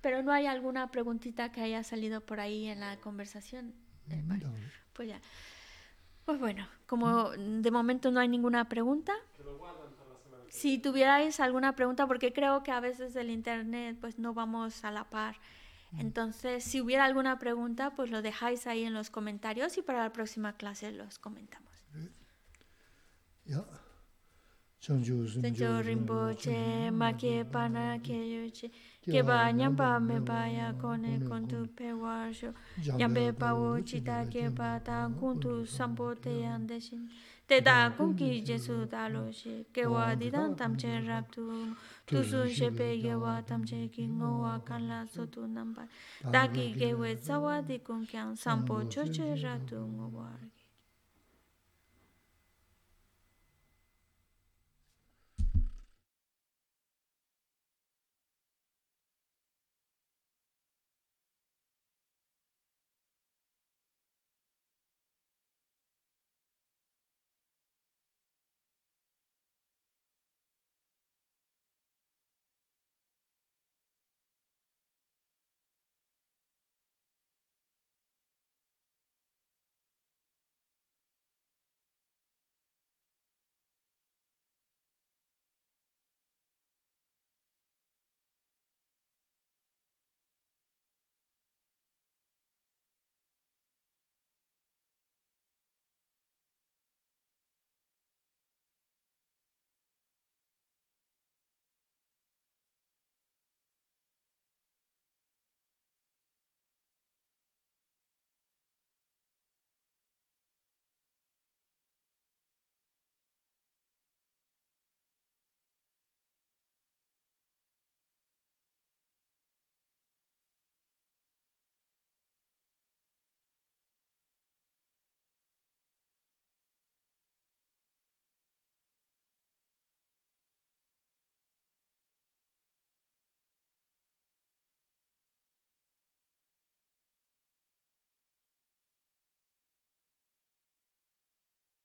[0.00, 3.74] Pero no hay alguna preguntita que haya salido por ahí en la conversación.
[4.08, 4.46] Eh, vale.
[4.92, 5.20] Pues ya.
[6.24, 9.12] Pues bueno, como de momento no hay ninguna pregunta.
[10.48, 14.90] Si tuvierais alguna pregunta, porque creo que a veces el internet pues no vamos a
[14.90, 15.36] la par.
[15.98, 20.12] Entonces, si hubiera alguna pregunta, pues lo dejáis ahí en los comentarios y para la
[20.12, 21.70] próxima clase los comentamos.
[24.80, 28.70] Sancho Rinpoche, Maki Pana Keyuchi,
[29.04, 32.54] Keba Nyamba Mebaya Kone Kontu Pewa Sho,
[32.96, 37.08] Nyambe Pawo Chita Keba Ta Kuntu Sampo Teyandeshin,
[37.46, 41.76] Teta Kunki Jesu Talo Shi, Kewa Didan Tamche Raptu,
[42.06, 45.88] Tusu Shepe Gewa Tamche Kingowa Kanla Sotu Nambar,
[46.32, 50.38] Daki Gewe Tsawa Dikunkyan Sampo Choche Ratu Ngowar.